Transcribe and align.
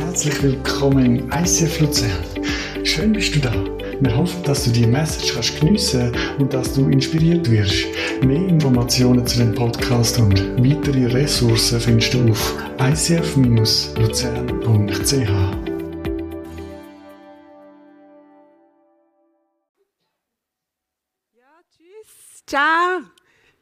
Herzlich 0.00 0.42
willkommen 0.42 1.16
im 1.16 1.30
ICF 1.30 1.80
Luzern. 1.80 2.24
Schön 2.84 3.12
bist 3.12 3.34
du 3.34 3.38
da. 3.38 3.52
Wir 4.00 4.16
hoffen, 4.16 4.42
dass 4.44 4.64
du 4.64 4.70
die 4.70 4.86
Message 4.86 5.34
kannst 5.34 5.60
geniessen 5.60 6.16
und 6.38 6.54
dass 6.54 6.72
du 6.72 6.88
inspiriert 6.88 7.50
wirst. 7.50 7.84
Mehr 8.24 8.48
Informationen 8.48 9.26
zu 9.26 9.36
dem 9.38 9.54
Podcast 9.54 10.18
und 10.18 10.40
weitere 10.56 11.04
Ressourcen 11.04 11.78
findest 11.80 12.14
du 12.14 12.30
auf 12.30 12.54
icf-luzern.ch. 12.78 15.30
Ja, 21.34 21.60
tschüss. 21.68 22.42
Ciao. 22.46 23.02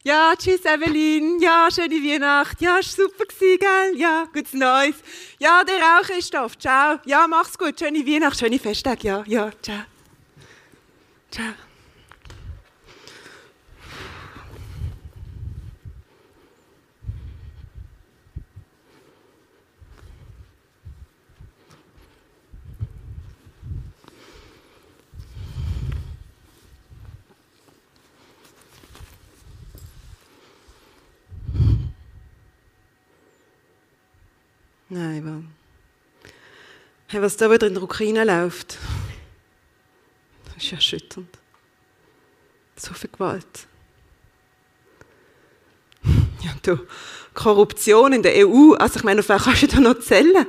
Ja, 0.08 0.32
tschüss 0.34 0.64
Evelyn. 0.64 1.38
Ja, 1.38 1.68
schöne 1.70 1.96
Weihnacht. 1.96 2.62
Ja, 2.62 2.78
ist 2.78 2.96
super 2.96 3.26
gewesen, 3.26 3.58
gell? 3.60 4.00
Ja, 4.00 4.24
gutes 4.32 4.54
Neues. 4.54 4.94
Ja, 5.38 5.62
der 5.62 5.76
auch 5.76 6.02
Christoph. 6.02 6.56
Ciao. 6.56 6.98
Ja, 7.04 7.26
mach's 7.28 7.58
gut. 7.58 7.78
Schöne 7.78 8.06
Weihnacht, 8.06 8.38
schöne 8.38 8.58
Festtage. 8.58 9.06
Ja, 9.06 9.22
ja, 9.26 9.50
ciao. 9.60 9.82
Ciao. 11.30 11.67
Nein, 34.88 35.22
aber. 35.22 35.42
Hey, 37.08 37.22
was 37.22 37.36
da 37.36 37.50
wieder 37.50 37.66
in 37.66 37.74
der 37.74 37.82
Ukraine 37.82 38.24
läuft, 38.24 38.78
das 40.44 40.64
ist 40.64 40.72
erschütternd. 40.72 41.28
So 42.76 42.92
viel 42.94 43.10
Gewalt. 43.10 43.66
Ja, 46.42 46.52
du, 46.62 46.78
Korruption 47.34 48.12
in 48.12 48.22
der 48.22 48.46
EU, 48.46 48.74
also 48.74 48.98
ich 48.98 49.04
meine, 49.04 49.20
auf 49.20 49.28
wen 49.28 49.38
kannst 49.38 49.62
du 49.62 49.66
da 49.66 49.80
noch 49.80 49.98
zählen? 50.00 50.46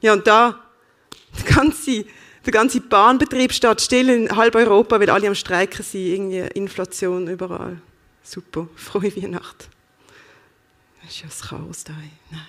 Ja, 0.00 0.12
und 0.12 0.26
da, 0.26 0.62
der 1.36 1.54
ganze, 1.54 2.04
der 2.46 2.52
ganze 2.52 2.80
Bahnbetrieb 2.80 3.52
steht 3.52 3.80
still 3.80 4.08
in 4.08 4.36
halb 4.36 4.54
Europa, 4.54 4.98
weil 5.00 5.10
alle 5.10 5.28
am 5.28 5.34
Streiken 5.34 5.84
sind, 5.84 6.06
irgendwie 6.06 6.58
Inflation 6.58 7.28
überall. 7.28 7.80
Super, 8.22 8.68
frohe 8.76 9.14
Weihnacht. 9.16 9.68
Das 11.08 11.14
ist 11.14 11.22
ja 11.22 11.28
das 11.28 11.40
Chaos 11.40 11.84
da. 11.84 11.94
Nein. 12.30 12.40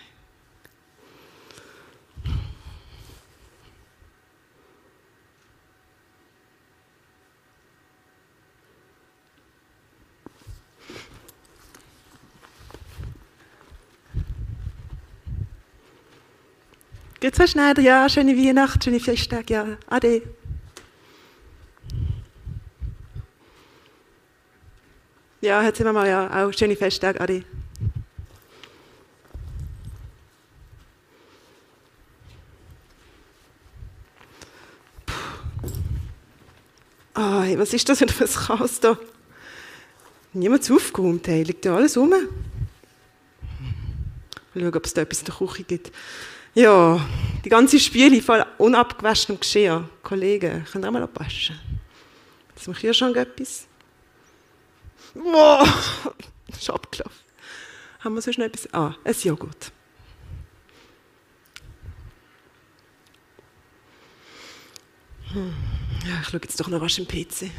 Geht's 17.21 17.39
Herr 17.39 17.47
Schneider? 17.47 17.81
Ja, 17.81 18.09
schöne 18.09 18.35
Weihnacht, 18.35 18.83
schöne 18.83 18.99
Festtage, 18.99 19.53
ja. 19.53 19.77
Ade. 19.87 20.21
Ja, 25.39 25.63
jetzt 25.63 25.77
sind 25.77 25.85
wir 25.85 25.93
mal, 25.93 26.09
ja, 26.09 26.45
auch 26.45 26.51
schöne 26.51 26.75
Festtage, 26.75 27.21
Ade. 27.21 27.45
Ah, 37.21 37.41
hey, 37.41 37.59
was 37.59 37.73
ist 37.73 37.89
das 37.89 37.99
für 37.99 38.05
ein 38.05 38.29
Chaos 38.29 38.79
da? 38.79 38.97
Niemand 40.31 40.71
aufgeräumt, 40.71 41.27
hey. 41.27 41.43
liegt 41.43 41.65
ja 41.65 41.75
alles 41.75 41.97
rum. 41.97 42.11
Mal 42.11 42.29
schauen, 44.53 44.73
ob 44.73 44.85
es 44.85 44.93
da 44.93 45.01
etwas 45.01 45.19
in 45.19 45.25
der 45.25 45.35
Küche 45.35 45.63
gibt. 45.63 45.91
Ja, 46.55 47.05
die 47.43 47.49
ganze 47.49 47.77
Spiele 47.77 48.21
voll 48.21 48.45
unabgewaschenem 48.57 49.37
Geschirr. 49.37 49.89
Kollegen, 50.01 50.65
könnt 50.71 50.85
ihr 50.85 50.87
auch 50.87 50.93
mal 50.93 51.03
abwaschen? 51.03 51.59
Jetzt 52.55 52.69
mache 52.69 52.87
ich 52.87 52.97
schon 52.97 53.13
etwas. 53.13 53.67
Wow, 55.13 55.67
das 56.47 56.61
ist 56.61 56.69
abgelaufen. 56.69 57.19
Haben 57.99 58.15
wir 58.15 58.21
sonst 58.21 58.37
noch 58.37 58.45
etwas? 58.45 58.73
Ah, 58.73 58.95
ein 59.03 59.15
Joghurt. 59.21 59.73
Hm. 65.33 65.78
Ja, 66.09 66.15
ich 66.21 66.29
schaue 66.29 66.41
jetzt 66.41 66.59
doch 66.59 66.67
noch 66.69 66.81
was 66.81 66.97
im 66.97 67.07
PC. 67.07 67.51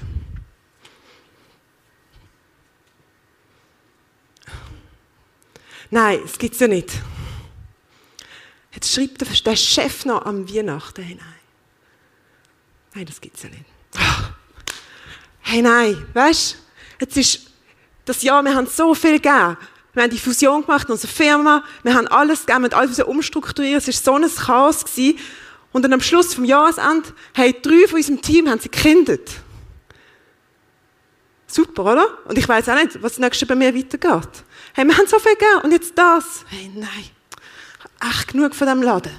Nein, 5.89 6.21
es 6.25 6.37
gibt 6.37 6.55
es 6.55 6.61
ja 6.61 6.67
nicht. 6.67 6.91
Jetzt 8.73 8.93
schreibt 8.93 9.47
der 9.47 9.57
Chef 9.57 10.05
noch 10.05 10.27
am 10.27 10.53
Weihnachten. 10.53 11.01
Hey, 11.01 11.17
nein. 12.93 13.07
Das 13.07 13.21
gibt 13.21 13.37
es 13.37 13.45
ja 13.45 13.51
nicht. 13.51 13.65
Hey, 15.43 15.63
nein, 15.63 16.05
weißt 16.13 16.55
du, 16.55 16.59
jetzt 17.05 17.17
ist 17.17 17.51
das 18.05 18.23
Jahr, 18.23 18.43
wir 18.43 18.55
haben 18.55 18.67
so 18.67 18.97
viel 18.97 19.21
gegeben. 19.21 19.57
Wir 19.95 20.03
haben 20.03 20.11
die 20.11 20.19
Fusion 20.19 20.63
gemacht 20.63 20.89
in 20.89 20.93
unserer 20.93 21.13
Firma, 21.13 21.65
wir 21.85 21.95
haben 21.95 22.09
alles 22.09 22.47
gegeben, 22.47 22.65
wir 22.65 22.71
haben 22.71 22.89
alles 22.89 22.99
umstrukturiert, 22.99 23.87
es 23.87 24.05
war 24.07 24.19
so 24.19 24.25
ein 24.25 24.35
Chaos. 24.35 24.85
Gewesen. 24.85 25.19
Und 25.73 25.83
dann 25.83 25.93
am 25.93 26.01
Schluss 26.01 26.35
vom 26.35 26.45
Jahresende 26.45 27.09
haben 27.37 27.55
drei 27.63 27.87
von 27.87 27.97
unserem 27.97 28.21
Team 28.21 28.49
haben 28.49 28.61
sie 28.61 28.71
gekündigt. 28.71 29.41
Super, 31.47 31.85
oder? 31.85 32.19
Und 32.27 32.39
ich 32.39 32.49
weiß 32.49 32.69
auch 32.69 32.75
nicht, 32.77 33.03
was 33.03 33.19
nächstes 33.19 33.47
bei 33.47 33.55
mir 33.55 33.75
weitergeht. 33.75 34.45
Hey, 34.73 34.85
wir 34.85 34.97
haben 34.97 35.07
so 35.07 35.19
viel 35.19 35.33
gegeben 35.33 35.61
und 35.65 35.73
jetzt 35.73 35.97
das. 35.97 36.45
Hey, 36.49 36.71
nein. 36.75 37.11
Echt 38.09 38.29
genug 38.29 38.55
von 38.55 38.67
diesem 38.67 38.83
Laden. 38.83 39.13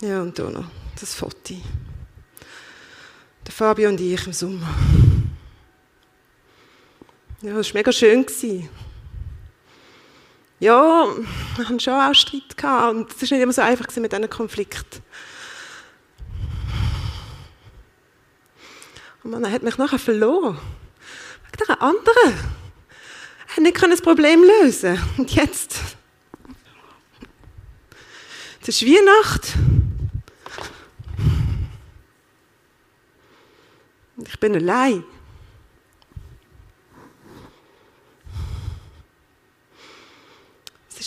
Ja, 0.00 0.22
und 0.22 0.38
da 0.38 0.48
noch 0.48 0.64
das 1.00 1.14
Foto. 1.14 1.54
Der 3.44 3.52
Fabio 3.52 3.88
und 3.88 4.00
ich 4.00 4.26
im 4.26 4.32
Sommer. 4.32 4.68
Ja, 7.40 7.54
das 7.54 7.68
war 7.68 7.78
mega 7.78 7.92
schön. 7.92 8.26
Ja, 10.58 11.06
wir 11.56 11.64
hatten 11.64 11.78
schon 11.78 11.94
auch 11.94 12.12
Streit 12.12 12.42
und 12.90 13.12
es 13.12 13.30
war 13.30 13.38
nicht 13.38 13.42
immer 13.44 13.52
so 13.52 13.62
einfach 13.62 13.86
mit 13.96 14.10
diesen 14.10 14.28
Konflikt. 14.28 15.00
Und 19.22 19.30
man 19.30 19.52
hat 19.52 19.62
mich 19.62 19.78
nachher 19.78 20.00
verloren. 20.00 20.58
Wegen 21.44 21.58
dieser 21.60 21.80
anderen. 21.80 22.34
Er 23.46 23.56
hat 23.56 23.62
nicht 23.62 23.82
das 23.82 24.02
Problem 24.02 24.42
lösen 24.42 25.00
Und 25.16 25.32
jetzt? 25.32 25.78
Es 28.62 28.68
ist 28.68 28.82
Weihnacht. 28.82 29.54
Ich 34.26 34.40
bin 34.40 34.56
allein. 34.56 35.04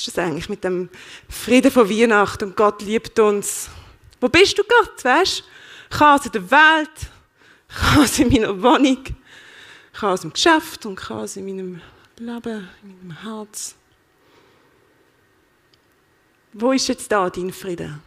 Ist 0.07 0.17
das 0.17 0.23
eigentlich 0.25 0.49
mit 0.49 0.63
dem 0.63 0.89
Frieden 1.29 1.71
von 1.71 1.89
Weihnachten 1.89 2.45
und 2.45 2.57
Gott 2.57 2.81
liebt 2.81 3.19
uns? 3.19 3.69
Wo 4.19 4.29
bist 4.29 4.57
du 4.57 4.63
Gott, 4.63 5.03
weißt? 5.03 5.43
Chaos 5.89 6.25
in 6.25 6.31
der 6.31 6.49
Welt, 6.49 6.89
Chaos 7.67 8.19
in 8.19 8.29
meiner 8.29 8.61
Wohnung, 8.61 9.03
Chaos 9.93 10.23
im 10.23 10.33
Geschäft 10.33 10.85
und 10.85 10.95
Chaos 10.95 11.35
in 11.35 11.45
meinem 11.45 11.81
Leben, 12.17 12.69
in 12.83 13.07
meinem 13.07 13.21
Herz. 13.21 13.75
Wo 16.53 16.71
ist 16.71 16.87
jetzt 16.87 17.11
da 17.11 17.29
dein 17.29 17.51
Frieden? 17.51 18.01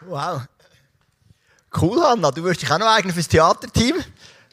Wow. 0.00 0.42
Cool, 1.80 2.02
Hanna. 2.02 2.30
Du 2.30 2.44
wirst 2.44 2.62
dich 2.62 2.70
auch 2.70 2.78
noch 2.78 2.86
eignen 2.86 3.12
fürs 3.12 3.28
Theaterteam. 3.28 3.96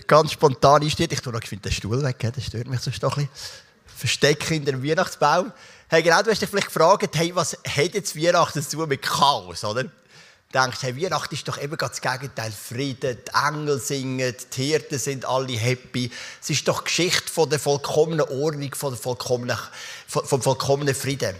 Ganz 0.08 0.32
spontan 0.32 0.82
einsteht. 0.82 1.12
Ich 1.12 1.22
tue 1.22 1.34
noch 1.34 1.40
den 1.40 1.72
Stuhl 1.72 2.04
weg, 2.04 2.32
das 2.36 2.46
stört 2.46 2.68
mich 2.68 2.82
sonst 2.82 3.02
doch 3.02 3.18
ein 3.18 3.28
bisschen. 3.28 3.52
Verstecken 3.96 4.56
in 4.56 4.66
dem 4.66 4.84
Weihnachtsbaum. 4.84 5.52
Hey, 5.88 6.04
genau, 6.04 6.22
du 6.22 6.32
hast 6.32 6.42
dich 6.42 6.50
vielleicht 6.50 6.68
gefragt, 6.68 7.16
hey, 7.16 7.34
was 7.34 7.54
hat 7.54 7.94
jetzt 7.94 8.16
Weihnachten 8.16 8.62
zu 8.62 8.78
tun 8.78 8.90
mit 8.90 9.02
Chaos, 9.02 9.64
oder? 9.64 9.86
denkst, 10.56 10.78
hey, 10.82 11.02
Weihnachten 11.02 11.36
ist 11.36 11.48
doch 11.48 11.62
eben 11.62 11.78
das 11.78 12.02
Gegenteil. 12.02 12.52
Frieden, 12.52 13.18
die 13.28 13.48
Engel 13.48 13.80
singen, 13.80 14.36
die 14.54 14.64
Hirten 14.64 14.98
sind 14.98 15.26
alle 15.26 15.54
happy. 15.54 16.10
Es 16.42 16.50
ist 16.50 16.68
doch 16.68 16.84
Geschichte 16.84 17.32
von 17.32 17.50
der 17.50 17.60
vollkommenen 17.60 18.26
Ordnung, 18.28 18.74
von 18.74 18.94
der 18.94 19.02
vollkommenen, 19.02 19.58
vom 20.08 20.42
vollkommenen 20.42 20.96
Frieden. 20.96 21.36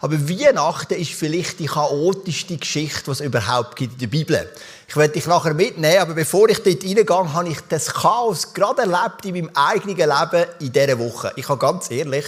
Aber 0.00 0.28
Weihnachten 0.28 0.94
ist 0.94 1.12
vielleicht 1.12 1.58
die 1.58 1.66
chaotischste 1.66 2.56
Geschichte, 2.56 3.04
die 3.04 3.10
es 3.10 3.20
überhaupt 3.20 3.76
gibt 3.76 3.94
in 3.94 3.98
der 3.98 4.06
Bibel. 4.06 4.50
Ich 4.88 4.96
werde 4.96 5.14
dich 5.14 5.26
nachher 5.26 5.54
mitnehmen, 5.54 5.98
aber 5.98 6.14
bevor 6.14 6.48
ich 6.48 6.62
dort 6.62 6.84
reingehe, 6.84 7.32
habe 7.34 7.48
ich 7.48 7.58
das 7.68 7.86
Chaos 7.86 8.52
gerade 8.52 8.82
erlebt 8.82 9.24
in 9.24 9.34
meinem 9.34 9.50
eigenen 9.54 9.96
Leben 9.96 10.46
in 10.60 10.72
dieser 10.72 10.98
Woche. 10.98 11.32
Ich 11.36 11.48
habe 11.48 11.58
ganz 11.58 11.90
ehrlich 11.90 12.26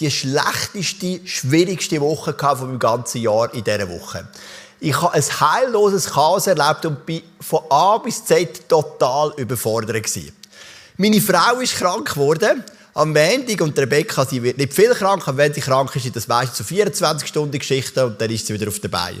die 0.00 0.10
schlechteste, 0.10 1.20
schwierigste 1.26 2.00
Woche 2.00 2.34
von 2.38 2.68
meinem 2.68 2.78
ganzen 2.78 3.20
Jahr 3.20 3.52
in 3.52 3.64
dieser 3.64 3.88
Woche. 3.88 4.28
Ich 4.80 5.00
habe 5.00 5.12
ein 5.12 5.22
heilloses 5.22 6.10
Chaos 6.10 6.46
erlebt 6.46 6.86
und 6.86 7.04
bin 7.04 7.22
von 7.40 7.60
A 7.68 7.98
bis 7.98 8.24
Z 8.24 8.68
total 8.68 9.32
überfordert. 9.36 10.08
Meine 10.96 11.20
Frau 11.20 11.60
ist 11.60 11.76
krank 11.76 12.14
geworden 12.14 12.64
am 12.94 13.12
Montag 13.12 13.60
und 13.60 13.78
Rebecca, 13.78 14.24
sie 14.24 14.42
wird 14.42 14.58
nicht 14.58 14.72
viel 14.72 14.90
krank, 14.90 15.26
aber 15.28 15.38
wenn 15.38 15.54
sie 15.54 15.60
krank 15.60 15.94
ist, 15.94 16.14
das 16.16 16.28
meistens 16.28 16.58
so 16.58 16.64
24 16.64 17.28
Stunden 17.28 17.58
Geschichte 17.58 18.04
und 18.04 18.20
dann 18.20 18.30
ist 18.30 18.46
sie 18.46 18.54
wieder 18.54 18.68
auf 18.68 18.80
der 18.80 18.88
Beine. 18.88 19.18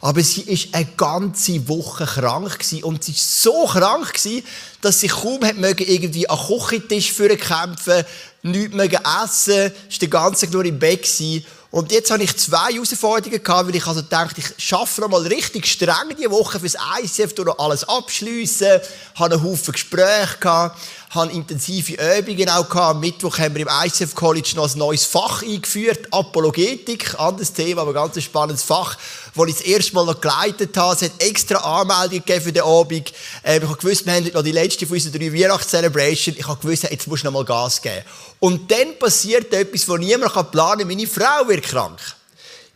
Aber 0.00 0.22
sie 0.22 0.42
ist 0.42 0.74
eine 0.74 0.86
ganze 0.96 1.66
Woche 1.68 2.04
krank 2.04 2.58
gewesen. 2.58 2.84
und 2.84 3.02
sie 3.02 3.12
ist 3.12 3.42
so 3.42 3.66
krank 3.66 4.12
gewesen, 4.12 4.44
dass 4.80 5.00
sie 5.00 5.08
kaum 5.08 5.40
mögen 5.56 5.84
irgendwie 5.86 6.28
am 6.28 6.38
Küchentisch 6.38 7.14
kämpfen, 7.16 8.04
nichts 8.42 8.74
mögen 8.74 9.00
essen, 9.24 9.72
ist 9.88 10.02
den 10.02 10.10
ganzen 10.10 10.46
Tag 10.46 10.52
nur 10.52 10.64
im 10.64 10.78
Bett 10.78 11.02
gewesen. 11.02 11.44
Und 11.70 11.92
jetzt 11.92 12.10
habe 12.10 12.22
ich 12.22 12.36
zwei 12.36 12.72
Herausforderungen 12.72 13.42
gehabt, 13.42 13.68
weil 13.68 13.74
ich 13.74 13.86
also 13.86 14.00
dachte, 14.02 14.40
ich 14.40 14.64
schaffe 14.64 15.00
noch 15.00 15.08
mal 15.08 15.26
richtig 15.26 15.66
streng 15.66 16.14
die 16.18 16.30
Woche 16.30 16.60
fürs 16.60 16.76
ICF, 17.02 17.34
durch 17.34 17.58
alles 17.58 17.84
abschliessen, 17.88 18.80
habe 19.16 19.34
einen 19.34 19.44
Haufen 19.44 19.72
Gespräche 19.72 20.38
gehabt 20.38 20.78
habe 21.10 21.32
intensive 21.32 21.94
Übungen 22.18 22.48
auch 22.48 22.68
gehabt. 22.68 22.96
Am 22.96 23.00
Mittwoch 23.00 23.38
haben 23.38 23.54
wir 23.54 23.62
im 23.62 23.68
ICF 23.84 24.14
College 24.14 24.52
noch 24.56 24.72
ein 24.72 24.78
neues 24.78 25.04
Fach 25.04 25.42
eingeführt, 25.42 26.08
Apologetik, 26.10 27.18
anderes 27.18 27.52
Thema, 27.52 27.82
aber 27.82 27.92
ganz 27.92 28.16
ein 28.16 28.22
spannendes 28.22 28.64
Fach, 28.64 28.96
das 29.34 29.46
ich 29.46 29.54
das 29.54 29.62
erste 29.62 29.94
Mal 29.94 30.06
noch 30.06 30.20
geleitet 30.20 30.76
habe. 30.76 30.94
Es 30.96 31.02
hat 31.02 31.22
extra 31.22 31.58
Anmeldungen 31.58 32.24
gegeben 32.24 32.44
für 32.44 32.52
den 32.52 32.62
Abend. 32.64 33.12
Ähm, 33.44 33.62
ich 33.62 33.68
habe 33.68 33.78
gewusst, 33.78 34.06
wir 34.06 34.12
haben 34.14 34.30
noch 34.32 34.42
die 34.42 34.52
letzte 34.52 34.86
von 34.86 34.96
unseren 34.96 35.12
drei 35.12 35.32
Weihnachtscelebrations. 35.32 36.38
Ich 36.38 36.46
habe 36.46 36.60
gewusst, 36.60 36.82
jetzt 36.84 37.06
muss 37.06 37.20
ich 37.20 37.24
noch 37.24 37.32
mal 37.32 37.44
Gas 37.44 37.80
geben. 37.80 38.02
Und 38.40 38.70
dann 38.70 38.98
passiert 38.98 39.52
etwas, 39.52 39.86
das 39.86 39.98
niemand 39.98 40.32
planen 40.50 40.78
kann. 40.80 40.88
Meine 40.88 41.06
Frau 41.06 41.48
wird 41.48 41.64
krank. 41.64 42.00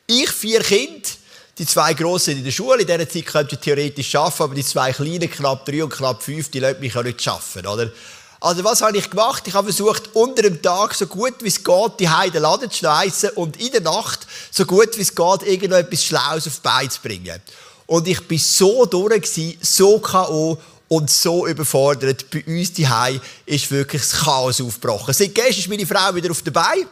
Ich, 0.06 0.30
vier 0.30 0.60
Kinder, 0.60 1.08
die 1.58 1.66
zwei 1.66 1.94
Grossen 1.94 2.38
in 2.38 2.44
der 2.44 2.50
Schule, 2.50 2.80
in 2.80 2.86
dieser 2.86 3.08
Zeit 3.08 3.26
könnte 3.26 3.54
ich 3.54 3.60
theoretisch 3.60 4.14
arbeiten, 4.14 4.42
aber 4.42 4.54
die 4.54 4.64
zwei 4.64 4.92
Kleinen, 4.92 5.30
knapp 5.30 5.66
drei 5.66 5.84
und 5.84 5.90
knapp 5.90 6.22
fünf, 6.22 6.50
die 6.50 6.58
lassen 6.58 6.80
mich 6.80 6.94
ja 6.94 7.02
nicht 7.02 7.28
arbeiten, 7.28 7.66
oder? 7.66 7.92
Also 8.42 8.64
was 8.64 8.80
habe 8.80 8.96
ich 8.96 9.10
gemacht? 9.10 9.46
Ich 9.46 9.52
habe 9.52 9.70
versucht, 9.70 10.14
unter 10.14 10.40
dem 10.40 10.62
Tag 10.62 10.94
so 10.94 11.06
gut 11.06 11.34
wie 11.42 11.48
es 11.48 11.62
geht, 11.62 11.92
die 12.00 12.08
Heide 12.08 12.38
Laden 12.38 12.70
zu 12.70 12.78
schneiden 12.78 13.30
und 13.34 13.60
in 13.60 13.70
der 13.70 13.82
Nacht 13.82 14.26
so 14.50 14.64
gut 14.64 14.96
wie 14.96 15.02
es 15.02 15.14
geht, 15.14 15.42
irgendetwas 15.42 16.02
Schlaues 16.02 16.46
auf 16.46 16.54
die 16.54 16.60
Beine 16.62 16.88
zu 16.88 17.02
bringen. 17.02 17.38
Und 17.86 18.08
ich 18.08 18.26
bin 18.26 18.38
so 18.38 18.86
durch, 18.86 19.30
so 19.60 19.98
K.O. 19.98 20.56
und 20.88 21.10
so 21.10 21.46
überfordert. 21.46 22.30
Bei 22.30 22.42
uns 22.46 22.72
die 22.72 22.88
ist 23.44 23.70
wirklich 23.70 24.00
das 24.00 24.12
Chaos 24.12 24.58
aufgebrochen. 24.58 25.12
Seit 25.12 25.34
gestern 25.34 25.58
ist 25.58 25.68
meine 25.68 25.86
Frau 25.86 26.14
wieder 26.14 26.30
auf 26.30 26.40
der 26.40 26.52
Beine. 26.52 26.86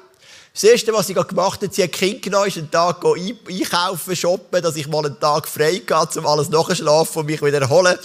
Das 0.53 0.65
Erste, 0.65 0.93
was 0.93 1.07
sie 1.07 1.15
gemacht 1.15 1.63
hat, 1.63 1.73
sie 1.73 1.83
hat 1.83 1.93
Kind 1.93 2.21
genommen, 2.21 2.49
ist 2.49 2.59
einen 2.59 2.71
Tag 2.71 3.03
einkaufen, 3.05 4.17
shoppen, 4.17 4.61
dass 4.61 4.77
ich 4.77 4.87
mal 4.87 5.07
einen 5.07 5.19
Tag 5.19 5.49
frei 5.49 5.81
hatte, 5.91 6.19
um 6.19 6.27
alles 6.27 6.51
nachzuschlafen 6.51 7.21
und 7.21 7.27
mich 7.27 7.41
wieder 7.41 7.61
erholen 7.63 7.97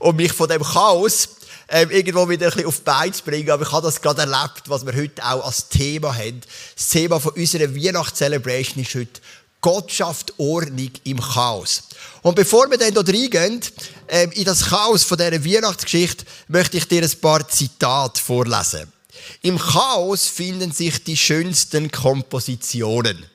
und 0.00 0.16
mich 0.16 0.32
von 0.32 0.48
dem 0.48 0.62
Chaos 0.62 1.28
ähm, 1.68 1.90
irgendwo 1.90 2.28
wieder 2.28 2.46
ein 2.46 2.52
bisschen 2.52 2.66
auf 2.66 2.76
die 2.78 2.84
Beine 2.84 3.12
zu 3.12 3.24
bringen. 3.24 3.50
Aber 3.50 3.62
ich 3.62 3.72
habe 3.72 3.86
das 3.86 4.00
gerade 4.00 4.22
erlebt, 4.22 4.62
was 4.66 4.86
wir 4.86 4.94
heute 4.94 5.24
auch 5.24 5.44
als 5.44 5.68
Thema 5.68 6.14
haben. 6.14 6.40
Das 6.74 6.88
Thema 6.88 7.20
von 7.20 7.32
unserer 7.32 7.74
Weihnachtscelebration 7.74 8.82
ist 8.82 8.94
heute 8.94 9.20
Gott 9.60 9.90
schafft 9.90 10.32
Ordnung 10.38 10.90
im 11.04 11.20
Chaos. 11.20 11.82
Und 12.22 12.36
bevor 12.36 12.70
wir 12.70 12.78
dann 12.78 12.92
hier 12.92 13.06
reingehen, 13.06 13.60
ähm, 14.08 14.30
in 14.32 14.44
das 14.44 14.66
Chaos 14.66 15.02
von 15.02 15.18
dieser 15.18 15.44
Weihnachtsgeschichte, 15.44 16.24
möchte 16.46 16.76
ich 16.76 16.86
dir 16.86 17.02
ein 17.02 17.20
paar 17.20 17.46
Zitate 17.48 18.22
vorlesen. 18.22 18.92
Im 19.42 19.58
Chaos 19.58 20.26
finden 20.26 20.70
sich 20.70 21.02
die 21.02 21.16
schönsten 21.16 21.90
Kompositionen. 21.90 23.26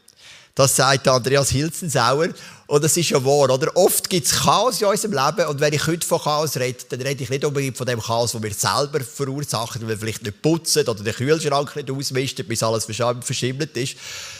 Das 0.55 0.75
sagt 0.75 1.07
Andreas 1.07 1.49
Hilzensauer. 1.49 2.29
Und 2.73 2.83
das 2.83 2.97
ist 2.97 3.11
ja 3.11 3.23
wahr, 3.23 3.51
oder? 3.51 3.77
Oft 3.77 4.09
gibt 4.09 4.25
es 4.25 4.33
Chaos 4.33 4.81
in 4.81 4.87
unserem 4.87 5.11
Leben. 5.11 5.47
Und 5.47 5.59
wenn 5.59 5.73
ich 5.73 5.85
heute 5.85 6.07
von 6.07 6.19
Chaos 6.19 6.57
rede, 6.57 6.79
dann 6.89 7.01
rede 7.01 7.21
ich 7.21 7.29
nicht 7.29 7.45
unbedingt 7.45 7.77
von 7.77 7.85
dem 7.85 8.01
Chaos, 8.01 8.31
das 8.31 8.41
wir 8.41 8.51
selber 8.51 8.99
verursachen, 9.01 9.83
weil 9.83 9.89
wir 9.89 9.97
vielleicht 9.99 10.23
nicht 10.23 10.41
putzen 10.41 10.87
oder 10.87 11.03
den 11.03 11.13
Kühlschrank 11.13 11.75
nicht 11.75 11.91
ausmisten, 11.91 12.47
bis 12.47 12.63
alles 12.63 12.85
verschimmelt 12.85 13.77
ist. 13.77 13.95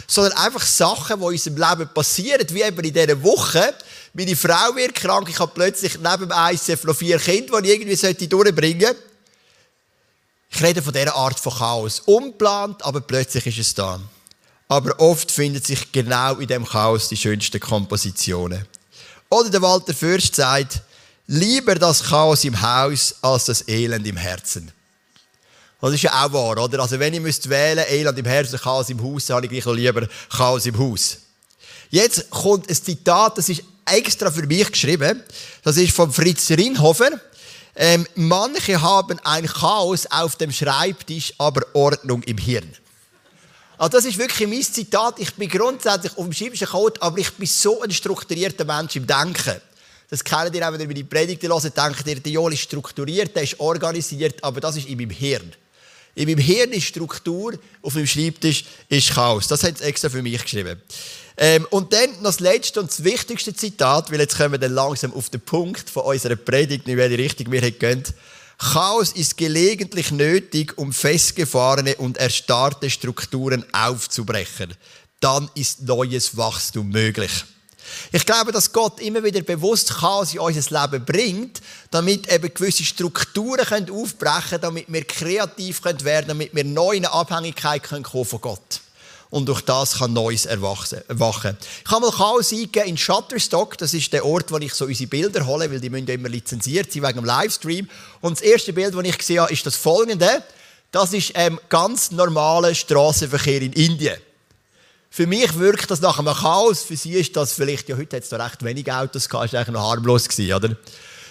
Sondern 0.08 0.32
einfach 0.32 0.66
Sachen, 0.66 1.20
die 1.20 1.26
in 1.26 1.30
unserem 1.30 1.56
Leben 1.58 1.94
passieren, 1.94 2.44
wie 2.50 2.62
eben 2.62 2.84
in 2.84 2.92
dieser 2.92 3.22
Woche. 3.22 3.72
Meine 4.14 4.34
Frau 4.34 4.74
wird 4.74 4.96
krank, 4.96 5.28
ich 5.30 5.38
habe 5.38 5.52
plötzlich 5.54 5.96
neben 6.00 6.28
dem 6.28 6.32
ICF 6.36 6.82
noch 6.82 6.96
vier 6.96 7.20
Kinder, 7.20 7.62
die 7.62 7.68
ich 7.68 7.80
irgendwie 7.80 8.26
durchbringen 8.26 8.80
sollte. 8.80 9.02
Ich 10.50 10.60
rede 10.60 10.82
von 10.82 10.92
dieser 10.92 11.14
Art 11.14 11.38
von 11.38 11.52
Chaos. 11.52 12.00
Unplant, 12.00 12.84
aber 12.84 13.00
plötzlich 13.00 13.46
ist 13.46 13.58
es 13.58 13.74
da 13.74 14.00
aber 14.74 14.98
oft 14.98 15.30
finden 15.30 15.62
sich 15.62 15.92
genau 15.92 16.34
in 16.34 16.48
dem 16.48 16.66
Chaos 16.66 17.08
die 17.08 17.16
schönsten 17.16 17.60
Kompositionen. 17.60 18.66
Oder 19.30 19.48
der 19.48 19.62
Walter 19.62 19.94
Fürst 19.94 20.34
sagt, 20.34 20.82
lieber 21.28 21.76
das 21.76 22.02
Chaos 22.02 22.42
im 22.42 22.60
Haus 22.60 23.14
als 23.22 23.44
das 23.44 23.68
Elend 23.68 24.04
im 24.04 24.16
Herzen. 24.16 24.72
Das 25.80 25.92
ist 25.92 26.02
ja 26.02 26.24
auch 26.24 26.32
wahr, 26.32 26.58
oder? 26.58 26.80
Also 26.80 26.98
wenn 26.98 27.14
ich 27.14 27.20
müsste 27.20 27.48
wählen, 27.50 27.84
Elend 27.88 28.18
im 28.18 28.24
Herzen, 28.24 28.58
Chaos 28.58 28.90
im 28.90 29.00
Haus, 29.00 29.26
dann 29.26 29.36
habe 29.36 29.46
ich 29.46 29.52
gleich 29.52 29.64
noch 29.64 29.74
lieber 29.74 30.08
Chaos 30.28 30.66
im 30.66 30.76
Haus. 30.76 31.18
Jetzt 31.90 32.28
kommt 32.30 32.68
ein 32.68 32.74
Zitat, 32.74 33.38
das 33.38 33.48
ist 33.48 33.62
extra 33.84 34.28
für 34.28 34.44
mich 34.44 34.72
geschrieben. 34.72 35.22
Das 35.62 35.76
ist 35.76 35.94
von 35.94 36.12
Fritz 36.12 36.50
Rinhofer. 36.50 37.10
Ähm, 37.76 38.08
manche 38.16 38.82
haben 38.82 39.20
ein 39.22 39.46
Chaos 39.46 40.06
auf 40.10 40.34
dem 40.34 40.50
Schreibtisch, 40.50 41.32
aber 41.38 41.62
Ordnung 41.74 42.24
im 42.24 42.38
Hirn. 42.38 42.74
Also 43.76 43.90
das 43.90 44.04
ist 44.04 44.18
wirklich 44.18 44.48
mein 44.48 44.62
Zitat. 44.62 45.18
Ich 45.18 45.34
bin 45.34 45.48
grundsätzlich 45.48 46.16
auf 46.16 46.24
dem 46.24 46.32
Schreibtisch 46.32 46.68
Code, 46.68 47.02
aber 47.02 47.18
ich 47.18 47.32
bin 47.32 47.46
so 47.46 47.82
ein 47.82 47.90
strukturierter 47.90 48.64
Mensch 48.64 48.96
im 48.96 49.06
Denken. 49.06 49.60
Das 50.10 50.22
kennt 50.22 50.54
ihr 50.54 50.66
auch, 50.66 50.72
wenn 50.72 50.80
ihr 50.80 50.86
meine 50.86 51.04
Predigten 51.04 51.50
hört, 51.50 51.76
denkt 51.76 52.06
ihr, 52.06 52.20
der 52.20 52.32
Joel 52.32 52.52
ist 52.52 52.60
strukturiert, 52.60 53.34
der 53.34 53.42
ist 53.42 53.58
organisiert, 53.58 54.42
aber 54.44 54.60
das 54.60 54.76
ist 54.76 54.86
in 54.86 54.96
meinem 54.96 55.10
Hirn. 55.10 55.52
In 56.14 56.28
meinem 56.28 56.38
Hirn 56.38 56.72
ist 56.72 56.84
Struktur, 56.84 57.54
auf 57.82 57.94
meinem 57.94 58.06
Schreibtisch 58.06 58.64
ist 58.88 59.10
Chaos. 59.10 59.48
Das 59.48 59.64
hat 59.64 59.74
es 59.74 59.80
extra 59.80 60.08
für 60.08 60.22
mich 60.22 60.40
geschrieben. 60.40 60.80
Ähm, 61.36 61.66
und 61.70 61.92
dann 61.92 62.10
noch 62.22 62.30
das 62.30 62.38
letzte 62.38 62.80
und 62.80 62.90
das 62.90 63.02
wichtigste 63.02 63.52
Zitat, 63.54 64.12
weil 64.12 64.20
jetzt 64.20 64.36
kommen 64.36 64.52
wir 64.52 64.58
dann 64.58 64.72
langsam 64.72 65.12
auf 65.14 65.30
den 65.30 65.40
Punkt 65.40 65.90
von 65.90 66.04
unserer 66.04 66.36
Predigt, 66.36 66.86
in 66.86 66.96
welche 66.96 67.18
Richtung 67.18 67.50
wir 67.50 67.68
gehen. 67.72 68.04
Chaos 68.58 69.12
ist 69.12 69.36
gelegentlich 69.36 70.10
nötig, 70.10 70.76
um 70.78 70.92
festgefahrene 70.92 71.96
und 71.96 72.16
erstarrte 72.16 72.88
Strukturen 72.90 73.64
aufzubrechen. 73.72 74.74
Dann 75.20 75.50
ist 75.54 75.82
neues 75.82 76.36
Wachstum 76.36 76.88
möglich. 76.88 77.44
Ich 78.12 78.24
glaube, 78.24 78.52
dass 78.52 78.72
Gott 78.72 79.00
immer 79.00 79.22
wieder 79.22 79.42
bewusst 79.42 79.94
Chaos 79.94 80.32
in 80.32 80.40
unser 80.40 80.82
Leben 80.82 81.04
bringt, 81.04 81.60
damit 81.90 82.32
eben 82.32 82.52
gewisse 82.52 82.84
Strukturen 82.84 83.90
aufbrechen 83.90 84.48
können, 84.48 84.62
damit 84.62 84.92
wir 84.92 85.04
kreativ 85.04 85.84
werden 85.84 85.98
können, 86.04 86.28
damit 86.28 86.54
wir 86.54 86.64
neu 86.64 86.92
in 86.92 87.04
eine 87.04 87.14
Abhängigkeit 87.14 87.86
von 87.86 88.02
Gott 88.02 88.40
kommen 88.40 88.83
und 89.34 89.46
durch 89.46 89.62
das 89.62 89.98
kann 89.98 90.12
Neues 90.12 90.46
erwachen. 90.46 91.58
Ich 91.84 91.90
habe 91.90 92.06
mal 92.06 92.12
Chaos 92.12 92.52
eingegeben 92.52 92.90
in 92.90 92.96
Shutterstock, 92.96 93.76
das 93.78 93.92
ist 93.92 94.12
der 94.12 94.24
Ort, 94.24 94.52
wo 94.52 94.58
ich 94.58 94.72
so 94.72 94.84
unsere 94.84 95.08
Bilder 95.08 95.44
hole, 95.44 95.68
weil 95.72 95.80
die 95.80 95.90
müssen 95.90 96.06
immer 96.06 96.28
lizenziert 96.28 96.92
sein 96.92 97.02
wegen 97.02 97.16
dem 97.16 97.24
Livestream. 97.24 97.88
Und 98.20 98.38
das 98.38 98.42
erste 98.42 98.72
Bild, 98.72 98.94
das 98.94 99.04
ich 99.04 99.18
gesehen 99.18 99.40
habe, 99.40 99.52
ist 99.52 99.66
das 99.66 99.74
folgende. 99.74 100.44
Das 100.92 101.12
ist 101.12 101.32
ähm, 101.34 101.58
ganz 101.68 102.12
normaler 102.12 102.76
Straßenverkehr 102.76 103.60
in 103.60 103.72
Indien. 103.72 104.16
Für 105.10 105.26
mich 105.26 105.58
wirkt 105.58 105.90
das 105.90 106.00
nach 106.00 106.20
einem 106.20 106.32
Chaos. 106.32 106.84
Für 106.84 106.96
sie 106.96 107.14
ist 107.14 107.34
das 107.34 107.54
vielleicht, 107.54 107.88
ja, 107.88 107.96
heute 107.96 108.18
hat 108.18 108.22
es 108.22 108.28
da 108.28 108.36
recht 108.36 108.62
wenig 108.62 108.92
Autos 108.92 109.28
gehabt, 109.28 109.46
ist 109.46 109.56
eigentlich 109.56 109.74
noch 109.74 109.90
harmlos 109.90 110.28
gewesen, 110.28 110.54
oder? 110.54 110.76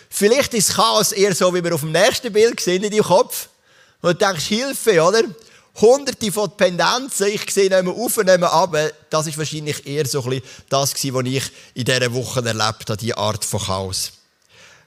Vielleicht 0.09 0.53
ist 0.55 0.73
Chaos 0.73 1.13
eher 1.13 1.33
so, 1.33 1.55
wie 1.55 1.63
wir 1.63 1.73
auf 1.73 1.79
dem 1.79 1.93
nächsten 1.93 2.33
Bild 2.33 2.59
sehen 2.59 2.83
in 2.83 2.91
deinem 2.91 3.05
Kopf. 3.05 3.47
Und 4.01 4.21
du 4.21 4.25
denkst, 4.25 4.43
Hilfe, 4.43 5.01
oder? 5.01 5.23
Hunderte 5.81 6.31
von 6.31 6.55
Pendenzen, 6.55 7.27
ich 7.27 7.49
sehe 7.49 7.69
nicht 7.69 7.83
mehr 7.83 7.93
auf, 7.93 8.17
nicht 8.17 8.39
mehr 8.39 8.51
ab. 8.51 8.75
Das 9.09 9.27
ist 9.27 9.37
wahrscheinlich 9.37 9.85
eher 9.85 10.05
so 10.05 10.23
ein 10.23 10.41
das 10.69 10.93
was 10.93 11.25
ich 11.25 11.51
in 11.73 11.85
dieser 11.85 12.13
Woche 12.13 12.45
erlebt 12.45 12.89
habe, 12.89 12.97
diese 12.97 13.17
Art 13.17 13.43
von 13.43 13.59
Chaos. 13.59 14.11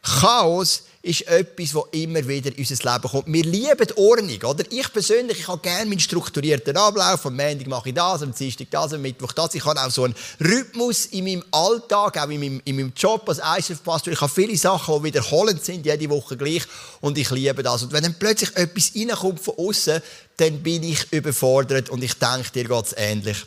Chaos 0.03 0.83
ist 1.07 1.27
etwas, 1.29 1.71
das 1.71 1.85
immer 1.93 2.27
wieder 2.27 2.51
in 2.51 2.59
unser 2.59 2.93
Leben 2.93 3.09
kommt. 3.09 3.33
Wir 3.33 3.45
lieben 3.45 3.93
Ordnung, 3.97 4.43
oder? 4.43 4.65
Ich 4.71 4.93
persönlich, 4.93 5.39
ich 5.39 5.49
habe 5.49 5.61
gerne 5.63 5.89
meinen 5.89 6.01
strukturierten 6.01 6.77
Ablauf. 6.77 7.25
Am 7.27 7.37
Montag 7.37 7.67
mache 7.69 7.91
ich 7.91 7.95
das, 7.95 8.23
am 8.23 8.35
Dienstag 8.35 8.67
das, 8.71 8.93
am 8.93 9.03
Mittwoch 9.03 9.33
das. 9.33 9.55
Ich 9.55 9.65
habe 9.65 9.81
auch 9.81 9.91
so 9.91 10.05
einen 10.05 10.17
Rhythmus 10.41 11.07
in 11.07 11.25
meinem 11.25 11.45
Alltag, 11.53 12.19
auch 12.19 12.29
in 12.29 12.41
meinem, 12.41 12.61
in 12.65 12.77
meinem 12.77 12.93
Job 12.97 13.29
als 13.29 13.39
ICF-Pastor. 13.39 14.13
Ich 14.13 14.21
habe 14.21 14.33
viele 14.33 14.57
Sachen, 14.57 14.97
die 14.99 15.05
wiederholend 15.05 15.65
sind, 15.65 15.87
jede 15.87 16.11
Woche 16.11 16.37
gleich. 16.37 16.65
Und 17.01 17.17
ich 17.19 17.31
liebe 17.31 17.63
das. 17.63 17.85
Und 17.85 17.93
wenn 17.93 18.03
dann 18.03 18.17
plötzlich 18.19 18.57
etwas 18.57 18.91
reinkommt 18.97 19.41
von 19.41 19.55
außen, 19.59 20.03
dann 20.37 20.63
bin 20.63 20.83
ich 20.83 21.13
überfordert 21.13 21.89
und 21.89 22.03
ich 22.03 22.15
denke, 22.15 22.51
dir 22.51 22.65
geht 22.65 22.95
ähnlich. 22.97 23.45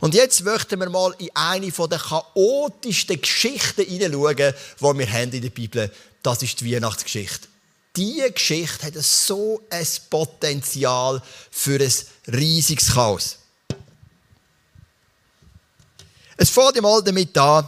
Und 0.00 0.14
jetzt 0.14 0.44
möchten 0.44 0.78
wir 0.78 0.90
mal 0.90 1.14
in 1.18 1.30
eine 1.34 1.70
der 1.70 1.98
chaotischsten 1.98 3.20
Geschichten 3.20 3.84
hineinschauen, 3.84 4.36
die 4.36 4.98
wir 4.98 5.12
haben 5.12 5.32
in 5.32 5.42
der 5.42 5.50
Bibel 5.50 5.82
haben. 5.82 5.92
Das 6.22 6.42
ist 6.42 6.60
die 6.60 6.74
Weihnachtsgeschichte. 6.74 7.48
Diese 7.96 8.30
Geschichte 8.30 8.86
hat 8.86 8.94
so 8.94 9.62
ein 9.70 9.86
Potenzial 10.10 11.22
für 11.50 11.80
ein 11.80 11.92
riesiges 12.34 12.92
Chaos. 12.92 13.38
Es 16.36 16.50
fängt 16.50 16.80
mal 16.82 17.02
damit 17.02 17.36
an, 17.38 17.66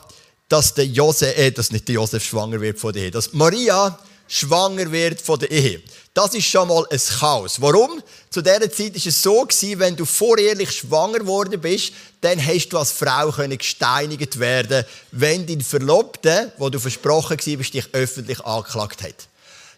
dass 0.49 0.75
der 0.75 0.87
Josef, 0.87 1.37
äh, 1.37 1.51
dass 1.51 1.71
nicht 1.71 1.89
der 1.89 1.95
Josef 1.95 2.25
schwanger 2.25 2.61
wird 2.61 2.79
von 2.79 2.95
Ehe, 2.95 3.11
dass 3.11 3.33
Maria 3.33 3.99
schwanger 4.29 4.93
wird 4.93 5.21
von 5.21 5.39
der 5.41 5.51
Ehe. 5.51 5.83
Das 6.15 6.35
ist 6.35 6.47
schon 6.47 6.69
mal 6.69 6.85
ein 6.91 7.01
Chaos. 7.19 7.61
Warum? 7.61 8.03
Zu 8.31 8.43
dieser 8.43 8.71
Zeit 8.71 8.95
war 8.95 9.07
es 9.07 9.23
so, 9.23 9.49
wenn 9.79 9.97
du 9.97 10.05
vorehrlich 10.05 10.71
schwanger 10.71 11.19
geworden 11.19 11.61
bist, 11.61 11.93
dann 12.21 12.45
hast 12.45 12.69
du 12.69 12.79
als 12.79 12.93
Frau 12.93 13.31
gesteinigt 13.33 14.39
werden 14.39 14.85
wenn 15.13 15.47
dein 15.47 15.61
Verlobter, 15.61 16.53
wo 16.59 16.69
du 16.69 16.79
versprochen 16.79 17.39
warst, 17.39 17.75
dich 17.75 17.87
öffentlich 17.93 18.41
angeklagt 18.45 19.03
hat. 19.03 19.29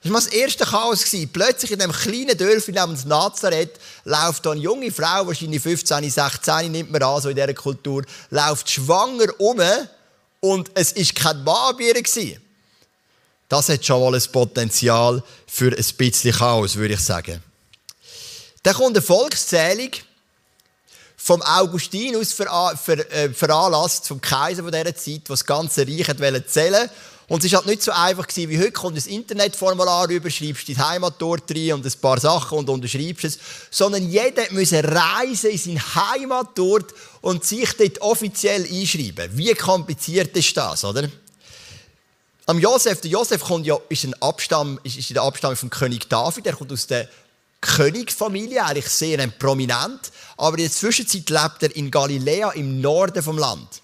Das 0.02 0.12
war 0.12 0.20
das 0.20 0.28
erste 0.28 0.64
Chaos. 0.64 1.04
Plötzlich 1.30 1.72
in 1.72 1.78
diesem 1.78 1.92
kleinen 1.92 2.36
Dörfchen 2.36 2.74
namens 2.74 3.04
Nazareth 3.04 3.78
läuft 4.04 4.46
eine 4.46 4.60
junge 4.60 4.90
Frau, 4.90 5.26
wahrscheinlich 5.26 5.62
15, 5.62 6.10
16, 6.10 6.72
nimmt 6.72 6.90
man 6.90 7.02
an, 7.02 7.20
so 7.20 7.28
in 7.28 7.36
dieser 7.36 7.52
Kultur, 7.52 8.02
läuft 8.30 8.70
schwanger 8.70 9.28
um 9.38 9.60
und 10.40 10.70
es 10.74 10.96
war 10.96 11.34
kein 11.34 11.44
Mann 11.44 11.76
bei 11.76 11.84
ihr. 11.84 12.40
Das 13.50 13.68
hat 13.68 13.84
schon 13.84 14.00
mal 14.00 14.14
ein 14.14 14.32
Potenzial 14.32 15.22
für 15.46 15.76
ein 15.76 15.84
bisschen 15.98 16.32
Chaos, 16.32 16.76
würde 16.76 16.94
ich 16.94 17.00
sagen. 17.00 17.42
Dann 18.62 18.74
kommt 18.74 18.96
eine 18.96 19.02
Volkszählung 19.02 19.90
vom 21.16 21.42
Augustinus 21.42 22.38
äh, 22.40 23.28
veranlasst, 23.30 24.08
vom 24.08 24.22
Kaiser 24.22 24.62
von 24.62 24.72
dieser 24.72 24.94
Zeit, 24.94 25.28
der 25.28 25.34
das 25.34 25.44
ganze 25.44 25.86
Reich 25.86 26.08
wollte 26.18 26.46
zählen 26.46 26.88
und 27.30 27.44
es 27.44 27.52
war 27.52 27.58
halt 27.58 27.68
nicht 27.68 27.82
so 27.82 27.92
einfach 27.92 28.26
wie 28.34 28.58
heute, 28.58 28.72
kommt 28.72 28.96
ein 28.96 29.08
Internetformular 29.08 30.08
rüber, 30.08 30.28
schreibst 30.30 30.68
dein 30.68 30.84
Heimatort 30.84 31.48
rein 31.52 31.74
und 31.74 31.86
ein 31.86 32.00
paar 32.00 32.18
Sachen 32.18 32.58
und 32.58 32.68
unterschreibst 32.68 33.24
es, 33.24 33.38
sondern 33.70 34.08
jeder 34.08 34.42
musste 34.50 34.82
reisen 34.82 35.50
in 35.50 35.58
sein 35.58 35.94
Heimatort 35.94 36.92
und 37.20 37.44
sich 37.44 37.72
dort 37.74 38.00
offiziell 38.00 38.64
einschreiben. 38.64 39.30
Wie 39.36 39.54
kompliziert 39.54 40.36
ist 40.36 40.56
das, 40.56 40.84
oder? 40.84 41.08
Am 42.46 42.58
Josef, 42.58 43.00
der 43.00 43.10
Josef 43.10 43.42
kommt 43.42 43.66
ja, 43.66 43.78
ist, 43.88 44.04
ein 44.04 44.14
Abstamm, 44.22 44.80
ist 44.82 44.96
in 44.96 45.14
der 45.14 45.22
Abstammung 45.22 45.56
vom 45.56 45.70
König 45.70 46.08
David, 46.08 46.46
er 46.46 46.54
kommt 46.54 46.72
aus 46.72 46.86
der 46.86 47.08
Königsfamilie, 47.60 48.64
eigentlich 48.64 48.88
sehr 48.88 49.24
prominent, 49.28 50.10
aber 50.36 50.56
in 50.58 50.64
der 50.64 50.72
Zwischenzeit 50.72 51.28
lebt 51.28 51.62
er 51.62 51.76
in 51.76 51.90
Galiläa 51.90 52.52
im 52.52 52.80
Norden 52.80 53.22
vom 53.22 53.38
Land. 53.38 53.82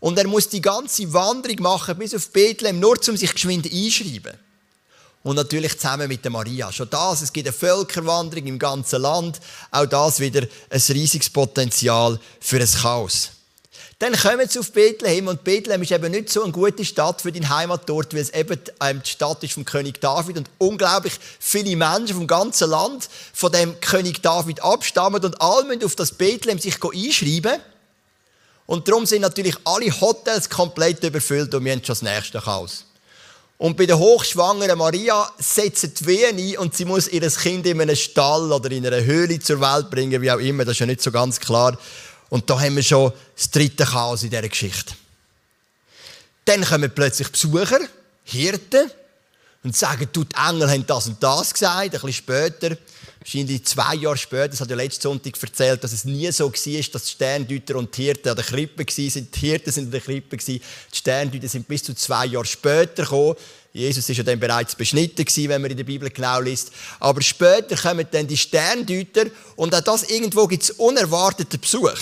Und 0.00 0.18
er 0.18 0.28
muss 0.28 0.50
die 0.50 0.60
ganze 0.60 1.10
Wanderung 1.14 1.62
machen 1.62 1.96
bis 1.96 2.14
auf 2.14 2.28
Bethlehem, 2.28 2.78
nur 2.78 2.98
um 3.08 3.16
sich 3.16 3.32
geschwind 3.32 3.64
einschreiben. 3.72 4.38
Und 5.22 5.36
natürlich 5.36 5.78
zusammen 5.78 6.08
mit 6.08 6.22
der 6.22 6.30
Maria. 6.30 6.70
Schon 6.70 6.90
das, 6.90 7.22
es 7.22 7.32
gibt 7.32 7.48
eine 7.48 7.54
Völkerwanderung 7.54 8.46
im 8.46 8.58
ganzen 8.58 9.00
Land. 9.00 9.40
Auch 9.70 9.86
das 9.86 10.20
wieder 10.20 10.42
ein 10.68 10.82
riesiges 10.90 11.30
Potenzial 11.30 12.20
für 12.38 12.60
ein 12.60 12.68
Chaos. 12.68 13.30
Dann 14.04 14.16
kommen 14.16 14.46
sie 14.46 14.58
auf 14.58 14.70
Bethlehem 14.70 15.28
und 15.28 15.44
Bethlehem 15.44 15.80
ist 15.80 15.90
eben 15.90 16.10
nicht 16.10 16.28
so 16.28 16.42
eine 16.42 16.52
gute 16.52 16.84
Stadt 16.84 17.22
für 17.22 17.32
deinen 17.32 17.48
Heimatort, 17.48 18.12
weil 18.12 18.20
es 18.20 18.34
eben 18.34 18.60
ähm, 18.82 19.00
die 19.02 19.08
Stadt 19.08 19.42
ist 19.42 19.54
vom 19.54 19.64
König 19.64 19.98
David 19.98 20.36
und 20.36 20.50
unglaublich 20.58 21.14
viele 21.40 21.74
Menschen 21.74 22.14
vom 22.14 22.26
ganzen 22.26 22.68
Land 22.68 23.08
von 23.32 23.50
dem 23.50 23.80
König 23.80 24.20
David 24.20 24.62
abstammen 24.62 25.24
und 25.24 25.40
alle 25.40 25.64
müssen 25.64 25.84
auf 25.84 25.96
das 25.96 26.12
Bethlehem 26.12 26.58
sich 26.58 26.74
einschreiben. 26.84 27.62
Und 28.66 28.88
darum 28.88 29.06
sind 29.06 29.22
natürlich 29.22 29.56
alle 29.64 29.90
Hotels 29.98 30.50
komplett 30.50 31.02
überfüllt 31.02 31.54
und 31.54 31.64
wir 31.64 31.72
haben 31.72 31.82
schon 31.82 31.96
das 31.98 32.02
nächste 32.02 32.44
Haus. 32.44 32.84
Und 33.56 33.78
bei 33.78 33.86
der 33.86 33.98
hochschwangeren 33.98 34.76
Maria 34.76 35.30
setzt 35.38 36.00
die 36.00 36.06
Wehen 36.06 36.36
ein 36.36 36.58
und 36.58 36.76
sie 36.76 36.84
muss 36.84 37.08
ihr 37.08 37.26
Kind 37.30 37.66
in 37.66 37.80
einem 37.80 37.96
Stall 37.96 38.52
oder 38.52 38.70
in 38.70 38.86
einer 38.86 39.02
Höhle 39.02 39.38
zur 39.38 39.62
Welt 39.62 39.88
bringen, 39.88 40.20
wie 40.20 40.30
auch 40.30 40.40
immer, 40.40 40.66
das 40.66 40.72
ist 40.72 40.80
ja 40.80 40.86
nicht 40.86 41.00
so 41.00 41.10
ganz 41.10 41.40
klar. 41.40 41.78
Und 42.28 42.48
da 42.48 42.60
haben 42.60 42.76
wir 42.76 42.82
schon 42.82 43.12
das 43.36 43.50
dritte 43.50 43.84
Chaos 43.84 44.22
in 44.22 44.30
dieser 44.30 44.48
Geschichte. 44.48 44.94
Dann 46.44 46.64
kommen 46.64 46.90
plötzlich 46.94 47.28
Besucher, 47.28 47.80
Hirten, 48.24 48.90
und 49.64 49.74
sagen, 49.74 50.06
du, 50.12 50.24
die 50.24 50.36
Engel 50.36 50.70
haben 50.70 50.86
das 50.86 51.06
und 51.06 51.22
das 51.22 51.52
gesagt. 51.52 51.78
Ein 51.80 51.90
bisschen 51.90 52.12
später, 52.12 52.76
wahrscheinlich 53.24 53.64
zwei 53.64 53.94
Jahre 53.94 54.16
später, 54.16 54.48
das 54.48 54.60
hat 54.60 54.70
ja 54.70 54.76
letzten 54.76 55.02
Sonntag 55.02 55.42
erzählt, 55.42 55.82
dass 55.82 55.92
es 55.92 56.04
nie 56.04 56.30
so 56.30 56.52
war, 56.52 56.82
dass 56.92 57.04
die 57.04 57.10
Sterndeuter 57.10 57.76
und 57.76 57.96
die 57.96 58.04
Hirten 58.04 58.28
an 58.28 58.36
der 58.36 58.44
Krippe 58.44 58.84
waren. 58.84 59.28
Die 59.34 59.40
Hirten 59.40 59.72
sind 59.72 59.84
an 59.86 59.90
der 59.90 60.00
Krippe, 60.00 60.36
die 60.36 60.60
Sterndeuter 60.92 61.48
sind 61.48 61.66
bis 61.66 61.82
zu 61.82 61.94
zwei 61.94 62.26
Jahre 62.26 62.44
später 62.44 63.02
gekommen. 63.02 63.34
Jesus 63.72 64.08
ist 64.08 64.16
ja 64.16 64.22
dann 64.22 64.38
bereits 64.38 64.76
beschnitten 64.76 65.24
gewesen, 65.24 65.48
wenn 65.48 65.62
man 65.62 65.70
in 65.70 65.76
der 65.76 65.84
Bibel 65.84 66.08
genau 66.10 66.40
liest. 66.40 66.70
Aber 67.00 67.20
später 67.22 67.76
kommen 67.76 68.06
dann 68.10 68.26
die 68.26 68.36
Sterndeuter 68.36 69.26
und 69.56 69.74
auch 69.74 69.80
das 69.80 70.04
irgendwo 70.04 70.46
gibt 70.46 70.62
es 70.62 70.70
unerwarteten 70.70 71.58
Besuch. 71.58 71.98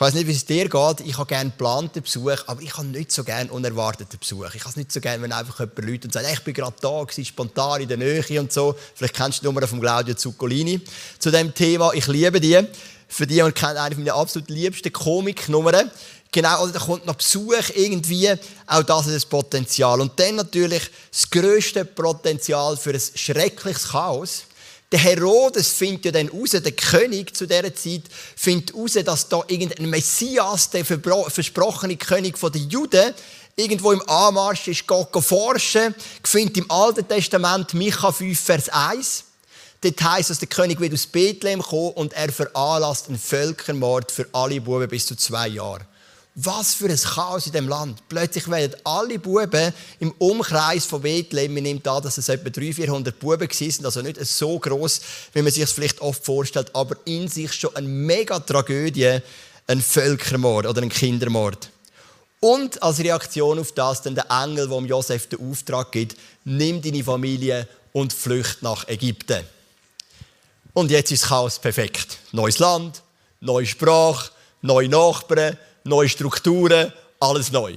Ich 0.00 0.06
weiß 0.06 0.14
nicht, 0.14 0.28
wie 0.28 0.32
es 0.32 0.46
dir 0.46 0.66
geht. 0.66 1.00
Ich 1.04 1.18
habe 1.18 1.26
gerne 1.26 1.50
geplanten 1.50 2.00
Besuch, 2.00 2.38
aber 2.46 2.62
ich 2.62 2.74
habe 2.74 2.86
nicht 2.86 3.12
so 3.12 3.22
gerne 3.22 3.52
unerwarteten 3.52 4.18
Besuch. 4.18 4.54
Ich 4.54 4.62
habe 4.62 4.70
es 4.70 4.76
nicht 4.76 4.90
so 4.90 4.98
gerne, 4.98 5.22
wenn 5.22 5.30
einfach 5.30 5.60
jemand 5.60 5.84
Leute 5.84 6.08
und 6.08 6.12
sagt, 6.14 6.26
ich 6.32 6.42
bin 6.42 6.54
gerade 6.54 6.74
da, 6.80 7.02
gewesen, 7.02 7.26
spontan 7.26 7.82
in 7.82 7.88
der 7.88 7.98
Nähe 7.98 8.40
und 8.40 8.50
so. 8.50 8.74
Vielleicht 8.94 9.14
kennst 9.14 9.36
du 9.36 9.40
die 9.42 9.46
Nummer 9.48 9.66
von 9.66 9.78
Claudio 9.78 10.14
Zuccolini 10.14 10.80
zu 11.18 11.30
dem 11.30 11.52
Thema. 11.52 11.92
Ich 11.92 12.06
liebe 12.06 12.40
die. 12.40 12.58
Für 13.08 13.26
die 13.26 13.42
und 13.42 13.54
kennt 13.54 13.76
eine 13.76 13.94
meiner 13.94 14.14
absolut 14.14 14.48
liebsten 14.48 14.90
Komiknummern. 14.90 15.90
Genau, 16.32 16.62
oder 16.62 16.72
da 16.72 16.78
kommt 16.78 17.04
noch 17.04 17.16
Besuch 17.16 17.68
irgendwie. 17.74 18.32
Auch 18.68 18.82
das 18.82 19.06
ist 19.06 19.16
das 19.16 19.26
Potenzial. 19.26 20.00
Und 20.00 20.18
dann 20.18 20.36
natürlich 20.36 20.90
das 21.12 21.28
grösste 21.28 21.84
Potenzial 21.84 22.78
für 22.78 22.94
ein 22.94 23.02
schreckliches 23.14 23.88
Chaos. 23.88 24.44
Der 24.92 24.98
Herodes 24.98 25.68
findet 25.68 26.06
ja 26.06 26.10
dann 26.10 26.28
raus, 26.28 26.50
der 26.50 26.72
König 26.72 27.36
zu 27.36 27.46
dieser 27.46 27.74
Zeit, 27.74 28.02
findet 28.34 28.74
raus, 28.74 28.94
dass 29.04 29.28
da 29.28 29.44
irgendein 29.46 29.88
Messias, 29.88 30.70
der 30.70 30.84
versprochene 30.84 31.96
König 31.96 32.34
der 32.40 32.60
Juden, 32.60 33.14
irgendwo 33.54 33.92
im 33.92 34.02
Anmarsch 34.08 34.66
ist, 34.66 34.88
geht 34.88 35.24
forschen, 35.24 35.94
findet 36.24 36.56
im 36.56 36.70
Alten 36.70 37.06
Testament 37.06 37.72
Micha 37.74 38.10
5, 38.10 38.38
Vers 38.38 38.68
1. 38.68 39.24
Dort 39.80 40.02
heisst, 40.02 40.30
dass 40.30 40.40
der 40.40 40.48
König 40.48 40.80
wird 40.80 40.92
aus 40.92 41.06
Bethlehem 41.06 41.62
kommen 41.62 41.92
und 41.92 42.12
er 42.12 42.30
veranlasst 42.32 43.08
einen 43.08 43.18
Völkermord 43.18 44.10
für 44.10 44.26
alle 44.32 44.60
Buben 44.60 44.88
bis 44.88 45.06
zu 45.06 45.14
zwei 45.14 45.48
Jahren. 45.48 45.84
Was 46.42 46.72
für 46.72 46.88
ein 46.88 46.96
Chaos 46.96 47.46
in 47.46 47.52
dem 47.52 47.68
Land. 47.68 48.08
Plötzlich 48.08 48.48
werden 48.48 48.74
alle 48.84 49.18
Buben 49.18 49.74
im 49.98 50.12
Umkreis 50.12 50.86
von 50.86 51.02
Bethlehem, 51.02 51.52
man 51.52 51.64
nimmt 51.64 51.86
an, 51.86 52.02
dass 52.02 52.16
es 52.16 52.30
etwa 52.30 52.48
300, 52.48 52.76
400 52.76 53.18
Buben 53.18 53.40
waren, 53.40 53.84
also 53.84 54.00
nicht 54.00 54.24
so 54.24 54.58
groß, 54.58 55.00
wie 55.34 55.42
man 55.42 55.52
sich 55.52 55.62
es 55.62 55.72
vielleicht 55.72 56.00
oft 56.00 56.24
vorstellt, 56.24 56.74
aber 56.74 56.96
in 57.04 57.28
sich 57.28 57.52
schon 57.52 57.76
eine 57.76 57.86
mega 57.86 58.38
Tragödie, 58.38 59.18
ein 59.66 59.82
Völkermord 59.82 60.66
oder 60.66 60.80
ein 60.80 60.88
Kindermord. 60.88 61.68
Und 62.40 62.82
als 62.82 63.00
Reaktion 63.00 63.58
auf 63.58 63.72
das 63.72 64.00
dann 64.00 64.14
der 64.14 64.30
Engel, 64.30 64.66
der 64.66 64.80
Josef 64.80 65.28
den 65.28 65.50
Auftrag 65.50 65.92
gibt, 65.92 66.16
nimm 66.44 66.80
deine 66.80 67.04
Familie 67.04 67.68
und 67.92 68.14
flücht 68.14 68.62
nach 68.62 68.88
Ägypten. 68.88 69.44
Und 70.72 70.90
jetzt 70.90 71.12
ist 71.12 71.24
das 71.24 71.28
Chaos 71.28 71.58
perfekt. 71.58 72.16
Neues 72.32 72.58
Land, 72.60 73.02
neue 73.40 73.66
Sprache, 73.66 74.30
neue 74.62 74.88
Nachbarn, 74.88 75.58
neue 75.84 76.08
Strukturen, 76.08 76.92
alles 77.18 77.52
neu. 77.52 77.76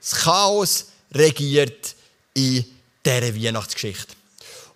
Das 0.00 0.12
Chaos 0.22 0.86
regiert 1.12 1.94
in 2.34 2.64
dieser 3.04 3.34
Weihnachtsgeschichte. 3.34 4.14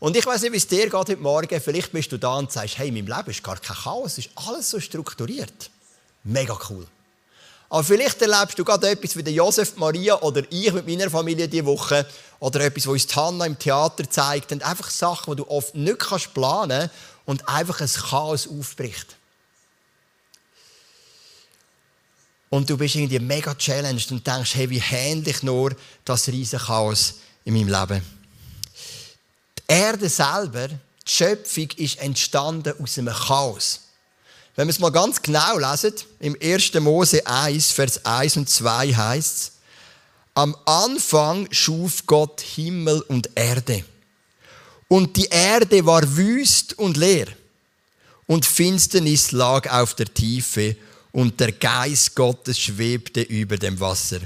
Und 0.00 0.16
ich 0.16 0.24
weiß 0.24 0.42
nicht, 0.42 0.52
wie 0.52 0.58
es 0.58 0.66
dir 0.66 0.84
geht 0.84 0.92
heute 0.92 1.16
Morgen. 1.16 1.60
Vielleicht 1.60 1.90
bist 1.90 2.12
du 2.12 2.18
da 2.18 2.36
und 2.36 2.52
sagst, 2.52 2.78
hey, 2.78 2.88
in 2.88 2.94
meinem 2.94 3.08
Leben 3.08 3.30
ist 3.30 3.42
gar 3.42 3.58
kein 3.58 3.76
Chaos, 3.76 4.12
es 4.12 4.26
ist 4.26 4.30
alles 4.36 4.70
so 4.70 4.78
strukturiert. 4.78 5.70
Mega 6.22 6.56
cool. 6.70 6.86
Aber 7.70 7.84
vielleicht 7.84 8.22
erlebst 8.22 8.58
du 8.58 8.64
gerade 8.64 8.88
etwas 8.88 9.16
wie 9.16 9.30
Josef, 9.30 9.76
Maria 9.76 10.18
oder 10.20 10.42
ich 10.48 10.72
mit 10.72 10.86
meiner 10.86 11.10
Familie 11.10 11.48
diese 11.48 11.66
Woche 11.66 12.06
oder 12.40 12.60
etwas, 12.60 12.86
was 12.86 12.92
uns 12.92 13.16
Hanna 13.16 13.44
im 13.44 13.58
Theater 13.58 14.08
zeigt. 14.08 14.52
Und 14.52 14.62
einfach 14.62 14.88
Sachen, 14.88 15.32
die 15.32 15.42
du 15.42 15.50
oft 15.50 15.74
nicht 15.74 15.98
planen 16.32 16.78
kannst 16.78 16.94
und 17.26 17.46
einfach 17.48 17.80
ein 17.80 17.88
Chaos 17.88 18.48
aufbricht. 18.48 19.17
Und 22.50 22.68
du 22.68 22.76
bist 22.76 22.94
irgendwie 22.94 23.18
mega 23.18 23.54
challenged 23.54 24.10
und 24.10 24.26
denkst, 24.26 24.54
hey, 24.54 24.70
wie 24.70 24.80
handle 24.80 25.30
ich 25.30 25.42
nur 25.42 25.74
das 26.04 26.28
riesige 26.28 26.62
Chaos 26.62 27.14
in 27.44 27.54
meinem 27.54 27.68
Leben? 27.68 28.02
Erde 29.66 30.08
selber, 30.08 30.68
die 30.68 31.10
Schöpfung, 31.10 31.68
ist 31.76 31.98
entstanden 31.98 32.74
aus 32.82 32.98
einem 32.98 33.14
Chaos. 33.14 33.80
Wenn 34.56 34.66
wir 34.66 34.72
es 34.72 34.78
mal 34.78 34.90
ganz 34.90 35.20
genau 35.20 35.58
lesen, 35.58 35.92
im 36.20 36.36
1. 36.42 36.74
Mose 36.74 37.24
1, 37.26 37.70
Vers 37.70 38.04
1 38.04 38.38
und 38.38 38.48
2 38.48 38.94
heißt 38.94 39.36
es, 39.36 39.52
am 40.34 40.56
Anfang 40.64 41.48
schuf 41.50 42.06
Gott 42.06 42.40
Himmel 42.40 43.00
und 43.02 43.28
Erde. 43.34 43.84
Und 44.88 45.16
die 45.16 45.26
Erde 45.26 45.84
war 45.84 46.16
wüst 46.16 46.78
und 46.78 46.96
leer. 46.96 47.26
Und 48.26 48.46
Finsternis 48.46 49.32
lag 49.32 49.68
auf 49.70 49.94
der 49.94 50.12
Tiefe 50.12 50.76
und 51.12 51.38
der 51.40 51.52
Geist 51.52 52.14
Gottes 52.14 52.58
schwebte 52.58 53.22
über 53.22 53.56
dem 53.56 53.78
Wasser. 53.80 54.20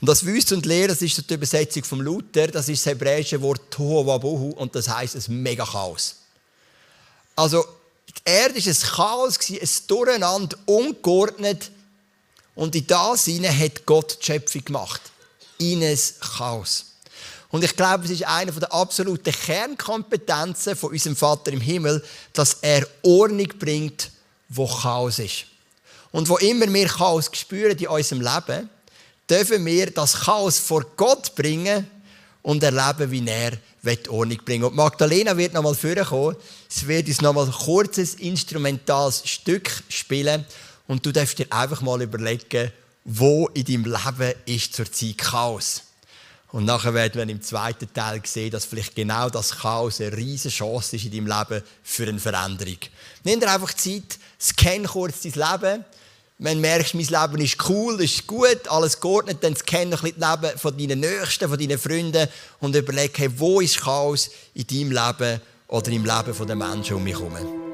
Und 0.00 0.08
das 0.08 0.24
Wüst 0.24 0.52
und 0.52 0.64
Leer, 0.64 0.88
das 0.88 1.02
ist 1.02 1.28
die 1.28 1.34
Übersetzung 1.34 1.82
vom 1.84 2.00
Luther, 2.00 2.46
das 2.46 2.68
ist 2.68 2.86
das 2.86 2.92
hebräische 2.92 3.40
Wort 3.42 3.70
Tohuwabohu 3.70 4.50
und 4.50 4.74
das 4.74 4.88
heißt 4.88 5.16
ein 5.16 5.42
mega 5.42 5.64
Chaos. 5.64 6.16
Also 7.34 7.64
die 8.08 8.30
Erde 8.30 8.54
war 8.54 8.72
ein 8.72 8.80
Chaos, 8.80 9.38
ein 9.50 9.68
Durcheinander, 9.88 10.56
ungeordnet 10.66 11.70
und 12.54 12.74
in 12.74 12.86
das 12.86 13.24
hinein 13.24 13.56
hat 13.56 13.86
Gott 13.86 14.18
die 14.20 14.26
Schöpfung 14.26 14.64
gemacht. 14.64 15.00
In 15.58 15.82
ein 15.82 15.98
Chaos. 16.20 16.86
Und 17.50 17.64
ich 17.64 17.74
glaube, 17.74 18.04
es 18.04 18.10
ist 18.10 18.24
eine 18.24 18.52
der 18.52 18.72
absoluten 18.72 19.32
Kernkompetenzen 19.32 20.76
von 20.76 20.90
unserem 20.90 21.16
Vater 21.16 21.52
im 21.52 21.60
Himmel, 21.60 22.04
dass 22.32 22.58
er 22.60 22.86
Ordnung 23.02 23.48
bringt, 23.58 24.10
wo 24.48 24.66
Chaos 24.66 25.18
ist. 25.18 25.46
Und 26.10 26.28
wo 26.28 26.36
immer 26.38 26.72
wir 26.72 26.86
Chaos 26.86 27.30
spüren 27.32 27.76
in 27.76 27.88
unserem 27.88 28.22
Leben, 28.22 28.68
dürfen 29.28 29.64
wir 29.64 29.90
das 29.90 30.20
Chaos 30.20 30.58
vor 30.58 30.84
Gott 30.96 31.34
bringen 31.34 31.86
und 32.42 32.62
erleben, 32.62 33.10
wie 33.10 33.26
er 33.28 33.52
Ordnung 34.10 34.38
bringen 34.44 34.64
Und 34.64 34.76
Magdalena 34.76 35.36
wird 35.36 35.52
nochmal 35.52 35.74
vorkommen. 35.74 36.36
Es 36.68 36.86
wird 36.86 37.08
uns 37.08 37.20
nochmal 37.20 37.46
ein 37.46 37.52
kurzes 37.52 38.14
instrumentales 38.14 39.22
Stück 39.26 39.70
spielen. 39.88 40.44
Und 40.86 41.04
du 41.04 41.12
darfst 41.12 41.38
dir 41.38 41.46
einfach 41.50 41.82
mal 41.82 42.00
überlegen, 42.00 42.72
wo 43.04 43.48
in 43.48 43.64
deinem 43.64 43.84
Leben 43.84 44.34
ist 44.46 44.74
zurzeit 44.74 45.18
Chaos. 45.18 45.82
Und 46.50 46.64
nachher 46.64 46.94
werden 46.94 47.14
wir 47.14 47.28
im 47.28 47.42
zweiten 47.42 47.92
Teil 47.92 48.22
sehen, 48.24 48.50
dass 48.50 48.64
vielleicht 48.64 48.94
genau 48.94 49.28
das 49.28 49.58
Chaos 49.58 50.00
eine 50.00 50.16
riesige 50.16 50.54
Chance 50.54 50.96
ist 50.96 51.04
in 51.04 51.12
deinem 51.12 51.26
Leben 51.26 51.62
für 51.82 52.08
eine 52.08 52.18
Veränderung. 52.18 52.78
Nimm 53.24 53.38
dir 53.38 53.50
einfach 53.50 53.74
Zeit, 53.74 54.18
scan 54.40 54.84
kurz 54.84 55.20
dein 55.22 55.32
Leben. 55.32 55.84
Wenn 56.38 56.58
du 56.58 56.60
merkst, 56.62 56.94
mein 56.94 57.04
Leben 57.04 57.42
ist 57.42 57.68
cool, 57.68 58.00
ist 58.00 58.26
gut, 58.26 58.68
alles 58.68 58.98
geordnet, 58.98 59.38
dann 59.42 59.56
scan 59.56 59.78
ein 59.78 59.90
bisschen 59.90 60.20
das 60.20 60.40
Leben 60.40 60.58
von 60.58 60.78
deinen 60.78 61.00
Nächsten, 61.00 61.48
von 61.48 61.58
deinen 61.58 61.78
Freunden 61.78 62.28
und 62.60 62.74
überlege, 62.74 63.12
hey, 63.16 63.30
wo 63.36 63.60
ist 63.60 63.80
Chaos 63.80 64.30
in 64.54 64.66
deinem 64.66 64.92
Leben 64.92 65.40
oder 65.66 65.90
im 65.90 66.04
Leben 66.04 66.46
der 66.46 66.56
Menschen 66.56 66.96
um 66.96 67.04
mich 67.04 67.18
herum. 67.18 67.67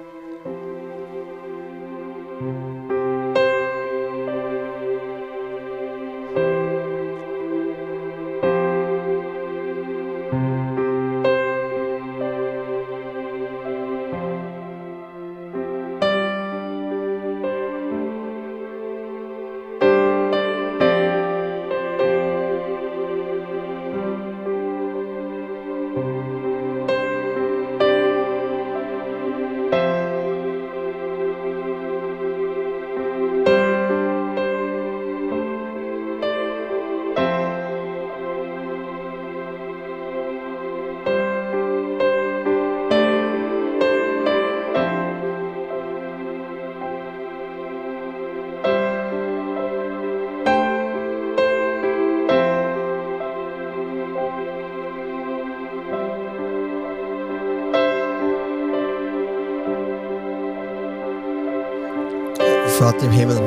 Vater 62.85 63.07
im 63.07 63.13
Himmel, 63.13 63.39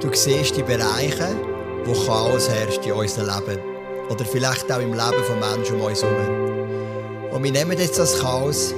du 0.00 0.10
siehst 0.14 0.56
die 0.56 0.62
Bereiche, 0.62 1.36
wo 1.84 1.92
Chaos 2.06 2.48
herrscht 2.48 2.86
in 2.86 2.92
unserem 2.92 3.26
Leben. 3.26 3.60
Oder 4.08 4.24
vielleicht 4.24 4.72
auch 4.72 4.80
im 4.80 4.94
Leben 4.94 5.24
von 5.26 5.38
Menschen 5.38 5.76
um 5.76 5.82
uns 5.82 6.02
herum. 6.02 7.32
Und 7.32 7.44
wir 7.44 7.52
nehmen 7.52 7.78
jetzt 7.78 7.98
das 7.98 8.18
Chaos 8.18 8.72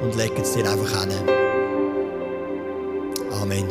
und 0.00 0.14
legen 0.14 0.40
es 0.40 0.52
dir 0.52 0.70
einfach 0.70 1.00
hin. 1.00 1.10
Amen. 3.32 3.66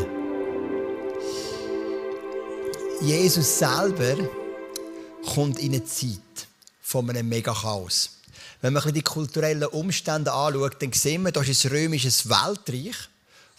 Jesus 2.99 3.57
selber 3.57 4.21
kommt 5.33 5.59
in 5.59 5.75
eine 5.75 5.85
Zeit 5.85 6.19
von 6.81 7.09
einem 7.09 7.29
Mega-Chaos. 7.29 8.17
Wenn 8.59 8.73
man 8.73 8.93
die 8.93 9.01
kulturellen 9.01 9.63
Umstände 9.63 10.33
anschaut, 10.33 10.75
dann 10.81 10.91
sehen 10.91 11.23
wir, 11.23 11.31
das 11.31 11.47
ist 11.47 11.63
ein 11.63 11.71
römisches 11.71 12.29
Weltreich 12.29 13.07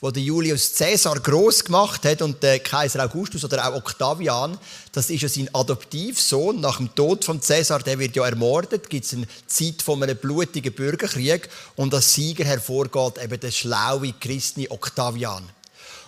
wo 0.02 0.10
der 0.10 0.22
Julius 0.22 0.74
Caesar 0.74 1.20
groß 1.20 1.64
gemacht 1.64 2.04
hat 2.04 2.22
und 2.22 2.42
der 2.42 2.58
Kaiser 2.58 3.04
Augustus 3.04 3.44
oder 3.44 3.68
auch 3.68 3.76
Octavian, 3.76 4.58
das 4.90 5.08
ist 5.10 5.22
ja 5.22 5.28
sein 5.28 5.48
Adoptivsohn. 5.52 6.60
Nach 6.60 6.78
dem 6.78 6.92
Tod 6.92 7.24
von 7.24 7.40
Caesar, 7.40 7.78
der 7.78 8.00
wird 8.00 8.16
ja 8.16 8.26
ermordet, 8.26 8.90
gibt 8.90 9.04
es 9.04 9.12
eine 9.12 9.28
Zeit 9.46 9.80
von 9.80 10.02
einem 10.02 10.16
blutigen 10.16 10.72
Bürgerkrieg 10.72 11.48
und 11.76 11.94
als 11.94 12.14
Sieger 12.14 12.44
hervorgeht 12.44 13.22
eben 13.22 13.38
der 13.38 13.52
schlaue 13.52 14.12
Christni 14.14 14.68
Octavian. 14.68 15.48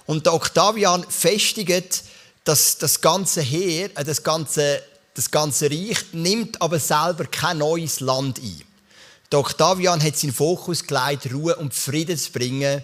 Und 0.06 0.26
der 0.26 0.34
Octavian 0.34 1.06
festigt 1.08 2.02
das, 2.42 2.76
das 2.78 3.00
ganze 3.00 3.42
Heer, 3.42 3.90
äh, 3.94 4.02
das 4.02 4.24
ganze, 4.24 4.82
das 5.14 5.30
ganze 5.30 5.70
Reich, 5.70 5.98
nimmt 6.12 6.60
aber 6.60 6.80
selber 6.80 7.26
kein 7.26 7.58
neues 7.58 8.00
Land 8.00 8.40
ein. 8.40 8.60
Der 9.30 9.38
Octavian 9.38 10.02
hat 10.02 10.16
seinen 10.16 10.34
Fokus 10.34 10.84
gelegt, 10.84 11.32
Ruhe 11.32 11.54
und 11.54 11.72
Frieden 11.72 12.18
zu 12.18 12.32
bringen 12.32 12.82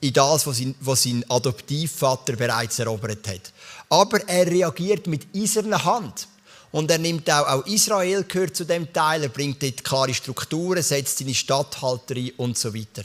in 0.00 0.12
das, 0.12 0.46
was 0.46 0.58
sein, 0.58 0.74
was 0.80 1.02
sein 1.02 1.24
Adoptivvater 1.28 2.36
bereits 2.36 2.78
erobert 2.78 3.26
hat. 3.28 3.52
Aber 3.88 4.26
er 4.28 4.46
reagiert 4.46 5.06
mit 5.06 5.26
eiserner 5.34 5.84
Hand. 5.84 6.26
Und 6.72 6.90
er 6.90 6.98
nimmt 6.98 7.28
auch, 7.30 7.46
auch 7.48 7.66
Israel 7.66 8.24
gehört 8.24 8.56
zu 8.56 8.64
dem 8.64 8.92
Teil, 8.92 9.24
er 9.24 9.28
bringt 9.28 9.62
dort 9.62 9.82
klare 9.82 10.14
Strukturen, 10.14 10.82
setzt 10.82 11.18
seine 11.18 11.34
Statthalter 11.34 12.14
ein 12.14 12.30
und 12.36 12.56
so 12.56 12.72
weiter. 12.72 13.02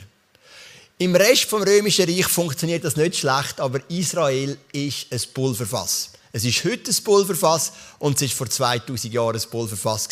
Im 0.97 1.15
Rest 1.15 1.45
vom 1.45 1.63
römischen 1.63 2.05
Reich 2.05 2.27
funktioniert 2.27 2.85
das 2.85 2.95
nicht 2.95 3.17
schlecht, 3.17 3.59
aber 3.59 3.79
Israel 3.89 4.57
ist 4.71 5.07
ein 5.11 5.21
Pulverfass. 5.33 6.11
Es 6.31 6.45
ist 6.45 6.63
heute 6.63 6.91
ein 6.91 7.03
Pulverfass 7.03 7.73
und 7.99 8.21
es 8.21 8.29
war 8.31 8.37
vor 8.37 8.49
2000 8.49 9.13
Jahren 9.13 9.35
ein 9.35 9.49
Pulverfass 9.49 10.07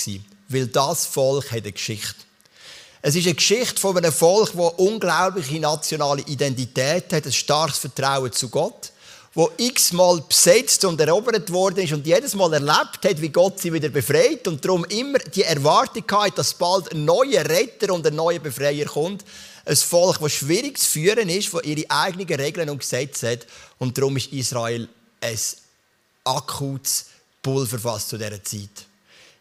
Weil 0.50 0.68
das 0.68 1.06
Volk 1.06 1.52
hat 1.52 1.62
eine 1.62 1.72
Geschichte. 1.72 2.16
Es 3.06 3.16
ist 3.16 3.26
eine 3.26 3.36
Geschichte 3.36 3.82
von 3.82 3.98
einem 3.98 4.14
Volk, 4.14 4.54
das 4.54 4.74
unglaubliche 4.78 5.60
nationale 5.60 6.22
Identität 6.22 7.12
hat, 7.12 7.26
ein 7.26 7.34
starkes 7.34 7.80
Vertrauen 7.80 8.32
zu 8.32 8.48
Gott, 8.48 8.94
wo 9.34 9.52
x-mal 9.58 10.22
besetzt 10.22 10.86
und 10.86 11.02
erobert 11.02 11.52
worden 11.52 11.84
ist 11.84 11.92
und 11.92 12.08
jedes 12.08 12.34
Mal 12.34 12.54
erlebt 12.54 13.04
hat, 13.04 13.20
wie 13.20 13.28
Gott 13.28 13.60
sie 13.60 13.74
wieder 13.74 13.90
befreit 13.90 14.48
und 14.48 14.64
darum 14.64 14.86
immer 14.86 15.20
die 15.20 15.44
Erwartung 15.44 16.06
hat, 16.12 16.38
dass 16.38 16.54
bald 16.54 16.94
ein 16.94 17.04
neuer 17.04 17.44
Retter 17.44 17.94
und 17.94 18.08
ein 18.08 18.16
neuer 18.16 18.40
Befreier 18.40 18.86
kommt. 18.86 19.26
Ein 19.66 19.76
Volk, 19.76 20.20
das 20.22 20.32
schwierig 20.32 20.80
zu 20.80 20.90
führen 20.90 21.28
ist, 21.28 21.54
das 21.54 21.64
ihre 21.64 21.92
eigenen 21.92 22.40
Regeln 22.40 22.70
und 22.70 22.80
Gesetze 22.80 23.32
hat 23.32 23.48
und 23.80 23.98
darum 23.98 24.16
ist 24.16 24.32
Israel 24.32 24.88
ein 25.20 25.40
akutes 26.24 27.08
Pulverfass 27.42 28.08
zu 28.08 28.18
dieser 28.18 28.42
Zeit. 28.42 28.93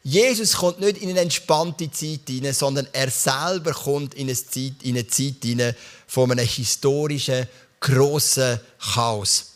Jesus 0.05 0.55
kommt 0.55 0.81
nicht 0.81 0.99
in 0.99 1.11
eine 1.11 1.21
entspannte 1.21 1.91
Zeit 1.91 2.23
hinein, 2.29 2.53
sondern 2.53 2.89
er 2.93 3.11
selber 3.11 3.73
kommt 3.73 4.15
in 4.15 4.29
eine 4.29 4.35
Zeit, 4.35 4.83
in 4.83 4.97
eine 4.97 5.07
Zeit 5.07 5.37
hinein 5.43 5.77
von 6.07 6.31
einem 6.31 6.47
historischen, 6.47 7.47
grossen 7.79 8.59
Chaos. 8.95 9.53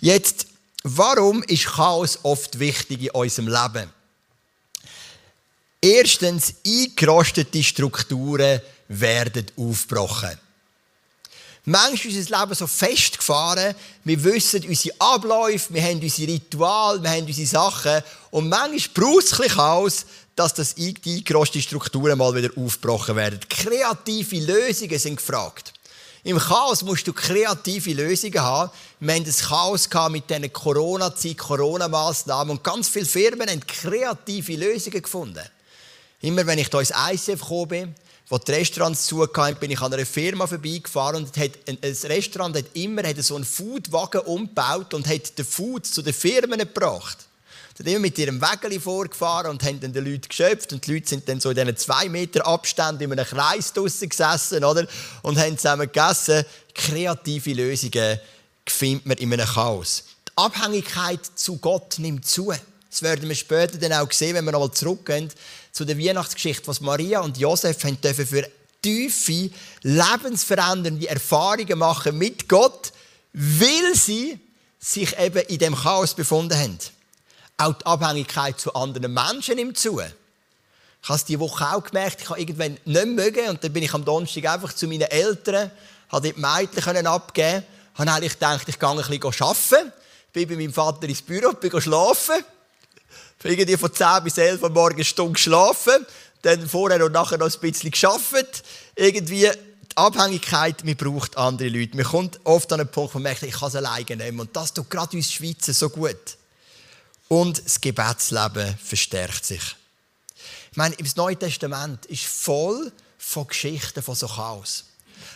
Jetzt, 0.00 0.46
warum 0.84 1.42
ist 1.42 1.66
Chaos 1.66 2.18
oft 2.22 2.58
wichtig 2.58 3.02
in 3.02 3.10
unserem 3.10 3.48
Leben? 3.48 3.90
Erstens, 5.80 6.54
eingerostete 6.66 7.62
Strukturen 7.62 8.60
werden 8.88 9.46
aufgebrochen. 9.56 10.38
Manchmal 11.68 12.14
ist 12.14 12.30
unser 12.30 12.40
Leben 12.40 12.54
so 12.54 12.66
festgefahren, 12.66 13.74
wir 14.02 14.24
wissen 14.24 14.66
unsere 14.66 14.94
Abläufe, 14.98 15.74
wir 15.74 15.82
haben 15.82 16.00
unsere 16.00 16.32
Rituale, 16.32 17.02
wir 17.02 17.10
haben 17.10 17.26
unsere 17.26 17.46
Sachen. 17.46 18.02
Und 18.30 18.48
manchmal 18.48 18.80
braucht 18.94 19.24
es 19.26 19.38
ein 19.38 19.48
Chaos, 19.48 20.06
dass 20.34 20.54
das 20.54 20.76
die 20.76 20.96
eingerostete 21.04 21.60
Strukturen 21.60 22.16
mal 22.16 22.34
wieder 22.34 22.48
aufgebrochen 22.56 23.16
werden. 23.16 23.40
Kreative 23.50 24.40
Lösungen 24.46 24.98
sind 24.98 25.16
gefragt. 25.16 25.74
Im 26.24 26.38
Chaos 26.38 26.82
musst 26.84 27.06
du 27.06 27.12
kreative 27.12 27.92
Lösungen 27.92 28.40
haben. 28.40 28.70
Wir 29.00 29.14
hatten 29.16 29.26
das 29.26 29.40
Chaos 29.40 29.90
mit 30.08 30.30
diesen 30.30 30.50
Corona-Zeit, 30.50 31.36
Corona-Massnahmen 31.36 32.52
und 32.52 32.64
ganz 32.64 32.88
viele 32.88 33.04
Firmen 33.04 33.46
haben 33.46 33.66
kreative 33.66 34.56
Lösungen 34.56 35.02
gefunden. 35.02 35.44
Immer 36.22 36.46
wenn 36.46 36.60
ich 36.60 36.68
hier 36.68 36.80
ins 36.80 36.94
ICF 36.96 37.42
gekommen 37.42 37.68
bin, 37.68 37.94
wo 38.28 38.36
die 38.36 38.52
Restaurants 38.52 39.06
zugehören, 39.06 39.56
bin 39.56 39.70
ich 39.70 39.80
an 39.80 39.92
einer 39.92 40.04
Firma 40.04 40.46
vorbeigefahren 40.46 41.24
und 41.24 41.36
hat, 41.36 41.52
ein 41.66 41.78
Restaurant 41.82 42.56
hat 42.56 42.66
immer 42.74 43.02
hat 43.02 43.16
so 43.22 43.36
einen 43.36 43.44
Foodwagen 43.44 44.20
umgebaut 44.22 44.92
und 44.92 45.06
hat 45.06 45.38
den 45.38 45.46
Food 45.46 45.86
zu 45.86 46.02
den 46.02 46.12
Firmen 46.12 46.58
gebracht. 46.58 47.18
Sie 47.74 47.84
sind 47.84 47.92
immer 47.92 48.00
mit 48.00 48.18
ihrem 48.18 48.40
Wägeli 48.40 48.80
vorgefahren 48.80 49.52
und 49.52 49.62
haben 49.62 49.80
dann 49.80 49.92
den 49.92 50.04
Leuten 50.04 50.28
geschöpft 50.28 50.72
und 50.72 50.84
die 50.86 50.94
Leute 50.94 51.08
sind 51.08 51.28
dann 51.28 51.40
so 51.40 51.50
in 51.50 51.56
diesen 51.56 51.76
zwei 51.76 52.08
Meter 52.08 52.44
Abstand 52.46 53.00
in 53.00 53.12
einem 53.12 53.24
Kreis 53.24 53.72
draussen 53.72 54.08
gesessen 54.08 54.64
oder? 54.64 54.86
und 55.22 55.38
haben 55.38 55.56
zusammen 55.56 55.86
gegessen. 55.86 56.44
Kreative 56.74 57.52
Lösungen 57.52 58.18
findet 58.66 59.06
man 59.06 59.16
in 59.18 59.32
einem 59.32 59.46
Chaos. 59.46 60.04
Die 60.26 60.32
Abhängigkeit 60.36 61.20
zu 61.36 61.56
Gott 61.58 61.98
nimmt 61.98 62.26
zu. 62.26 62.52
Das 62.90 63.02
werden 63.02 63.28
wir 63.28 63.36
später 63.36 63.78
dann 63.78 63.92
auch 63.92 64.10
sehen, 64.10 64.34
wenn 64.34 64.44
wir 64.44 64.52
nochmal 64.52 64.72
zurückgehen 64.72 65.30
zu 65.78 65.84
der 65.84 65.96
Weihnachtsgeschichte, 65.96 66.66
was 66.66 66.80
Maria 66.80 67.20
und 67.20 67.38
Josef 67.38 67.84
haben 67.84 67.98
für 68.02 68.50
tiefe, 68.82 69.50
lebensverändernde 69.82 71.08
Erfahrungen 71.08 71.78
machen 71.78 72.18
mit 72.18 72.48
Gott, 72.48 72.92
weil 73.32 73.94
sie 73.94 74.40
sich 74.80 75.16
eben 75.16 75.38
in 75.46 75.58
dem 75.58 75.76
Chaos 75.76 76.14
befunden 76.14 76.58
haben. 76.58 76.78
Auch 77.58 77.74
die 77.74 77.86
Abhängigkeit 77.86 78.58
zu 78.58 78.74
anderen 78.74 79.14
Menschen 79.14 79.54
nimmt 79.54 79.78
zu. 79.78 80.00
Ich 80.00 81.08
habe 81.08 81.16
es 81.16 81.24
diese 81.24 81.38
Woche 81.38 81.72
auch 81.72 81.84
gemerkt, 81.84 82.22
ich 82.22 82.28
habe 82.28 82.40
irgendwann 82.40 82.76
nicht 82.84 83.06
mögen 83.06 83.48
und 83.48 83.62
dann 83.62 83.72
bin 83.72 83.84
ich 83.84 83.94
am 83.94 84.04
Donnerstag 84.04 84.46
einfach 84.46 84.72
zu 84.72 84.88
meinen 84.88 85.02
Eltern, 85.02 85.70
habe 86.08 86.32
die 86.32 86.40
Mädchen 86.40 87.06
abgeben 87.06 87.62
habe 87.94 88.12
eigentlich 88.12 88.32
gedacht, 88.32 88.68
ich 88.68 88.78
gehe 88.80 88.88
ein 88.88 88.96
bisschen 88.96 89.42
arbeiten, 89.42 89.92
bin 90.32 90.48
bei 90.48 90.56
meinem 90.56 90.72
Vater 90.72 91.08
ins 91.08 91.22
Büro, 91.22 91.52
bin 91.52 91.80
schlafen 91.80 92.44
irgendwie 93.44 93.76
von 93.76 93.92
10 93.92 94.24
bis 94.24 94.38
11 94.38 94.62
Uhr 94.62 94.70
morgens 94.70 94.96
eine 94.96 95.04
Stunde 95.04 95.32
geschlafen, 95.34 96.06
dann 96.42 96.68
vorher 96.68 97.04
und 97.04 97.12
nachher 97.12 97.38
noch 97.38 97.52
ein 97.52 97.60
bisschen 97.60 97.90
geschafft. 97.90 98.62
Irgendwie 98.96 99.48
die 99.90 99.96
Abhängigkeit, 99.96 100.84
man 100.84 100.96
braucht 100.96 101.36
andere 101.36 101.68
Leute. 101.68 101.96
Man 101.96 102.04
kommt 102.04 102.40
oft 102.44 102.72
an 102.72 102.80
einen 102.80 102.90
Punkt, 102.90 103.14
wo 103.14 103.18
man 103.18 103.24
merkt, 103.24 103.42
ich 103.42 103.54
kann 103.54 103.68
es 103.68 103.76
alleine 103.76 104.16
nehmen. 104.16 104.40
Und 104.40 104.54
das 104.54 104.74
tut 104.74 104.90
gerade 104.90 105.16
uns 105.16 105.32
Schweizer 105.32 105.72
so 105.72 105.88
gut. 105.90 106.36
Und 107.28 107.64
das 107.64 107.80
Gebetsleben 107.80 108.76
verstärkt 108.82 109.44
sich. 109.44 109.76
Ich 110.70 110.76
meine, 110.76 110.96
das 110.96 111.16
Neue 111.16 111.36
Testament 111.36 112.06
ist 112.06 112.24
voll 112.24 112.92
von 113.18 113.46
Geschichten 113.46 114.02
von 114.02 114.14
so 114.14 114.26
Chaos. 114.26 114.84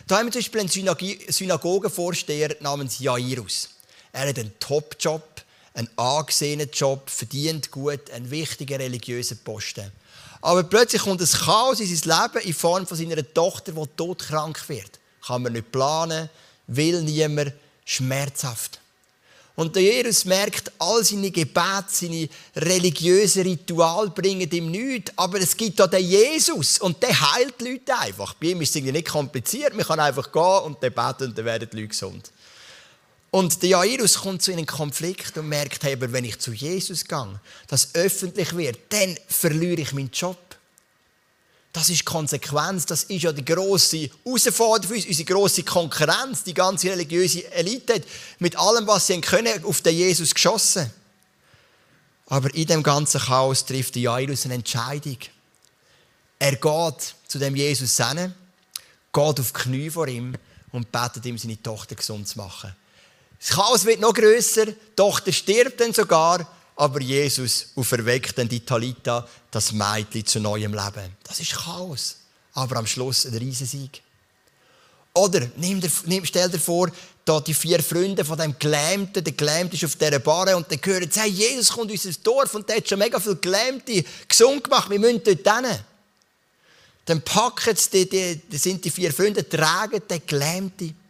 Da 0.07 0.19
haben 0.19 0.27
wir 0.27 0.33
zum 0.33 0.41
Beispiel 0.41 0.61
einen 0.61 1.33
Synagogenvorsteher 1.33 2.57
namens 2.61 2.99
Jairus. 2.99 3.71
Er 4.13 4.29
hat 4.29 4.39
einen 4.39 4.59
Top-Job 4.59 5.32
ein 5.75 5.89
angesehener 5.97 6.65
Job, 6.65 7.09
verdient 7.09 7.71
gut, 7.71 8.11
einen 8.11 8.31
wichtigen 8.31 8.81
religiösen 8.81 9.39
Posten. 9.39 9.91
Aber 10.41 10.65
plötzlich 10.65 11.03
kommt 11.03 11.21
ein 11.21 11.29
Chaos 11.29 11.81
in 11.81 11.97
sein 11.97 12.23
Leben 12.33 12.47
in 12.47 12.55
Form 12.55 12.87
von 12.87 12.97
seiner 12.97 13.33
Tochter, 13.33 13.73
die 13.73 13.87
todkrank 13.97 14.69
wird. 14.69 14.99
Kann 15.25 15.43
man 15.43 15.53
nicht 15.53 15.71
planen, 15.71 16.29
will 16.67 17.03
niemand, 17.03 17.53
schmerzhaft. 17.85 18.81
Und 19.55 19.77
der 19.77 19.83
Jesus 19.83 20.25
merkt, 20.25 20.73
all 20.79 21.05
seine 21.05 21.31
Gebete, 21.31 21.85
seine 21.89 22.29
religiösen 22.57 23.43
Rituale 23.43 24.11
bringen 24.11 24.51
ihm 24.51 24.71
nichts. 24.71 25.13
Aber 25.17 25.39
es 25.39 25.57
gibt 25.57 25.79
da 25.79 25.87
den 25.87 26.05
Jesus 26.05 26.79
und 26.79 27.03
der 27.03 27.35
heilt 27.35 27.61
die 27.61 27.73
Leute 27.73 27.97
einfach. 27.99 28.35
Bei 28.35 28.49
ihm 28.49 28.63
ist 28.63 28.75
es 28.75 28.83
nicht 28.83 29.09
kompliziert. 29.09 29.75
Man 29.75 29.85
kann 29.85 30.01
einfach 30.01 30.33
gehen 30.33 30.65
und 30.65 30.81
beten 30.81 31.25
und 31.25 31.39
dann 31.39 31.45
werden 31.45 31.69
die 31.71 31.77
Leute 31.77 31.89
gesund. 31.89 32.33
Und 33.35 33.63
der 33.63 33.71
Jairus 33.71 34.17
kommt 34.19 34.43
zu 34.43 34.53
einem 34.53 34.67
Konflikt 34.67 35.39
und 35.39 35.49
merkt, 35.49 35.83
hey, 35.85 35.95
aber 35.95 36.13
wenn 36.13 36.27
ich 36.27 36.39
zu 36.39 36.53
Jesus 36.53 37.07
gehe, 37.07 37.41
das 37.67 37.95
öffentlich 37.95 38.55
wird, 38.55 38.79
dann 38.91 39.17
verliere 39.27 39.81
ich 39.81 39.93
meinen 39.95 40.11
Job. 40.11 40.37
Das 41.73 41.89
ist 41.89 42.01
die 42.01 42.05
Konsequenz, 42.05 42.85
das 42.85 43.05
ist 43.05 43.23
ja 43.23 43.33
die 43.33 43.43
grosse 43.43 44.11
Herausforderung 44.23 44.89
für 44.89 44.95
uns, 44.97 45.07
unsere 45.07 45.25
grosse 45.25 45.63
Konkurrenz, 45.63 46.45
die 46.45 46.53
ganze 46.53 46.91
religiöse 46.91 47.51
Elite 47.53 47.95
hat 47.95 48.03
mit 48.39 48.55
allem, 48.55 48.87
was 48.87 49.07
sie 49.07 49.19
können, 49.23 49.65
auf 49.65 49.81
den 49.81 49.97
Jesus 49.97 50.35
geschossen. 50.35 50.93
Aber 52.27 52.55
in 52.55 52.67
dem 52.67 52.83
ganzen 52.83 53.19
Chaos 53.19 53.65
trifft 53.65 53.95
der 53.95 54.03
Jairus 54.03 54.45
eine 54.45 54.57
Entscheidung. 54.57 55.17
Er 56.39 56.57
geht 56.57 57.15
zu 57.27 57.39
dem 57.39 57.57
Jesus 57.57 57.97
hin, 57.97 58.35
geht 59.11 59.41
auf 59.41 59.53
die 59.53 59.59
Knie 59.59 59.89
vor 59.89 60.07
ihm 60.07 60.35
und 60.73 60.93
betet 60.93 61.25
ihm, 61.25 61.39
seine 61.39 61.63
Tochter 61.63 61.95
gesund 61.95 62.29
zu 62.29 62.37
machen. 62.37 62.77
Das 63.43 63.57
Chaos 63.57 63.85
wird 63.85 63.99
noch 63.99 64.15
größer, 64.15 64.67
die 64.67 64.75
Tochter 64.95 65.33
stirbt 65.33 65.81
dann 65.81 65.93
sogar, 65.93 66.47
aber 66.77 67.01
Jesus 67.01 67.71
auferweckt 67.75 68.39
dann 68.39 68.49
die 68.49 68.65
Talita, 68.65 69.27
das 69.51 69.73
Mädchen 69.73 70.25
zu 70.25 70.39
neuem 70.39 70.73
Leben. 70.73 71.17
Das 71.25 71.41
ist 71.41 71.53
Chaos, 71.53 72.19
aber 72.55 72.77
am 72.77 72.87
Schluss 72.87 73.27
ein 73.27 73.35
Riesensieg. 73.35 74.01
Oder 75.13 75.49
stell 76.23 76.51
dir 76.51 76.59
vor, 76.61 76.89
da 77.25 77.41
die 77.41 77.53
vier 77.53 77.83
Freunde 77.83 78.25
von 78.25 78.39
dem 78.39 78.57
Gelähmten, 78.57 79.25
der 79.25 79.33
Gelähmte 79.33 79.75
ist 79.75 79.85
auf 79.85 79.97
dieser 79.97 80.21
Barre 80.21 80.57
und 80.57 80.71
dann 80.71 80.79
hören 80.81 81.11
sie, 81.11 81.21
hey, 81.21 81.29
Jesus 81.29 81.71
kommt 81.71 81.91
in 81.91 81.99
unser 81.99 82.21
Dorf 82.23 82.55
und 82.55 82.69
der 82.69 82.77
hat 82.77 82.89
schon 82.89 82.99
mega 83.01 83.19
viele 83.19 83.37
Gelähmte 83.37 84.05
gesund 84.29 84.63
gemacht, 84.63 84.89
wir 84.89 85.01
müssen 85.01 85.21
dort 85.25 85.67
hin. 85.67 85.79
Dann 87.07 87.21
packen 87.23 87.75
sie, 87.75 88.09
die, 88.09 88.37
die, 88.37 88.57
sind 88.57 88.85
die 88.85 88.91
vier 88.91 89.13
Freunde, 89.13 89.49
tragen 89.49 90.01
den 90.09 90.23
Gelähmten 90.25 91.02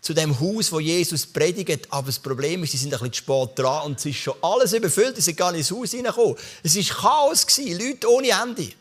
zu 0.00 0.14
dem 0.14 0.38
Haus, 0.38 0.70
wo 0.72 0.80
Jesus 0.80 1.26
predigt. 1.26 1.86
Aber 1.90 2.06
das 2.06 2.18
Problem 2.18 2.62
ist, 2.62 2.72
sie 2.72 2.76
sind 2.76 2.94
ein 2.94 3.00
bisschen 3.00 3.14
spät 3.14 3.50
dran 3.56 3.86
und 3.86 3.98
es 3.98 4.06
ist 4.06 4.18
schon 4.18 4.34
alles 4.40 4.72
überfüllt. 4.72 5.16
Sie 5.16 5.22
sind 5.22 5.36
gar 5.36 5.52
nicht 5.52 5.70
ins 5.70 5.70
Haus 5.70 5.90
hineingekommen. 5.90 6.36
Es 6.62 6.76
war 6.76 6.96
Chaos, 7.00 7.46
Leute 7.58 8.10
ohne 8.10 8.30
Ende. 8.30 8.62
Ich 8.62 8.76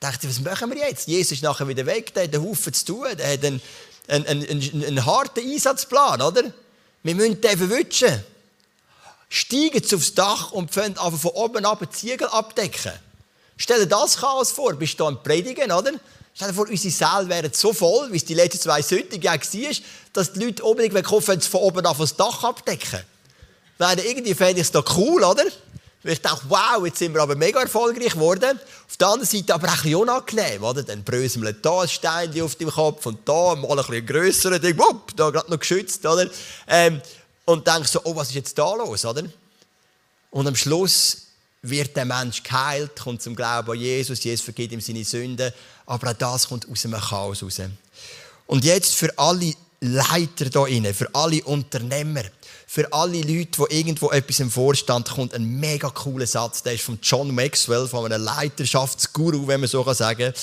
dachte, 0.00 0.28
was 0.28 0.40
machen 0.40 0.70
wir 0.70 0.78
jetzt? 0.78 1.08
Jesus 1.08 1.32
ist 1.32 1.42
nachher 1.42 1.68
wieder 1.68 1.84
weg, 1.84 2.14
der 2.14 2.24
hat 2.24 2.34
einen 2.34 2.48
Haufen 2.48 2.72
zu 2.72 2.84
tun, 2.86 3.06
der 3.18 3.32
hat 3.32 3.44
einen, 3.44 3.60
einen, 4.08 4.26
einen, 4.26 4.84
einen 4.84 5.06
harten 5.06 5.40
Einsatzplan, 5.40 6.22
oder? 6.22 6.42
Wir 7.02 7.14
müssen 7.14 7.40
den 7.40 7.58
verwischen. 7.58 8.24
Steigen 9.28 9.82
sie 9.82 9.94
aufs 9.94 10.14
Dach 10.14 10.52
und 10.52 10.72
fangen 10.72 10.96
von 10.96 11.30
oben 11.32 11.64
ab 11.64 11.86
Ziegel 11.92 12.26
abdecken. 12.28 12.92
Stell 13.56 13.80
dir 13.80 13.86
das 13.86 14.16
Chaos 14.16 14.50
vor, 14.50 14.72
bist 14.72 14.98
du 14.98 15.06
am 15.06 15.22
Predigen, 15.22 15.70
oder? 15.70 15.92
Stell 16.34 16.48
dir 16.48 16.54
vor, 16.54 16.68
unsere 16.68 16.94
Säle 16.94 17.28
wären 17.28 17.52
so 17.52 17.72
voll, 17.72 18.12
wie 18.12 18.16
es 18.16 18.24
die 18.24 18.34
letzten 18.34 18.60
zwei 18.60 18.82
Sonntage 18.82 19.24
war, 19.24 19.76
dass 20.12 20.32
die 20.32 20.44
Leute 20.44 20.64
unbedingt 20.64 20.94
sie 20.94 21.48
von 21.48 21.60
oben 21.60 21.84
auf 21.86 21.98
das 21.98 22.16
Dach 22.16 22.44
abdecken. 22.44 23.00
Wäre 23.78 24.00
irgendwie 24.02 24.34
fände 24.34 24.60
ich 24.60 24.66
es 24.66 24.72
doch 24.72 24.96
cool, 24.96 25.24
oder? 25.24 25.44
Weil 26.02 26.12
ich 26.14 26.20
dachte, 26.22 26.44
wow, 26.48 26.84
jetzt 26.84 26.98
sind 26.98 27.12
wir 27.12 27.20
aber 27.20 27.34
mega 27.34 27.60
erfolgreich 27.60 28.12
geworden. 28.12 28.58
Auf 28.88 28.96
der 28.96 29.08
anderen 29.08 29.28
Seite 29.28 29.54
aber 29.54 29.68
auch 29.68 29.84
unangenehm, 29.84 30.64
oder? 30.64 30.82
Dann 30.82 31.04
bröseln 31.04 31.44
wir 31.44 31.52
da 31.52 31.82
ein 31.82 31.88
Stein 31.88 32.40
auf 32.40 32.54
dem 32.54 32.70
Kopf 32.70 33.04
und 33.04 33.28
da 33.28 33.54
mal 33.54 33.70
ein 33.70 33.76
bisschen 33.76 34.06
grösser, 34.06 34.58
Ding, 34.58 34.78
wupp, 34.78 35.14
da 35.16 35.30
gerade 35.30 35.50
noch 35.50 35.58
geschützt, 35.58 36.04
oder? 36.06 36.28
Ähm, 36.66 37.02
und 37.44 37.66
denkst 37.66 37.90
so, 37.90 38.00
oh, 38.04 38.16
was 38.16 38.28
ist 38.28 38.34
jetzt 38.34 38.58
da 38.58 38.74
los, 38.74 39.04
oder? 39.04 39.24
Und 40.30 40.46
am 40.46 40.56
Schluss 40.56 41.26
wird 41.62 41.94
der 41.96 42.06
Mensch 42.06 42.42
geheilt, 42.42 42.98
kommt 42.98 43.20
zum 43.20 43.36
Glauben 43.36 43.70
an 43.70 43.78
Jesus, 43.78 44.22
Jesus 44.24 44.42
vergibt 44.42 44.72
ihm 44.72 44.80
seine 44.80 45.04
Sünden, 45.04 45.52
aber 45.90 46.10
auch 46.10 46.14
das 46.14 46.48
kommt 46.48 46.68
aus 46.70 46.84
einem 46.84 47.00
Chaos 47.00 47.42
raus. 47.42 47.60
Und 48.46 48.64
jetzt 48.64 48.94
für 48.94 49.16
alle 49.18 49.52
Leiter 49.80 50.46
hier 50.52 50.76
innen, 50.76 50.94
für 50.94 51.12
alle 51.12 51.42
Unternehmer, 51.42 52.22
für 52.68 52.92
alle 52.92 53.20
Leute, 53.22 53.66
die 53.68 53.76
irgendwo 53.76 54.10
etwas 54.10 54.38
im 54.38 54.52
Vorstand 54.52 55.10
kommt, 55.10 55.34
ein 55.34 55.58
mega 55.58 55.90
cooler 55.90 56.28
Satz, 56.28 56.62
der 56.62 56.74
ist 56.74 56.84
von 56.84 57.00
John 57.02 57.34
Maxwell, 57.34 57.88
von 57.88 58.04
einem 58.04 58.22
Leiterschaftsguru, 58.22 59.48
wenn 59.48 59.60
man 59.60 59.68
so 59.68 59.82
sagen 59.92 60.32
kann, 60.32 60.42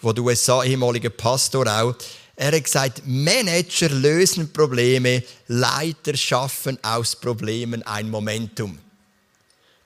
von 0.00 0.16
der 0.16 0.24
USA, 0.24 0.64
ehemaliger 0.64 1.10
Pastor 1.10 1.68
auch. 1.68 1.94
Er 2.34 2.56
hat 2.56 2.64
gesagt, 2.64 3.02
Manager 3.04 3.90
lösen 3.90 4.52
Probleme, 4.52 5.22
Leiter 5.46 6.16
schaffen 6.16 6.76
aus 6.82 7.14
Problemen 7.14 7.84
ein 7.84 8.10
Momentum. 8.10 8.76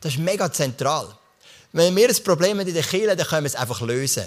Das 0.01 0.15
ist 0.15 0.19
mega 0.19 0.51
zentral. 0.51 1.09
Wenn 1.73 1.95
wir 1.95 2.09
ein 2.09 2.25
Problem 2.25 2.59
haben 2.59 2.67
in 2.67 2.75
der 2.75 2.83
Kirche 2.83 3.15
dann 3.15 3.27
können 3.27 3.45
wir 3.45 3.49
es 3.49 3.57
einfach 3.57 3.81
lösen. 3.83 4.25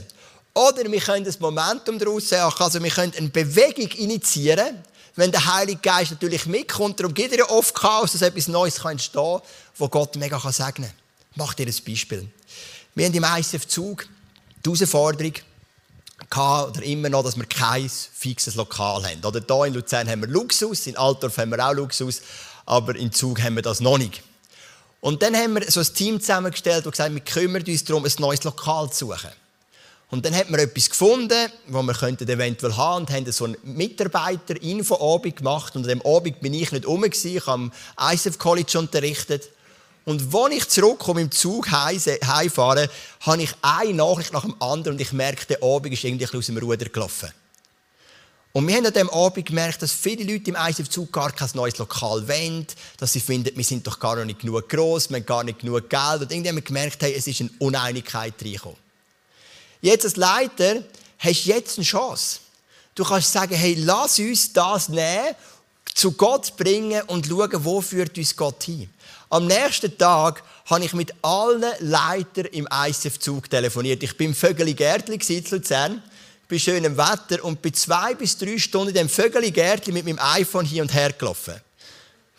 Oder 0.55 0.89
wir 0.89 1.01
können 1.01 1.25
das 1.25 1.37
Momentum 1.37 1.99
daraus 1.99 2.31
machen, 2.31 2.63
also 2.63 2.81
wir 2.81 2.89
können 2.89 3.11
eine 3.17 3.27
Bewegung 3.27 3.89
initiieren, 3.91 4.81
wenn 5.15 5.29
der 5.29 5.53
Heilige 5.53 5.81
Geist 5.81 6.11
natürlich 6.11 6.45
mitkommt. 6.45 6.97
Darum 6.97 7.13
geht 7.13 7.33
er 7.33 7.39
ja 7.39 7.49
oft 7.49 7.75
Chaos, 7.75 8.13
dass 8.13 8.21
etwas 8.21 8.47
Neues 8.47 8.79
entstehen 8.79 9.21
kann, 9.21 9.41
wo 9.75 9.89
Gott 9.89 10.15
mega 10.15 10.39
segnen 10.51 10.87
kann. 10.87 10.97
Mach 11.35 11.53
dir 11.53 11.67
ein 11.67 11.75
Beispiel. 11.85 12.29
Wir 12.95 13.05
haben 13.05 13.13
im 13.13 13.25
ICF-Zug 13.25 14.07
die 14.65 14.69
Herausforderung, 14.69 15.33
oder 16.33 16.83
immer 16.83 17.09
noch, 17.09 17.23
dass 17.23 17.35
wir 17.35 17.45
kein 17.45 17.89
fixes 17.89 18.55
Lokal 18.55 19.05
haben. 19.05 19.25
Oder 19.25 19.41
hier 19.45 19.65
in 19.65 19.73
Luzern 19.73 20.09
haben 20.09 20.21
wir 20.21 20.29
Luxus, 20.29 20.87
in 20.87 20.95
Altdorf 20.95 21.37
haben 21.37 21.51
wir 21.51 21.67
auch 21.67 21.73
Luxus, 21.73 22.21
aber 22.65 22.95
in 22.95 23.11
Zug 23.11 23.41
haben 23.41 23.55
wir 23.55 23.61
das 23.61 23.81
noch 23.81 23.97
nicht. 23.97 24.23
Und 25.01 25.21
dann 25.21 25.35
haben 25.35 25.55
wir 25.55 25.69
so 25.69 25.81
ein 25.81 25.93
Team 25.93 26.21
zusammengestellt, 26.21 26.85
das 26.85 26.91
gesagt 26.91 27.13
wir 27.13 27.19
kümmern 27.19 27.63
uns 27.67 27.83
darum, 27.83 28.05
ein 28.05 28.13
neues 28.19 28.43
Lokal 28.45 28.89
zu 28.89 29.07
suchen. 29.07 29.31
Und 30.11 30.25
dann 30.25 30.35
hat 30.35 30.49
man 30.49 30.59
etwas 30.59 30.89
gefunden, 30.89 31.51
wo 31.67 31.81
wir 31.81 31.93
könnten 31.93 32.29
eventuell 32.29 32.75
haben 32.75 33.05
und 33.05 33.11
haben 33.11 33.31
so 33.31 33.45
einen 33.45 33.57
Mitarbeiter-Info-Abend 33.63 35.35
gemacht. 35.35 35.75
Und 35.75 35.83
an 35.83 35.89
dem 35.89 36.05
Abend 36.05 36.39
bin 36.41 36.53
ich 36.53 36.71
nicht 36.71 36.85
rum, 36.85 37.03
ich 37.03 37.47
habe 37.47 37.51
am 37.51 37.71
ISF 38.11 38.37
College 38.37 38.77
unterrichtet. 38.77 39.49
Und 40.05 40.33
als 40.33 40.53
ich 40.53 40.69
zurückkomme 40.69 41.21
im 41.21 41.31
Zug 41.31 41.71
heimfahre, 41.71 42.89
habe 43.21 43.41
ich 43.41 43.51
eine 43.63 43.93
Nachricht 43.93 44.33
nach 44.33 44.43
dem 44.43 44.55
anderen 44.61 44.95
und 44.95 45.01
ich 45.01 45.11
merke, 45.11 45.47
der 45.47 45.63
Abend 45.63 45.91
ist 45.91 46.03
irgendwie 46.03 46.27
aus 46.37 46.45
dem 46.45 46.57
Ruder 46.57 46.85
gelaufen. 46.85 47.31
Und 48.53 48.67
wir 48.67 48.75
haben 48.75 48.85
an 48.85 48.93
diesem 48.93 49.09
Abend 49.09 49.45
gemerkt, 49.45 49.81
dass 49.81 49.91
viele 49.91 50.31
Leute 50.31 50.51
im 50.51 50.55
ISF-Zug 50.55 51.11
gar 51.11 51.31
kein 51.31 51.49
neues 51.55 51.77
Lokal 51.77 52.25
wollen, 52.27 52.67
dass 52.97 53.11
sie 53.11 53.19
finden, 53.19 53.57
wir 53.57 53.63
sind 53.65 53.85
doch 53.85 53.99
gar 53.99 54.23
nicht 54.23 54.39
genug 54.39 54.69
gross, 54.69 55.09
wir 55.09 55.17
haben 55.17 55.25
gar 55.25 55.43
nicht 55.43 55.59
genug 55.59 55.89
Geld. 55.89 56.21
Und 56.21 56.31
irgendwie 56.31 56.49
haben 56.49 56.55
wir 56.55 56.61
gemerkt, 56.61 57.01
hey, 57.01 57.15
es 57.17 57.27
ist 57.27 57.41
eine 57.41 57.49
Uneinigkeit 57.59 58.35
reingekommen. 58.41 58.84
Jetzt 59.85 60.03
als 60.03 60.15
Leiter 60.15 60.81
hast 61.19 61.45
du 61.45 61.49
jetzt 61.49 61.77
eine 61.77 61.85
Chance. 61.85 62.39
Du 62.95 63.03
kannst 63.03 63.31
sagen, 63.31 63.53
hey, 63.53 63.75
lass 63.77 64.17
uns 64.17 64.51
das 64.51 64.89
nehmen, 64.89 65.35
zu 65.93 66.13
Gott 66.13 66.57
bringen 66.57 67.03
und 67.03 67.27
schauen, 67.27 67.63
wo 67.63 67.81
führt 67.81 68.17
uns 68.17 68.35
Gott 68.35 68.63
hin. 68.63 68.89
Am 69.29 69.45
nächsten 69.45 69.95
Tag 69.95 70.41
habe 70.65 70.83
ich 70.83 70.93
mit 70.93 71.13
allen 71.21 71.71
Leitern 71.81 72.45
im 72.45 72.67
ISF-Zug 72.87 73.47
telefoniert. 73.47 74.01
Ich 74.01 74.17
bin 74.17 74.29
im 74.29 74.35
Vögeli 74.35 74.73
Gärtli 74.73 75.19
in 75.27 75.45
Luzern 75.51 76.01
bei 76.49 76.57
schönem 76.57 76.97
Wetter 76.97 77.43
und 77.43 77.61
bin 77.61 77.75
zwei 77.75 78.15
bis 78.15 78.35
drei 78.39 78.57
Stunden 78.57 78.87
in 78.87 78.95
dem 78.95 79.09
Vögeli-Gärtchen 79.09 79.93
mit 79.93 80.05
meinem 80.05 80.19
iPhone 80.19 80.65
hier 80.65 80.81
und 80.81 80.91
her 80.95 81.11
gelaufen. 81.13 81.61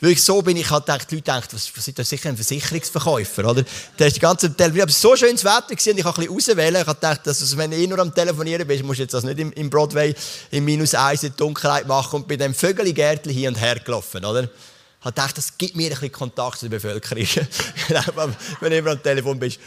Weil 0.01 0.17
so 0.19 0.43
bin 0.43 0.59
ich 0.59 0.71
halt 0.71 0.85
gedacht, 0.85 1.11
die 1.11 1.15
Leute 1.17 1.33
denken, 1.33 1.49
was, 1.53 1.75
was 1.75 1.89
ist 1.89 1.99
das 1.99 2.09
sicher 2.09 2.29
ein 2.29 2.37
Versicherungsverkäufer, 2.37 3.49
oder? 3.49 3.65
Der 3.99 4.09
ist 4.09 4.17
die 4.17 4.21
ganze 4.21 4.55
Telefon, 4.55 4.83
aber 4.83 4.93
so 4.93 5.17
schönes 5.17 5.43
Wetter 5.43 5.69
gewesen, 5.71 5.93
und 5.93 5.99
ich 5.99 6.05
habe 6.05 6.21
ein 6.21 6.29
bisschen 6.29 6.55
auswählen. 6.55 6.81
Ich 6.83 6.87
gedacht, 6.87 7.27
dass, 7.27 7.57
wenn 7.57 7.71
du 7.71 7.77
eh 7.79 7.87
nur 7.87 7.99
am 7.99 8.15
Telefonieren 8.15 8.67
bist, 8.67 8.85
musst 8.85 8.99
du 8.99 9.05
jetzt 9.05 9.15
das 9.15 9.25
nicht 9.25 9.39
im, 9.39 9.71
Broadway 9.71 10.15
in 10.51 10.67
minus 10.67 10.95
eins 10.95 11.23
in 11.23 11.35
Dunkelheit 11.35 11.87
machen 11.87 12.17
und 12.17 12.29
bei 12.29 12.37
dem 12.37 12.53
Vögeli-Gärtchen 12.53 13.33
hier 13.33 13.49
und 13.49 13.55
her 13.55 13.77
gelaufen, 13.77 14.25
oder? 14.25 14.45
Ich 14.45 15.05
gedacht, 15.05 15.39
das 15.39 15.57
gibt 15.57 15.77
mir 15.77 15.87
ein 15.87 15.91
bisschen 15.91 16.13
Kontakt 16.13 16.59
zur 16.59 16.69
Bevölkerung, 16.69 17.27
wenn 18.61 18.71
du 18.71 18.77
immer 18.77 18.91
am 18.91 19.03
Telefon 19.03 19.39
bist 19.39 19.59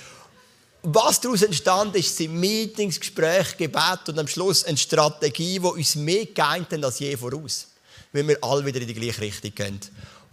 was 0.81 1.19
daraus 1.19 1.41
entstanden 1.41 1.97
ist, 1.97 2.15
sind 2.15 2.33
Meetings, 2.33 2.99
Gespräche, 2.99 3.55
Gebet 3.57 4.07
und 4.07 4.19
am 4.19 4.27
Schluss 4.27 4.63
eine 4.63 4.77
Strategie, 4.77 5.59
die 5.59 5.65
uns 5.65 5.95
mehr 5.95 6.25
geeint 6.27 6.71
hat 6.71 6.83
als 6.83 6.99
je 6.99 7.15
voraus. 7.17 7.67
Weil 8.13 8.27
wir 8.27 8.37
alle 8.41 8.65
wieder 8.65 8.79
in 8.81 8.87
die 8.87 8.93
gleiche 8.93 9.21
Richtung 9.21 9.53
gehen. 9.53 9.79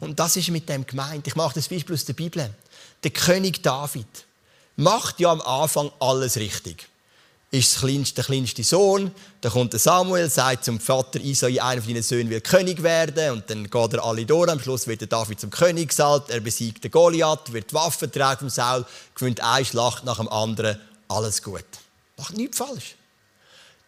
Und 0.01 0.19
das 0.19 0.37
ist 0.37 0.51
mit 0.51 0.69
dem 0.69 0.87
gemeint. 0.87 1.27
Ich 1.27 1.37
mache 1.37 1.55
das 1.55 1.69
Beispiel 1.69 1.95
aus 1.95 2.05
der 2.05 2.13
Bibel. 2.13 2.53
Der 3.03 3.11
König 3.11 3.63
David 3.63 4.07
macht 4.77 5.21
ja 5.21 5.31
am 5.31 5.41
Anfang 5.41 5.91
alles 6.01 6.37
richtig 6.37 6.89
ist 7.51 7.79
kleinste, 7.79 8.17
der 8.17 8.25
kleinste 8.25 8.65
Sohn. 8.65 9.13
Dann 9.41 9.53
kommt 9.53 9.73
der 9.73 9.81
Samuel, 9.81 10.29
sagt 10.29 10.65
zum 10.65 10.81
Vater 10.81 11.21
Isai, 11.21 11.61
einer 11.61 11.81
von 11.81 11.93
deinen 11.93 12.03
Söhnen 12.03 12.29
will 12.29 12.41
König 12.41 12.83
werden. 12.83 13.33
Und 13.33 13.49
dann 13.49 13.71
geht 13.71 13.93
er 13.93 14.05
alle 14.05 14.27
durch. 14.27 14.51
Am 14.51 14.61
Schluss 14.61 14.87
wird 14.87 15.01
der 15.01 15.09
David 15.09 15.41
zum 15.41 15.51
König 15.51 15.91
gesalbt. 15.91 16.31
Er 16.31 16.41
besiegt 16.41 16.85
den 16.85 16.91
Goliath, 16.91 17.53
wird 17.53 17.73
Waffen 17.73 18.11
tragen 18.11 18.41
vom 18.41 18.51
Saul, 18.51 18.85
gewinnt 19.15 19.41
eine 19.41 19.65
Schlacht 19.65 20.05
nach 20.05 20.17
dem 20.17 20.29
anderen. 20.29 20.81
Alles 21.09 21.43
gut. 21.43 21.65
Macht 22.17 22.37
nichts 22.37 22.59
falsch. 22.59 22.97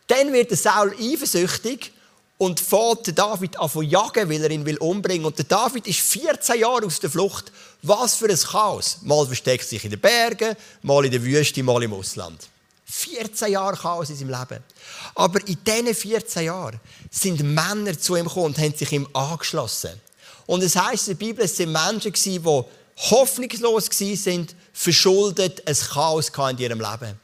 Dann 0.07 0.33
wird 0.33 0.51
der 0.51 0.59
Saul 0.59 0.95
eifersüchtig 0.99 1.93
und 2.39 2.61
fährt 2.61 3.19
David 3.19 3.59
an 3.59 3.69
zu 3.69 3.83
jagen, 3.83 4.31
weil 4.31 4.43
er 4.43 4.51
ihn 4.51 4.65
will 4.65 4.79
umbringen. 4.79 5.27
Und 5.27 5.37
der 5.37 5.45
David 5.45 5.87
ist 5.89 6.01
14 6.01 6.61
Jahre 6.61 6.87
aus 6.87 7.01
der 7.01 7.11
Flucht. 7.11 7.53
Was 7.83 8.15
für 8.15 8.29
ein 8.29 8.37
Chaos. 8.37 8.99
Mal 9.03 9.27
versteckt 9.27 9.69
sich 9.69 9.85
in 9.85 9.91
den 9.91 10.01
Bergen, 10.01 10.57
mal 10.83 11.05
in 11.05 11.11
der 11.11 11.23
Wüste, 11.23 11.63
mal 11.63 11.83
im 11.83 11.93
Ausland. 11.93 12.49
14 12.87 13.53
Jahre 13.53 13.77
Chaos 13.77 14.09
in 14.11 14.17
seinem 14.17 14.31
Leben. 14.31 14.65
Aber 15.15 15.47
in 15.47 15.59
diesen 15.65 15.95
14 15.95 16.45
Jahren 16.45 16.81
sind 17.11 17.43
Männer 17.43 17.99
zu 17.99 18.17
ihm 18.17 18.25
gekommen 18.25 18.47
und 18.47 18.59
haben 18.59 18.75
sich 18.75 18.93
ihm 18.93 19.09
angeschlossen. 19.13 20.01
Und 20.47 20.63
es 20.63 20.77
heisst 20.77 21.09
in 21.09 21.19
der 21.19 21.27
Bibel, 21.27 21.45
es 21.45 21.59
waren 21.59 21.73
Menschen, 21.73 22.13
die 22.13 22.41
hoffnungslos 23.11 23.91
waren, 23.91 24.47
verschuldet, 24.73 25.63
ein 25.67 25.77
Chaos 25.77 26.31
in 26.51 26.59
ihrem 26.59 26.81
Leben. 26.81 27.21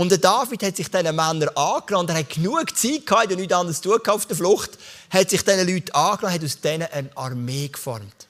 Und 0.00 0.08
der 0.08 0.16
David 0.16 0.62
hat 0.62 0.76
sich 0.78 0.90
diesen 0.90 1.14
Männern 1.14 1.50
angelangt. 1.54 2.08
Er 2.08 2.20
hat 2.20 2.30
genug 2.30 2.74
Zeit 2.74 3.04
gehabt, 3.04 3.32
und 3.32 3.36
nichts 3.36 3.52
anderes 3.52 3.82
tun 3.82 4.00
auf 4.06 4.24
der 4.24 4.34
Flucht, 4.34 4.78
hat 5.10 5.28
sich 5.28 5.44
diesen 5.44 5.68
Leuten 5.68 5.90
angelangt, 5.90 6.36
hat 6.36 6.44
aus 6.44 6.58
denen 6.58 6.88
eine 6.90 7.14
Armee 7.18 7.68
geformt. 7.68 8.26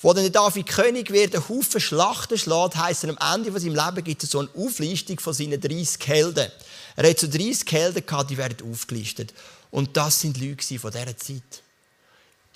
Wo 0.00 0.12
dann 0.12 0.32
David 0.32 0.66
König 0.66 1.12
wird, 1.12 1.36
ein 1.36 1.48
Haufen 1.48 1.80
Schlachten 1.80 2.36
schlägt, 2.36 2.74
heisst 2.74 3.04
er 3.04 3.16
am 3.16 3.34
Ende 3.34 3.52
von 3.52 3.60
seinem 3.60 3.76
Leben 3.76 4.02
gibt 4.02 4.24
es 4.24 4.32
so 4.32 4.40
eine 4.40 4.48
Auflistung 4.56 5.20
von 5.20 5.32
seinen 5.32 5.60
30 5.60 6.04
Helden. 6.08 6.50
Er 6.96 7.08
hat 7.08 7.20
so 7.20 7.28
30 7.28 7.70
Helden 7.70 8.04
gehabt, 8.04 8.30
die 8.30 8.36
werden 8.36 8.68
aufgelistet. 8.68 9.32
Und 9.70 9.96
das 9.96 10.20
sind 10.20 10.40
Leute 10.40 10.76
von 10.80 10.90
dieser 10.90 11.16
Zeit. 11.16 11.62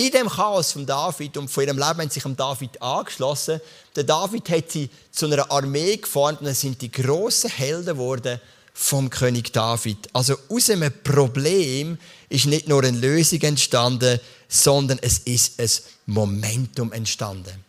In 0.00 0.10
dem 0.12 0.30
Chaos 0.30 0.72
von 0.72 0.86
David 0.86 1.36
und 1.36 1.50
von 1.50 1.62
ihrem 1.62 1.76
Leben 1.76 2.00
haben 2.00 2.08
sich 2.08 2.24
am 2.24 2.34
David 2.34 2.80
angeschlossen. 2.80 3.60
Der 3.94 4.04
David 4.04 4.48
hat 4.48 4.70
sie 4.70 4.88
zu 5.12 5.26
einer 5.26 5.50
Armee 5.50 5.98
geformt 5.98 6.40
und 6.40 6.46
es 6.46 6.62
sind 6.62 6.80
die 6.80 6.90
grossen 6.90 7.50
Helden 7.50 7.84
geworden 7.84 8.40
vom 8.72 9.10
König 9.10 9.52
David. 9.52 10.08
Also 10.14 10.38
aus 10.48 10.70
einem 10.70 10.90
Problem 11.04 11.98
ist 12.30 12.46
nicht 12.46 12.66
nur 12.66 12.82
eine 12.82 12.96
Lösung 12.96 13.42
entstanden, 13.42 14.18
sondern 14.48 14.98
es 15.02 15.18
ist 15.18 15.60
ein 15.60 15.68
Momentum 16.06 16.94
entstanden. 16.94 17.62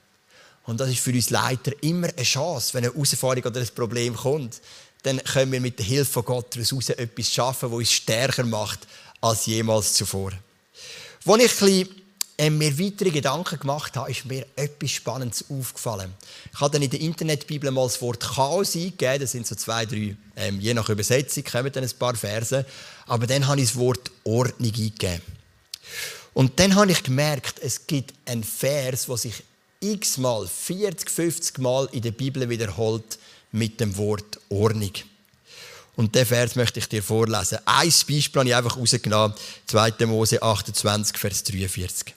Und 0.64 0.80
das 0.80 0.90
ist 0.90 1.02
für 1.02 1.12
uns 1.12 1.32
Leiter 1.32 1.74
immer 1.82 2.08
eine 2.16 2.24
Chance, 2.24 2.74
wenn 2.74 2.86
eine 2.86 2.94
Herausforderung 2.94 3.52
oder 3.52 3.60
ein 3.60 3.76
Problem 3.76 4.16
kommt. 4.16 4.62
Dann 5.04 5.22
können 5.22 5.52
wir 5.52 5.60
mit 5.60 5.80
der 5.80 5.86
Hilfe 5.86 6.14
von 6.14 6.24
Gott 6.24 6.56
daraus 6.56 6.88
etwas 6.92 7.30
schaffen, 7.30 7.72
das 7.72 7.78
uns 7.78 7.92
stärker 7.92 8.46
macht 8.46 8.88
als 9.20 9.48
jemals 9.48 9.96
zuvor. 9.96 10.32
Als 11.26 11.44
ich 11.44 11.52
ein 11.52 11.68
bisschen 11.68 12.01
mir 12.50 12.80
weitere 12.80 13.12
Gedanken 13.12 13.60
gemacht 13.60 13.96
habe, 13.96 14.10
ist 14.10 14.26
mir 14.26 14.46
etwas 14.56 14.92
Spannendes 14.92 15.46
aufgefallen. 15.50 16.14
Ich 16.52 16.60
habe 16.60 16.72
dann 16.72 16.82
in 16.82 16.90
der 16.90 17.00
Internetbibel 17.00 17.70
mal 17.70 17.84
das 17.84 18.02
Wort 18.02 18.22
Chaos 18.22 18.76
eingegeben. 18.76 19.20
Das 19.20 19.32
sind 19.34 19.46
so 19.46 19.54
zwei, 19.56 19.86
drei, 19.86 20.16
ähm, 20.36 20.60
je 20.60 20.74
nach 20.74 20.90
Übersetzung 20.90 21.44
kommen 21.44 21.72
dann 21.72 21.84
ein 21.84 21.92
paar 22.00 22.16
Verse. 22.16 22.66
Aber 23.06 23.28
dann 23.28 23.48
habe 23.48 23.62
ich 23.62 23.68
das 23.68 23.78
Wort 23.78 24.12
Ordnung 24.24 24.74
eingegeben. 24.74 25.22
Und 26.34 26.60
dann 26.60 26.76
habe 26.76 26.92
ich 26.92 27.04
gemerkt, 27.04 27.60
es 27.60 27.86
gibt 27.86 28.14
einen 28.26 28.44
Vers, 28.44 29.06
der 29.06 29.18
sich 29.18 29.44
x-mal, 29.82 30.48
40, 30.48 31.10
50 31.10 31.58
Mal 31.60 31.90
in 31.92 32.02
der 32.02 32.12
Bibel 32.12 32.50
wiederholt 32.50 33.20
mit 33.52 33.80
dem 33.80 33.98
Wort 33.98 34.40
Ordnung. 34.50 34.94
Und 35.96 36.16
den 36.16 36.26
Vers 36.26 36.56
möchte 36.56 36.80
ich 36.80 36.88
dir 36.88 37.04
vorlesen. 37.04 37.60
Ein 37.66 37.88
Beispiel 37.88 38.40
habe 38.40 38.50
ich 38.50 38.56
einfach 38.56 38.78
rausgenommen. 38.78 39.36
2. 39.68 40.06
Mose 40.06 40.42
28, 40.42 41.18
Vers 41.18 41.44
43. 41.44 42.16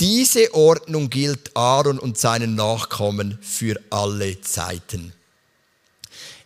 Diese 0.00 0.52
Ordnung 0.54 1.08
gilt 1.08 1.56
Aaron 1.56 1.98
und 1.98 2.18
seinen 2.18 2.56
Nachkommen 2.56 3.38
für 3.40 3.80
alle 3.90 4.40
Zeiten. 4.40 5.12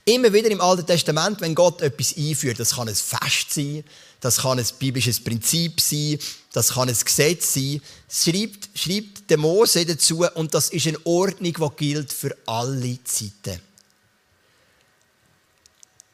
Immer 0.05 0.33
wieder 0.33 0.51
im 0.51 0.61
Alten 0.61 0.87
Testament, 0.87 1.41
wenn 1.41 1.55
Gott 1.55 1.83
etwas 1.83 2.17
einführt, 2.17 2.61
das 2.61 2.75
kann 2.75 2.89
ein 2.89 2.95
Fest 2.95 3.53
sein, 3.53 3.85
das 4.21 4.39
kann 4.39 4.59
ein 4.59 4.67
biblisches 4.79 5.23
Prinzip 5.23 5.81
sein, 5.81 6.19
das 6.53 6.75
kann 6.75 6.89
ein 6.89 6.97
Gesetz 6.97 7.55
sein, 7.55 7.81
schreibt, 8.11 8.69
schreibt 8.75 9.31
der 9.31 9.39
Mose 9.39 9.85
dazu 9.85 10.27
und 10.35 10.55
das 10.55 10.71
ist 10.71 10.87
eine 10.87 10.99
Ordnung, 11.05 11.53
die 11.53 11.77
gilt 11.77 12.13
für 12.13 12.37
alle 12.47 12.99
Zeiten. 13.05 13.61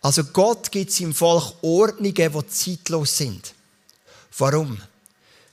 Also 0.00 0.22
Gott 0.24 0.70
gibt 0.70 0.92
seinem 0.92 1.14
Volk 1.14 1.54
Ordnungen, 1.62 2.14
die 2.14 2.46
zeitlos 2.48 3.16
sind. 3.16 3.54
Warum? 4.36 4.78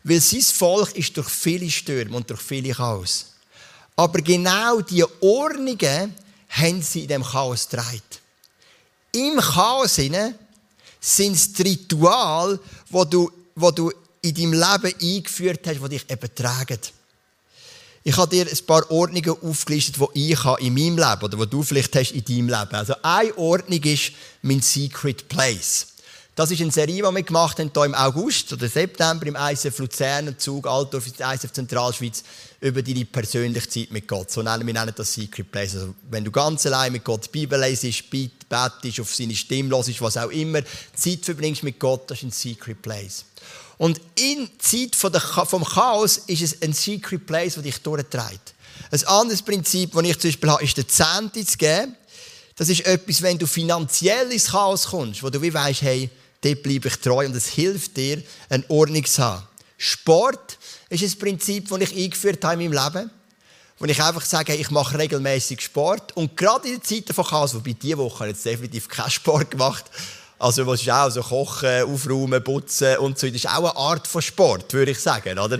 Weil 0.03 0.21
sein 0.21 0.41
Volk 0.41 0.95
ist 0.95 1.15
durch 1.15 1.29
viele 1.29 1.69
Stürme 1.69 2.17
und 2.17 2.29
durch 2.29 2.41
viele 2.41 2.73
Chaos. 2.73 3.27
Aber 3.95 4.21
genau 4.21 4.81
diese 4.81 5.07
Ordnungen 5.21 6.15
haben 6.49 6.81
sie 6.81 7.01
in 7.01 7.07
dem 7.07 7.23
Chaos 7.23 7.69
getragen. 7.69 8.01
Im 9.11 9.37
Chaos 9.37 9.95
sind 9.95 10.35
es 11.35 11.53
die 11.53 11.61
Rituale, 11.61 12.59
die 12.89 13.09
du, 13.09 13.31
wo 13.55 13.71
du 13.71 13.91
in 14.21 14.33
deinem 14.33 14.53
Leben 14.53 14.95
eingeführt 15.01 15.67
hast, 15.67 15.79
die 15.83 15.89
dich 15.89 16.09
eben 16.09 16.35
tragen. 16.35 16.79
Ich 18.03 18.17
habe 18.17 18.35
dir 18.35 18.47
ein 18.49 18.65
paar 18.65 18.89
Ordnungen 18.89 19.37
aufgelistet, 19.41 19.97
die 20.15 20.31
ich 20.31 20.43
habe 20.43 20.61
in 20.61 20.73
meinem 20.73 20.97
Leben 20.97 21.23
oder 21.23 21.37
die 21.37 21.49
du 21.49 21.61
vielleicht 21.61 21.95
hast 21.95 22.11
in 22.11 22.25
deinem 22.25 22.49
Leben. 22.49 22.75
Also 22.75 22.95
eine 23.03 23.37
Ordnung 23.37 23.83
ist 23.83 24.13
mein 24.41 24.61
Secret 24.61 25.27
Place. 25.27 25.87
Das 26.41 26.49
ist 26.49 26.59
eine 26.59 26.71
Serie, 26.71 26.95
die 26.95 27.01
wir 27.03 27.21
gemacht 27.21 27.59
haben, 27.59 27.69
hier 27.71 27.85
im 27.85 27.93
August 27.93 28.51
oder 28.51 28.67
September 28.67 29.27
im 29.27 29.35
ISF 29.35 29.77
Luzern 29.77 30.27
und 30.27 30.41
Zug 30.41 30.65
Altdorf, 30.65 31.05
ISF 31.05 31.51
Zentralschweiz, 31.51 32.23
über 32.61 32.81
deine 32.81 33.05
persönliche 33.05 33.69
Zeit 33.69 33.91
mit 33.91 34.07
Gott. 34.07 34.31
So 34.31 34.41
nennen 34.41 34.65
wir 34.65 34.73
nennen 34.73 34.91
das 34.95 35.13
Secret 35.13 35.51
Place. 35.51 35.75
Also, 35.75 35.93
wenn 36.09 36.23
du 36.23 36.31
ganz 36.31 36.65
allein 36.65 36.93
mit 36.93 37.03
Gott 37.03 37.25
die 37.25 37.29
Bibel 37.29 37.59
lesest, 37.59 38.09
betest, 38.09 38.99
auf 38.99 39.13
seine 39.13 39.35
Stimme 39.35 39.69
hörst, 39.69 40.01
was 40.01 40.17
auch 40.17 40.31
immer, 40.31 40.61
Zeit 40.95 41.25
verbringst 41.25 41.61
mit 41.61 41.77
Gott, 41.77 42.09
das 42.09 42.17
ist 42.17 42.23
ein 42.23 42.31
Secret 42.31 42.81
Place. 42.81 43.23
Und 43.77 44.01
in 44.15 44.49
der 44.49 44.57
Zeit 44.57 44.95
vom 44.95 45.63
Chaos 45.63 46.23
ist 46.25 46.41
es 46.41 46.59
ein 46.63 46.73
Secret 46.73 47.27
Place, 47.27 47.53
das 47.53 47.63
dich 47.63 47.77
durchtreibt. 47.83 48.55
Ein 48.89 49.03
anderes 49.05 49.43
Prinzip, 49.43 49.91
das 49.91 50.03
ich 50.05 50.17
zum 50.17 50.29
Beispiel 50.31 50.49
habe, 50.49 50.63
ist 50.63 50.75
der 50.75 50.87
Zehnte 50.87 51.45
zu 51.45 51.55
geben. 51.55 51.95
Das 52.55 52.67
ist 52.67 52.83
etwas, 52.87 53.21
wenn 53.21 53.37
du 53.37 53.45
finanziell 53.45 54.31
ins 54.31 54.47
Chaos 54.47 54.87
kommst, 54.87 55.21
wo 55.21 55.29
du 55.29 55.39
wie 55.39 55.53
weißt, 55.53 55.83
hey, 55.83 56.09
dort 56.41 56.63
bleibe 56.63 56.87
ich 56.87 56.95
treu 56.97 57.25
und 57.25 57.35
es 57.35 57.47
hilft 57.47 57.97
dir, 57.97 58.21
eine 58.49 58.63
Ordnung 58.67 59.05
zu 59.05 59.23
haben. 59.23 59.43
Sport 59.77 60.57
ist 60.89 61.03
ein 61.03 61.19
Prinzip, 61.19 61.69
das 61.69 61.79
ich 61.79 61.95
eingeführt 61.95 62.43
habe 62.43 62.63
in 62.63 62.71
meinem 62.71 62.83
Leben. 62.83 63.11
Wo 63.79 63.85
ich 63.85 64.01
einfach 64.01 64.23
sage, 64.23 64.53
ich 64.53 64.69
mache 64.69 64.99
regelmäßig 64.99 65.59
Sport. 65.61 66.15
Und 66.15 66.37
gerade 66.37 66.67
in 66.67 66.75
den 66.75 66.83
Zeiten 66.83 67.15
von 67.15 67.25
Chaos, 67.25 67.55
wobei 67.55 67.73
diese 67.73 67.97
Woche 67.97 68.27
jetzt 68.27 68.45
definitiv 68.45 68.87
keinen 68.87 69.09
Sport 69.09 69.51
gemacht. 69.51 69.85
Also, 70.37 70.67
was 70.67 70.81
ist 70.81 70.91
auch 70.91 71.09
so 71.09 71.21
Kochen, 71.21 71.83
Aufräumen, 71.83 72.43
Putzen 72.43 72.97
und 72.97 73.17
so. 73.17 73.27
Das 73.27 73.37
ist 73.37 73.49
auch 73.49 73.57
eine 73.57 73.75
Art 73.75 74.07
von 74.07 74.21
Sport, 74.21 74.71
würde 74.73 74.91
ich 74.91 74.99
sagen, 74.99 75.39
oder? 75.39 75.59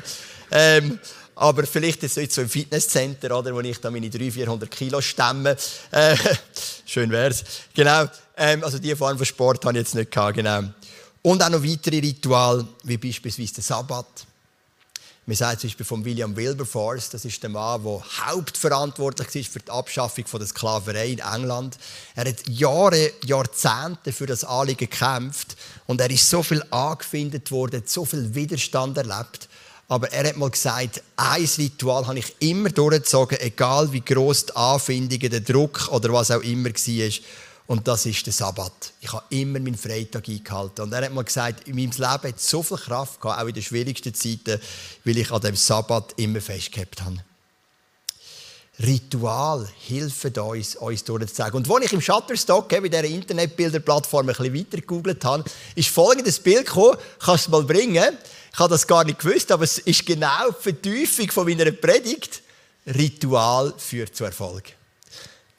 Ähm, 0.51 0.99
aber 1.35 1.65
vielleicht 1.65 2.03
ist 2.03 2.17
es 2.17 2.21
jetzt 2.23 2.35
so 2.35 2.41
im 2.41 2.49
Fitnesscenter, 2.49 3.35
oder, 3.35 3.55
wo 3.55 3.61
ich 3.61 3.79
da 3.79 3.89
meine 3.89 4.09
300, 4.09 4.33
400 4.33 4.69
Kilo 4.69 5.01
stemme. 5.01 5.57
Äh, 5.89 6.15
schön 6.85 7.09
wär's. 7.09 7.43
Genau. 7.73 8.05
Ähm, 8.41 8.63
also 8.63 8.79
diese 8.79 8.95
Form 8.95 9.17
von 9.17 9.25
Sport 9.25 9.63
habe 9.65 9.77
ich 9.77 9.83
jetzt 9.83 9.93
nicht 9.93 10.09
gehabt, 10.09 10.35
genau. 10.35 10.63
Und 11.21 11.43
auch 11.43 11.49
noch 11.49 11.63
weitere 11.63 11.99
Rituale, 11.99 12.67
wie 12.83 12.97
beispielsweise 12.97 13.53
der 13.53 13.63
Sabbat. 13.63 14.25
Man 15.27 15.37
sagt 15.37 15.61
zum 15.61 15.69
Beispiel 15.69 15.85
von 15.85 16.03
William 16.03 16.35
Wilberforce, 16.35 17.11
das 17.11 17.23
ist 17.23 17.43
der 17.43 17.51
Mann, 17.51 17.83
der 17.83 18.01
hauptverantwortlich 18.25 19.35
ist 19.35 19.53
für 19.53 19.59
die 19.59 19.69
Abschaffung 19.69 20.25
der 20.33 20.47
Sklaverei 20.47 21.09
in 21.09 21.19
England. 21.19 21.77
Er 22.15 22.29
hat 22.29 22.49
Jahre, 22.49 23.11
Jahrzehnte 23.23 24.11
für 24.11 24.25
das 24.25 24.43
Anliegen 24.43 24.89
gekämpft 24.89 25.55
und 25.85 26.01
er 26.01 26.09
ist 26.09 26.27
so 26.27 26.41
viel 26.41 26.63
angefindet 26.71 27.51
worden, 27.51 27.83
so 27.85 28.05
viel 28.05 28.33
Widerstand 28.33 28.97
erlebt. 28.97 29.49
Aber 29.87 30.11
er 30.11 30.27
hat 30.27 30.37
mal 30.37 30.49
gesagt, 30.49 31.03
ein 31.15 31.47
Ritual 31.59 32.07
habe 32.07 32.17
ich 32.17 32.35
immer 32.39 32.69
durchgezogen, 32.69 33.39
egal 33.39 33.93
wie 33.93 34.01
gross 34.01 34.47
die 34.47 34.55
Anfindungen, 34.55 35.29
der 35.29 35.41
Druck 35.41 35.89
oder 35.91 36.11
was 36.11 36.31
auch 36.31 36.41
immer 36.41 36.69
war. 36.69 37.11
Und 37.71 37.87
das 37.87 38.05
ist 38.05 38.25
der 38.25 38.33
Sabbat. 38.33 38.91
Ich 38.99 39.13
habe 39.13 39.23
immer 39.29 39.57
meinen 39.57 39.77
Freitag 39.77 40.27
eingehalten. 40.27 40.81
Und 40.81 40.91
er 40.91 41.05
hat 41.05 41.13
mal 41.13 41.23
gesagt, 41.23 41.69
in 41.69 41.77
meinem 41.77 41.91
Leben 41.91 42.03
hat 42.03 42.37
so 42.41 42.61
viel 42.61 42.75
Kraft 42.75 43.21
gehabt, 43.21 43.41
auch 43.41 43.47
in 43.47 43.53
den 43.53 43.63
schwierigsten 43.63 44.13
Zeiten, 44.13 44.59
weil 45.05 45.17
ich 45.17 45.31
an 45.31 45.39
dem 45.39 45.55
Sabbat 45.55 46.11
immer 46.17 46.41
festgehabt 46.41 47.01
habe. 47.01 47.23
Ritual 48.77 49.69
helfen 49.87 50.37
uns, 50.39 50.75
uns 50.75 51.05
durchzuzeigen. 51.05 51.55
Und 51.55 51.71
als 51.71 51.85
ich 51.85 51.93
im 51.93 52.01
Shutterstock, 52.01 52.67
bei 52.67 52.89
dieser 52.89 53.05
Internetbilderplattform, 53.05 54.27
ein 54.27 54.35
bisschen 54.35 54.53
weiter 54.53 54.77
gegoogelt 54.81 55.23
habe, 55.23 55.45
ist 55.73 55.87
folgendes 55.87 56.41
Bild 56.41 56.65
gekommen. 56.65 56.97
Kannst 57.19 57.47
du 57.47 57.51
es 57.51 57.51
mal 57.51 57.63
bringen? 57.63 58.17
Ich 58.51 58.59
habe 58.59 58.69
das 58.69 58.85
gar 58.85 59.05
nicht 59.05 59.19
gewusst, 59.19 59.49
aber 59.49 59.63
es 59.63 59.77
ist 59.77 60.05
genau 60.05 60.49
die 60.49 60.61
Vertiefung 60.61 61.31
von 61.31 61.47
meiner 61.47 61.71
Predigt. 61.71 62.41
Ritual 62.85 63.73
führt 63.77 64.13
zu 64.13 64.25
Erfolg. 64.25 64.73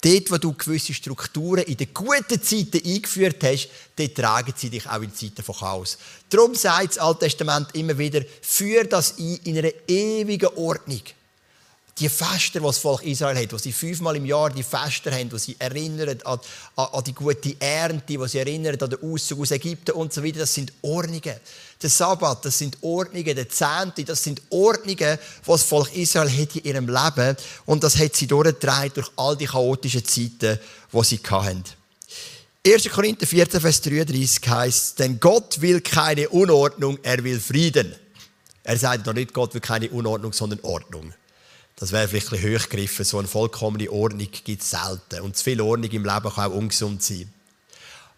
Dort, 0.05 0.33
wo 0.33 0.37
du 0.37 0.53
gewisse 0.53 0.93
Strukturen 0.93 1.62
in 1.62 1.77
den 1.77 1.95
guten 1.95 2.43
Zeiten 2.43 2.85
eingeführt 2.85 3.43
hast, 3.45 3.69
dort 3.95 4.17
tragen 4.17 4.53
sie 4.57 4.69
dich 4.69 4.88
auch 4.88 5.01
in 5.01 5.15
Zeiten 5.15 5.45
von 5.45 5.55
Chaos. 5.55 5.97
Darum 6.29 6.57
sagt 6.57 6.91
das 6.91 6.99
Alte 6.99 7.21
Testament 7.21 7.69
immer 7.75 7.97
wieder, 7.97 8.23
führ 8.41 8.83
das 8.85 9.17
ein 9.19 9.38
in 9.45 9.59
einer 9.59 9.71
ewigen 9.87 10.49
Ordnung 10.57 11.03
die 11.98 12.09
Feste, 12.09 12.59
die 12.59 12.64
das 12.64 12.78
Volk 12.78 13.02
Israel 13.02 13.37
hat, 13.37 13.52
wo 13.52 13.59
sie 13.59 13.72
fünfmal 13.72 14.16
im 14.16 14.24
Jahr 14.24 14.50
die 14.50 14.62
Feste 14.62 15.12
haben, 15.12 15.31
wo 15.31 15.37
sie 15.37 15.57
erinnern 15.59 16.18
an, 16.24 16.40
an, 16.76 16.87
an, 16.92 17.05
die 17.05 17.12
gute 17.12 17.55
Ernte, 17.61 18.18
wo 18.18 18.26
sie 18.26 18.38
erinnern 18.38 18.78
an 18.81 18.90
den 18.90 19.02
Auszug 19.02 19.40
aus 19.40 19.50
Ägypten 19.50 19.92
und 19.92 20.12
so 20.12 20.24
weiter, 20.24 20.40
das 20.40 20.55
sind 20.55 20.72
Ordnungen. 20.81 21.35
Der 21.83 21.90
Sabbat, 21.90 22.44
das 22.44 22.59
sind 22.59 22.78
Ordnungen, 22.81 23.37
der 23.37 23.48
Zehnte, 23.48 24.05
das 24.05 24.22
sind 24.22 24.40
Ordnungen, 24.48 24.96
die 24.96 25.46
das 25.46 25.62
Volk 25.64 25.94
Israel 25.94 26.31
hat 26.31 26.57
in 26.57 26.64
ihrem 26.64 26.88
Leben 26.88 27.37
und 27.66 27.85
das 27.85 27.98
hat 27.98 28.16
sie 28.16 28.26
durchgetragen 28.26 28.92
durch 28.94 29.11
all 29.16 29.37
die 29.37 29.46
chaotischen 29.46 30.05
Zeiten, 30.05 30.59
die 30.92 31.05
sie 31.05 31.20
hatten. 31.28 31.64
1. 32.64 32.88
Korinther 32.90 33.26
14, 33.26 33.61
Vers 33.61 33.81
33 33.83 34.48
heißt, 34.48 34.98
denn 34.98 35.20
Gott 35.20 35.61
will 35.61 35.81
keine 35.81 36.28
Unordnung, 36.28 36.98
er 37.02 37.22
will 37.22 37.40
Frieden. 37.40 37.94
Er 38.62 38.78
sagt 38.78 39.07
doch 39.07 39.12
nicht, 39.12 39.35
Gott 39.35 39.52
will 39.52 39.61
keine 39.61 39.90
Unordnung, 39.90 40.33
sondern 40.33 40.61
Ordnung. 40.62 41.12
Das 41.83 41.90
wäre 41.90 42.07
vielleicht 42.07 42.33
ein 42.33 42.40
bisschen 42.40 42.61
hochgegriffen. 42.61 43.05
So 43.05 43.18
eine 43.18 43.27
vollkommene 43.27 43.90
Ordnung 43.90 44.29
gibt 44.45 44.62
es 44.62 44.71
selten. 44.71 45.21
Und 45.23 45.37
zu 45.37 45.42
viel 45.42 45.61
Ordnung 45.61 45.90
im 45.90 46.05
Leben 46.05 46.31
kann 46.31 46.53
auch 46.53 46.55
ungesund 46.55 47.03
sein. 47.03 47.29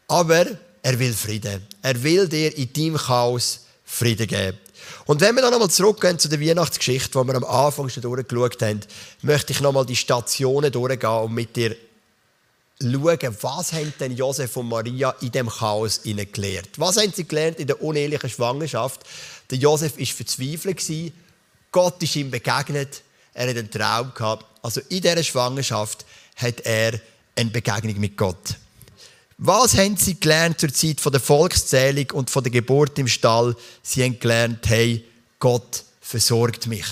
Aber 0.07 0.45
er 0.83 0.99
will 0.99 1.15
Frieden. 1.15 1.67
Er 1.81 2.03
will 2.03 2.29
dir 2.29 2.55
in 2.59 2.71
deinem 2.75 2.99
Chaos 2.99 3.61
Frieden 3.87 4.27
geben. 4.27 4.59
Und 5.07 5.23
wenn 5.23 5.35
wir 5.35 5.41
dann 5.41 5.51
nochmal 5.51 5.71
zurückgehen 5.71 6.19
zu 6.19 6.29
der 6.29 6.43
Weihnachtsgeschichte, 6.43 7.19
die 7.19 7.27
wir 7.27 7.37
am 7.37 7.45
Anfang 7.45 7.89
schon 7.89 8.03
durchgeschaut 8.03 8.61
haben, 8.61 8.81
möchte 9.23 9.55
ich 9.55 9.63
nochmal 9.63 9.87
die 9.87 9.97
Stationen 9.97 10.71
durchgehen 10.71 11.09
und 11.09 11.33
mit 11.33 11.57
dir 11.57 11.75
schauen, 12.83 13.37
was 13.41 13.73
haben 13.73 13.95
denn 13.99 14.15
Josef 14.15 14.59
und 14.59 14.69
Maria 14.69 15.15
in 15.23 15.33
dem 15.33 15.49
Chaos 15.49 16.03
gelernt? 16.03 16.69
Was 16.77 16.99
haben 16.99 17.15
sie 17.15 17.27
gelernt 17.27 17.59
in 17.59 17.67
der 17.69 17.83
unehelichen 17.83 18.29
Schwangerschaft? 18.29 19.01
Der 19.51 19.57
Josef 19.57 19.99
war 19.99 20.05
verzweifelt. 20.05 21.15
Gott 21.73 22.03
ist 22.03 22.15
ihm 22.17 22.31
begegnet 22.31 23.01
er 23.35 23.49
hat 23.49 23.57
einen 23.57 23.71
Traum 23.71 24.13
gehabt. 24.15 24.47
Also 24.63 24.81
in 24.89 25.03
dieser 25.03 25.23
Schwangerschaft 25.23 26.05
hat 26.37 26.61
er 26.61 26.99
eine 27.37 27.51
Begegnung 27.51 27.99
mit 28.01 28.17
Gott. 28.17 28.57
Was 29.37 29.77
haben 29.77 29.97
sie 29.97 30.19
gelernt 30.19 30.61
zur 30.61 30.73
Zeit 30.73 31.05
der 31.05 31.21
Volkszählung 31.21 32.11
und 32.13 32.31
von 32.31 32.43
der 32.45 32.53
Geburt 32.53 32.99
im 32.99 33.09
Stall? 33.09 33.57
Sie 33.83 34.03
haben 34.05 34.19
gelernt, 34.19 34.67
hey, 34.69 35.05
Gott 35.41 35.85
versorgt 36.01 36.69
mich. 36.69 36.87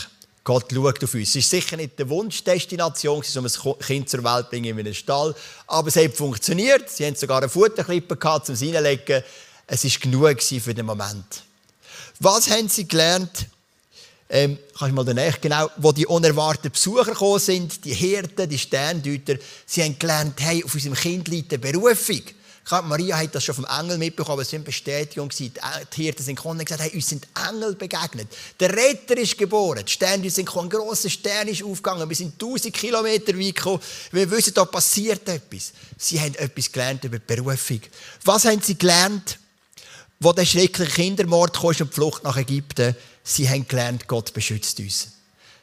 Gott 0.44 0.72
schaut 0.72 1.04
auf 1.04 1.14
uns. 1.14 1.28
Es 1.28 1.36
ist 1.36 1.50
sicher 1.50 1.76
nicht 1.76 1.96
die 1.98 2.08
Wunschdestination, 2.08 3.22
um 3.36 3.46
ein 3.46 3.78
Kind 3.78 4.08
zur 4.08 4.24
Welt 4.24 4.46
zu 4.46 4.50
bringen 4.50 4.76
in 4.76 4.80
einem 4.80 4.94
Stall, 4.94 5.34
aber 5.68 5.86
es 5.86 5.96
hat 5.96 6.14
funktioniert. 6.14 6.90
Sie 6.90 7.06
haben 7.06 7.14
sogar 7.14 7.38
eine 7.38 7.48
Futterklippe 7.48 8.16
gehabt, 8.16 8.48
um 8.48 8.54
es 8.54 8.62
reinzulegen. 8.62 9.22
Es 9.68 9.84
war 9.84 10.00
genug 10.00 10.42
für 10.42 10.74
den 10.74 10.84
Moment. 10.84 11.44
Was 12.18 12.50
haben 12.50 12.68
sie 12.68 12.88
gelernt? 12.88 13.46
Ähm, 14.32 14.58
kannst 14.78 14.92
du 14.92 14.94
mal 14.94 15.04
danach, 15.04 15.38
genau, 15.42 15.68
wo 15.76 15.92
die 15.92 16.06
unerwarteten 16.06 16.72
Besucher 16.72 17.04
gekommen 17.04 17.38
sind, 17.38 17.84
die 17.84 17.92
Hirten, 17.92 18.48
die 18.48 18.58
Sterndeuter, 18.58 19.36
sie 19.66 19.82
haben 19.82 19.98
gelernt, 19.98 20.40
hey, 20.40 20.64
auf 20.64 20.74
unserem 20.74 20.94
Kind 20.94 21.28
liegt 21.28 21.52
eine 21.52 21.58
Berufung. 21.58 22.22
Maria 22.84 23.18
hat 23.18 23.34
das 23.34 23.44
schon 23.44 23.56
vom 23.56 23.66
Engel 23.66 23.98
mitbekommen, 23.98 24.40
es 24.40 24.52
war 24.52 24.56
eine 24.56 24.64
Bestätigung. 24.64 25.28
Die 25.28 25.52
Hirten 25.94 26.22
sind 26.22 26.36
gekommen 26.36 26.60
und 26.60 26.64
gesagt, 26.64 26.82
hey, 26.82 26.94
uns 26.94 27.08
sind 27.08 27.26
Engel 27.46 27.74
begegnet. 27.74 28.28
Der 28.58 28.74
Retter 28.74 29.18
ist 29.18 29.36
geboren. 29.36 29.84
Die 29.84 29.92
Sterne 29.92 30.30
sind 30.30 30.46
gekommen, 30.46 30.68
ein 30.68 30.78
grosser 30.78 31.10
Stern 31.10 31.48
ist 31.48 31.62
aufgegangen. 31.62 32.08
Wir 32.08 32.16
sind 32.16 32.34
1000 32.34 32.72
Kilometer 32.72 33.38
weit 33.38 33.56
gekommen. 33.56 33.80
Wir 34.12 34.30
wissen, 34.30 34.54
da 34.54 34.64
passiert 34.64 35.28
etwas. 35.28 35.72
Sie 35.98 36.18
haben 36.18 36.34
etwas 36.36 36.72
gelernt 36.72 37.04
über 37.04 37.18
die 37.18 37.34
Berufung. 37.34 37.80
Was 38.24 38.44
haben 38.46 38.62
sie 38.62 38.78
gelernt? 38.78 39.38
Wo 40.20 40.32
der 40.32 40.46
schreckliche 40.46 40.92
Kindermord 40.92 41.52
kam 41.52 41.66
und 41.66 41.80
die 41.80 41.84
Flucht 41.86 42.22
nach 42.22 42.36
Ägypten, 42.36 42.94
sie 43.22 43.48
haben 43.48 43.66
gelernt, 43.66 44.06
Gott 44.08 44.32
beschützt 44.32 44.78
uns. 44.80 45.08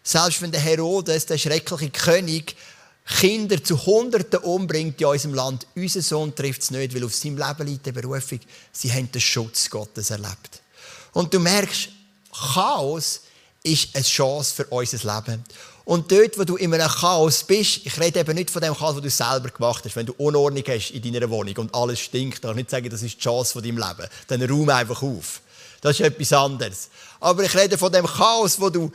Selbst 0.03 0.41
wenn 0.41 0.51
der 0.51 0.61
Herodes, 0.61 1.25
der 1.25 1.37
schreckliche 1.37 1.89
König, 1.89 2.55
Kinder 3.19 3.63
zu 3.63 3.85
Hunderten 3.85 4.39
umbringt 4.39 5.01
in 5.01 5.07
unserem 5.07 5.33
Land, 5.33 5.65
unser 5.75 6.01
Sohn 6.01 6.35
trifft 6.35 6.61
es 6.61 6.71
nicht, 6.71 6.95
weil 6.95 7.03
auf 7.03 7.15
seinem 7.15 7.37
Leben 7.37 7.67
liegt 7.67 7.85
die 7.85 7.91
Berufung. 7.91 8.39
Sie 8.71 8.91
haben 8.93 9.11
den 9.11 9.21
Schutz 9.21 9.69
Gottes 9.69 10.11
erlebt. 10.11 10.61
Und 11.13 11.33
du 11.33 11.39
merkst, 11.39 11.89
Chaos 12.53 13.21
ist 13.63 13.95
eine 13.95 14.03
Chance 14.03 14.53
für 14.53 14.65
unser 14.65 14.97
Leben. 14.97 15.43
Und 15.85 16.11
dort, 16.11 16.37
wo 16.37 16.43
du 16.43 16.55
in 16.55 16.71
einem 16.71 16.87
Chaos 16.87 17.43
bist, 17.43 17.81
ich 17.83 17.99
rede 17.99 18.19
eben 18.19 18.35
nicht 18.35 18.51
von 18.51 18.61
dem 18.61 18.75
Chaos, 18.75 18.93
das 18.93 19.03
du 19.03 19.09
selber 19.09 19.49
gemacht 19.49 19.83
hast, 19.83 19.95
wenn 19.95 20.05
du 20.05 20.13
Unordnung 20.19 20.63
hast 20.67 20.91
in 20.91 21.01
deiner 21.01 21.27
Wohnung 21.31 21.57
und 21.57 21.73
alles 21.73 21.99
stinkt, 21.99 22.43
dann 22.43 22.51
kann 22.51 22.59
ich 22.59 22.63
nicht 22.65 22.69
sagen, 22.69 22.89
das 22.91 23.01
ist 23.01 23.15
die 23.15 23.21
Chance 23.21 23.53
von 23.53 23.63
deinem 23.63 23.77
Leben. 23.77 24.07
Dann 24.27 24.43
räum 24.43 24.69
einfach 24.69 25.01
auf. 25.01 25.41
Das 25.81 25.99
ist 25.99 26.05
etwas 26.05 26.31
anderes. 26.33 26.89
Aber 27.19 27.43
ich 27.43 27.55
rede 27.55 27.77
von 27.77 27.91
dem 27.91 28.05
Chaos, 28.05 28.59
wo 28.59 28.69
du 28.69 28.91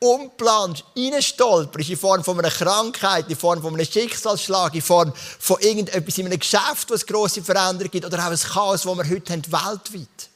umplanst, 0.00 0.84
reinstolperst, 0.96 1.90
in 1.90 1.96
Form 1.96 2.22
von 2.22 2.38
einer 2.38 2.50
Krankheit, 2.50 3.28
in 3.28 3.36
Form 3.36 3.60
von 3.60 3.74
einem 3.74 3.84
Schicksalsschlag, 3.84 4.74
in 4.74 4.82
Form 4.82 5.12
von 5.38 5.60
irgendetwas 5.60 6.18
in 6.18 6.26
einem 6.26 6.38
Geschäft, 6.38 6.88
wo 6.88 6.94
es 6.94 7.06
grosse 7.06 7.42
Veränderungen 7.42 7.90
gibt, 7.90 8.04
oder 8.04 8.18
auch 8.18 8.30
ein 8.30 8.38
Chaos, 8.38 8.82
das 8.82 8.96
wir 8.96 9.08
heute 9.08 9.32
haben, 9.32 9.44
weltweit. 9.44 10.28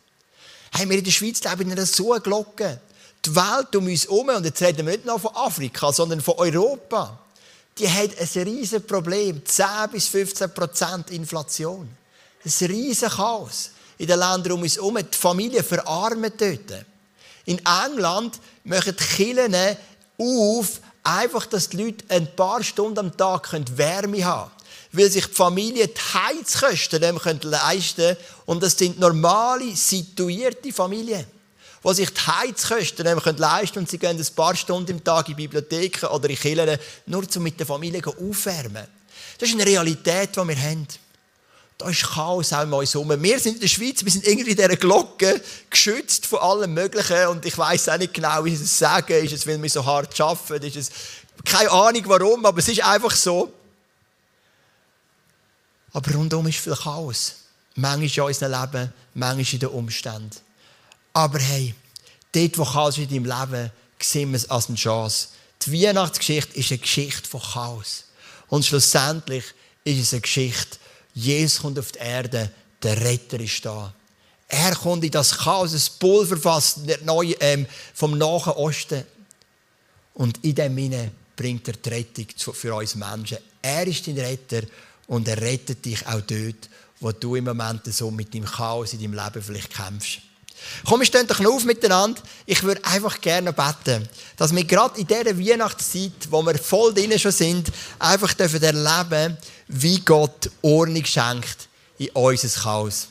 Haben 0.72 0.90
wir 0.90 0.98
in 0.98 1.05
der 1.05 1.11
Schweiz 1.11 1.42
leben 1.44 1.62
in 1.62 1.72
einer 1.72 1.87
so 1.87 2.11
Glocke. 2.20 2.81
Die 3.24 3.37
Welt 3.37 3.76
um 3.76 3.87
uns 3.87 4.05
herum, 4.05 4.31
und 4.31 4.44
jetzt 4.44 4.61
reden 4.62 4.87
wir 4.87 4.94
nicht 4.94 5.07
nur 5.07 5.20
von 5.20 5.35
Afrika, 5.37 5.92
sondern 5.92 6.20
von 6.20 6.35
Europa, 6.38 7.19
die 7.79 7.88
hat 7.88 8.10
ein 8.19 8.42
riesiges 8.42 8.85
Problem. 8.85 9.44
10 9.44 9.67
bis 9.92 10.08
15 10.08 10.52
Prozent 10.52 11.10
Inflation. 11.10 11.88
Ein 12.44 12.67
riesiges 12.67 13.14
Chaos 13.14 13.71
in 13.98 14.08
den 14.08 14.19
Ländern 14.19 14.52
um 14.52 14.62
uns 14.62 14.77
herum. 14.77 14.96
Die 14.96 15.17
Familien 15.17 15.64
verarmen 15.64 16.33
dort. 16.37 16.85
In 17.45 17.59
England 17.59 18.38
machen 18.65 18.97
die 18.99 19.05
Kirchen 19.05 19.57
auf, 20.19 20.81
einfach, 21.03 21.47
dass 21.47 21.69
die 21.69 21.79
Leute 21.79 22.05
ein 22.09 22.35
paar 22.35 22.63
Stunden 22.63 22.99
am 22.99 23.17
Tag 23.17 23.53
Wärme 23.77 24.25
haben 24.25 24.51
können. 24.51 24.63
Weil 24.93 25.11
sich 25.11 25.27
die 25.27 25.35
Familie 25.35 25.88
die 25.88 26.01
Heizkosten 26.01 27.03
leisten 27.43 27.97
können. 27.97 28.17
Und 28.47 28.63
das 28.63 28.77
sind 28.77 29.01
normale, 29.01 29.75
situierte 29.75 30.73
Familien. 30.73 31.25
die 31.85 31.95
sich 31.95 32.11
die 32.11 32.21
Heizkosten 32.21 33.07
leisten 33.07 33.75
können 33.75 33.79
und 33.79 33.90
sie 33.90 33.99
gehen 33.99 34.19
ein 34.19 34.35
paar 34.37 34.55
Stunden 34.55 34.90
im 34.93 35.03
Tag 35.03 35.29
in 35.29 35.37
Bibliotheken 35.37 36.07
oder 36.07 36.29
in 36.31 36.37
Kirchen, 36.37 36.79
nur 37.07 37.25
um 37.35 37.43
mit 37.43 37.59
der 37.59 37.67
Familie 37.67 38.03
aufwärmen. 38.07 38.87
Das 39.38 39.49
ist 39.49 39.55
eine 39.55 39.67
Realität, 39.67 40.37
die 40.37 40.49
wir 40.49 40.63
haben. 40.63 40.87
Da 41.83 41.88
ist 41.88 42.04
Chaos 42.04 42.52
auch 42.52 42.62
in 42.62 42.72
uns 42.72 42.94
herum. 42.94 43.10
Wir 43.20 43.40
sind 43.40 43.54
in 43.54 43.60
der 43.60 43.66
Schweiz, 43.66 44.04
wir 44.04 44.12
sind 44.12 44.24
irgendwie 44.24 44.52
in 44.52 44.56
dieser 44.56 44.76
Glocke 44.76 45.42
geschützt 45.68 46.26
von 46.26 46.38
allem 46.38 46.74
Möglichen 46.74 47.26
und 47.26 47.44
ich 47.44 47.58
weiß 47.58 47.88
auch 47.88 47.98
nicht 47.98 48.14
genau, 48.14 48.44
wie 48.44 48.54
ich 48.54 48.60
es 48.60 48.78
sagen. 48.78 49.12
Ist 49.24 49.33
es, 49.33 49.46
weil 49.46 49.60
wir 49.60 49.68
so 49.68 49.85
hart 49.85 50.18
arbeiten? 50.20 50.64
Ist 50.64 50.76
es, 50.76 50.90
keine 51.44 51.70
Ahnung 51.72 52.02
warum, 52.06 52.46
aber 52.46 52.58
es 52.58 52.68
ist 52.68 52.85
einfach 52.85 53.10
so. 53.16 53.52
Aber 55.92 56.12
rundum 56.12 56.46
ist 56.46 56.60
viel 56.60 56.76
Chaos. 56.76 57.35
Manchmal 57.74 58.08
in 58.08 58.22
unserem 58.22 58.52
Leben, 58.52 58.92
manchmal 59.14 59.54
in 59.54 59.58
den 59.58 59.68
Umständen. 59.70 60.37
Aber 61.12 61.40
hey, 61.40 61.74
dort, 62.30 62.58
wo 62.58 62.64
Chaos 62.64 62.96
in 62.96 63.08
deinem 63.08 63.24
Leben, 63.24 63.72
sehen 64.00 64.30
wir 64.30 64.37
es 64.37 64.48
als 64.48 64.68
eine 64.68 64.76
Chance. 64.76 65.28
Die 65.66 65.83
Weihnachtsgeschichte 65.83 66.56
ist 66.56 66.70
eine 66.70 66.78
Geschichte 66.78 67.28
von 67.28 67.40
Chaos. 67.40 68.04
Und 68.48 68.64
schlussendlich 68.64 69.44
ist 69.83 70.00
es 70.00 70.12
eine 70.12 70.20
Geschichte, 70.20 70.78
Jesus 71.15 71.60
kommt 71.60 71.79
auf 71.79 71.92
die 71.92 71.98
Erde, 71.98 72.50
der 72.83 73.00
Retter 73.00 73.40
ist 73.40 73.65
da. 73.65 73.92
Er 74.48 74.75
kommt 74.75 75.04
in 75.04 75.10
das 75.10 75.37
Chaos, 75.37 75.73
das 75.73 75.88
Pulver 75.88 76.37
fast 76.37 76.81
ähm, 77.40 77.67
vom 77.94 78.19
Nahen 78.19 78.52
Osten. 78.52 79.04
Und 80.15 80.44
in 80.44 80.54
dem 80.54 80.77
Sinne 80.77 81.10
bringt 81.35 81.69
er 81.69 81.75
die 81.75 81.88
Rettung 81.88 82.27
für 82.52 82.75
uns 82.75 82.94
Menschen. 82.94 83.38
Er 83.63 83.87
ist 83.87 84.06
dein 84.06 84.19
Retter 84.19 84.63
und 85.06 85.27
er 85.29 85.40
rettet 85.40 85.85
dich 85.85 86.06
auch 86.06 86.21
dort, 86.21 86.69
wo 87.00 87.13
du 87.13 87.37
im 87.37 87.44
Moment 87.44 87.92
so 87.92 88.10
mit 88.10 88.33
dem 88.35 88.44
Chaos 88.44 88.92
in 88.92 89.00
deinem 89.00 89.15
Leben 89.15 89.42
vielleicht 89.42 89.73
kämpfst. 89.73 90.21
Komm, 90.88 91.04
stehen 91.04 91.27
doch 91.27 91.40
noch 91.40 91.52
auf 91.52 91.65
miteinander. 91.65 92.21
Ich 92.46 92.63
würde 92.63 92.85
einfach 92.85 93.21
gerne 93.21 93.52
beten, 93.52 94.08
dass 94.37 94.54
wir 94.54 94.65
gerade 94.65 95.00
in 95.00 95.06
dieser 95.06 95.38
Weihnachtszeit, 95.38 96.13
wo 96.31 96.42
wir 96.42 96.58
voll 96.58 96.92
drin 96.94 97.19
schon 97.19 97.33
sind, 97.33 97.71
einfach 97.98 98.35
dürfen 98.35 98.63
erleben, 98.63 99.37
wie 99.69 100.00
Gott 100.00 100.50
Ordnung 100.63 101.04
schenkt 101.04 101.69
in 101.98 102.10
unser 102.10 102.60
Chaos. 102.60 103.08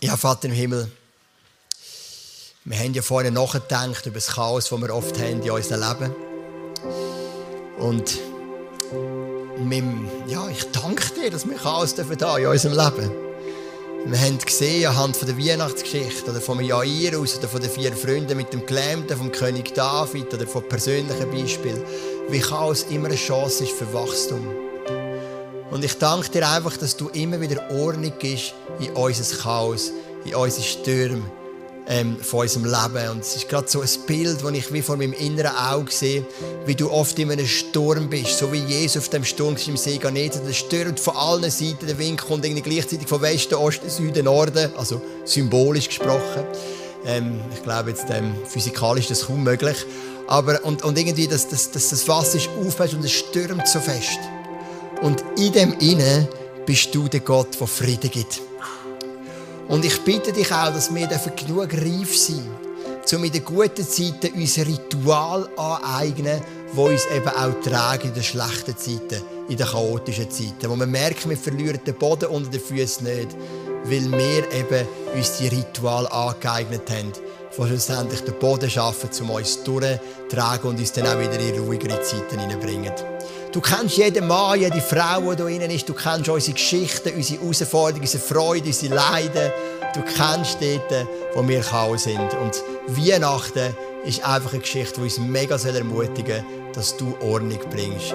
Ja, 0.00 0.16
Vater 0.16 0.48
im 0.48 0.52
Himmel, 0.52 0.90
wir 2.66 2.78
haben 2.78 2.94
ja 2.94 3.02
vorhin 3.02 3.34
nachgedacht 3.34 4.06
über 4.06 4.14
das 4.14 4.28
Chaos, 4.28 4.68
das 4.68 4.80
wir 4.80 4.94
oft 4.94 5.18
haben 5.18 5.42
in 5.42 5.50
unserem 5.50 5.80
Leben. 5.80 6.14
Und 7.78 8.18
ja, 10.26 10.48
ich 10.48 10.64
danke 10.72 11.04
dir, 11.14 11.30
dass 11.30 11.48
wir 11.48 11.56
Chaos 11.56 11.94
dürfen 11.94 12.18
da 12.18 12.36
in 12.38 12.46
unserem 12.46 12.76
Leben. 12.76 13.10
Wir 14.06 14.20
haben 14.20 14.38
gesehen 14.38 14.86
anhand 14.86 15.16
der 15.26 15.38
Weihnachtsgeschichte 15.38 16.30
oder 16.30 16.40
vom 16.40 16.60
Jairus 16.60 17.38
oder 17.38 17.48
von 17.48 17.62
den 17.62 17.70
vier 17.70 17.92
Freunden 17.92 18.36
mit 18.36 18.52
dem 18.52 18.66
Gelähmten, 18.66 19.16
vom 19.16 19.32
König 19.32 19.72
David 19.74 20.34
oder 20.34 20.46
von 20.46 20.68
persönlichen 20.68 21.30
Beispielen, 21.30 21.82
wie 22.28 22.40
Chaos 22.40 22.84
immer 22.90 23.06
eine 23.06 23.16
Chance 23.16 23.64
ist 23.64 23.72
für 23.72 23.90
Wachstum. 23.94 24.46
Und 25.70 25.84
ich 25.84 25.96
danke 25.98 26.28
dir 26.28 26.48
einfach, 26.48 26.76
dass 26.76 26.96
du 26.96 27.08
immer 27.10 27.40
wieder 27.40 27.70
Ordnung 27.70 28.12
gibst 28.18 28.54
in 28.80 28.90
unser 28.90 29.36
Chaos, 29.38 29.90
in 30.24 30.34
unsere 30.34 30.62
Stürme, 30.62 31.22
ähm, 31.88 32.16
von 32.20 32.40
unserem 32.40 32.64
Leben. 32.64 33.10
Und 33.10 33.20
es 33.20 33.36
ist 33.36 33.48
gerade 33.48 33.68
so 33.68 33.80
ein 33.80 33.88
Bild, 34.06 34.42
das 34.42 34.52
ich 34.52 34.72
wie 34.72 34.82
vor 34.82 34.96
meinem 34.96 35.12
inneren 35.12 35.56
Auge 35.56 35.92
sehe, 35.92 36.24
wie 36.66 36.74
du 36.74 36.90
oft 36.90 37.18
in 37.18 37.30
einem 37.30 37.46
Sturm 37.46 38.08
bist, 38.08 38.38
so 38.38 38.52
wie 38.52 38.58
Jesus 38.58 38.96
auf 38.98 39.08
dem 39.08 39.24
Sturm 39.24 39.56
im 39.66 39.76
See 39.76 39.98
Genezareth. 39.98 40.46
Der 40.46 40.52
stürmt 40.52 41.00
von 41.00 41.16
allen 41.16 41.50
Seiten, 41.50 41.86
der 41.86 41.98
Wind 41.98 42.20
kommt 42.20 42.44
irgendwie 42.44 42.62
gleichzeitig 42.62 43.08
von 43.08 43.20
Westen, 43.22 43.54
Osten, 43.54 43.90
Süden, 43.90 44.24
Norden, 44.24 44.70
also 44.76 45.00
symbolisch 45.24 45.88
gesprochen. 45.88 46.44
Ähm, 47.06 47.40
ich 47.52 47.62
glaube, 47.62 47.90
jetzt 47.90 48.06
ähm, 48.10 48.34
physikalisch 48.48 49.10
ist 49.10 49.20
das 49.20 49.26
kaum 49.26 49.42
möglich. 49.44 49.76
Aber, 50.26 50.64
und, 50.64 50.82
und 50.84 50.98
irgendwie, 50.98 51.28
dass, 51.28 51.48
dass, 51.48 51.70
dass 51.70 51.90
das 51.90 52.08
Wasser 52.08 52.38
ist 52.38 52.48
aufhört 52.58 52.94
und 52.94 53.04
es 53.04 53.12
stürmt 53.12 53.68
so 53.68 53.78
fest. 53.78 54.18
Und 55.02 55.22
in 55.36 55.52
dem 55.52 55.78
Innen 55.80 56.26
bist 56.64 56.94
du 56.94 57.08
der 57.08 57.20
Gott, 57.20 57.60
der 57.60 57.66
Frieden 57.66 58.10
gibt. 58.10 58.40
Und 59.68 59.84
ich 59.84 60.00
bitte 60.02 60.32
dich 60.32 60.52
auch, 60.52 60.72
dass 60.72 60.94
wir 60.94 61.06
genug 61.06 61.72
reif 61.72 62.16
sind, 62.16 62.48
um 63.12 63.24
in 63.24 63.32
den 63.32 63.44
guten 63.44 63.86
Zeiten 63.86 64.34
unser 64.34 64.66
Ritual 64.66 65.48
aneignen, 65.56 66.40
wo 66.72 66.86
uns 66.86 67.06
eben 67.14 67.28
auch 67.28 67.60
tragen 67.62 68.08
in 68.08 68.14
den 68.14 68.22
schlechten 68.22 68.76
Zeiten, 68.76 69.22
in 69.48 69.56
den 69.56 69.66
chaotischen 69.66 70.30
Zeiten. 70.30 70.68
Wo 70.68 70.76
wir 70.76 70.86
merken, 70.86 71.30
wir 71.30 71.36
verlieren 71.36 71.80
den 71.86 71.94
Boden 71.94 72.26
unter 72.26 72.50
den 72.50 72.60
Füßen 72.60 73.04
nicht, 73.04 73.36
weil 73.84 74.10
wir 74.12 74.52
eben 74.52 74.86
uns 75.14 75.38
die 75.38 75.48
Ritual 75.48 76.06
angeeignet 76.08 76.90
haben, 76.90 77.12
die 77.56 77.66
schlussendlich 77.66 78.20
den 78.20 78.38
Boden 78.38 78.68
schaffen, 78.68 79.10
um 79.20 79.30
uns 79.30 79.62
durchzutragen 79.62 80.70
und 80.70 80.78
uns 80.78 80.92
dann 80.92 81.06
auch 81.06 81.18
wieder 81.18 81.38
in 81.38 81.58
ruhigere 81.60 82.02
Zeiten 82.02 82.38
hineinbringen. 82.38 82.92
Du 83.54 83.60
kennst 83.60 83.96
jeden 83.96 84.26
Mann, 84.26 84.58
jede 84.58 84.80
Frau, 84.80 85.30
die 85.30 85.36
da 85.36 85.44
drin 85.44 85.60
ist. 85.70 85.88
Du 85.88 85.94
kennst 85.94 86.28
unsere 86.28 86.54
Geschichten, 86.54 87.14
unsere 87.14 87.40
Herausforderungen, 87.40 88.00
unsere 88.00 88.22
Freude, 88.24 88.66
unsere 88.66 88.96
Leiden. 88.96 89.52
Du 89.94 90.02
kennst 90.02 90.58
dort, 90.60 91.06
wo 91.34 91.46
wir 91.46 91.60
kaum 91.60 91.96
sind. 91.96 92.18
Und 92.18 92.64
Weihnachten 92.88 93.76
ist 94.04 94.26
einfach 94.26 94.54
eine 94.54 94.60
Geschichte, 94.60 94.94
die 94.96 95.02
uns 95.02 95.20
mega 95.20 95.54
ermutigen 95.54 96.44
soll, 96.44 96.72
dass 96.72 96.96
du 96.96 97.16
Ordnung 97.20 97.60
bringst 97.70 98.12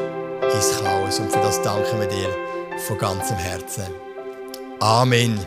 ins 0.54 0.78
Chaos. 0.78 1.20
Und 1.22 1.32
für 1.32 1.40
das 1.40 1.62
danken 1.62 2.02
wir 2.02 2.08
dir 2.08 2.36
von 2.86 2.98
ganzem 2.98 3.38
Herzen. 3.38 3.86
Amen. 4.82 5.40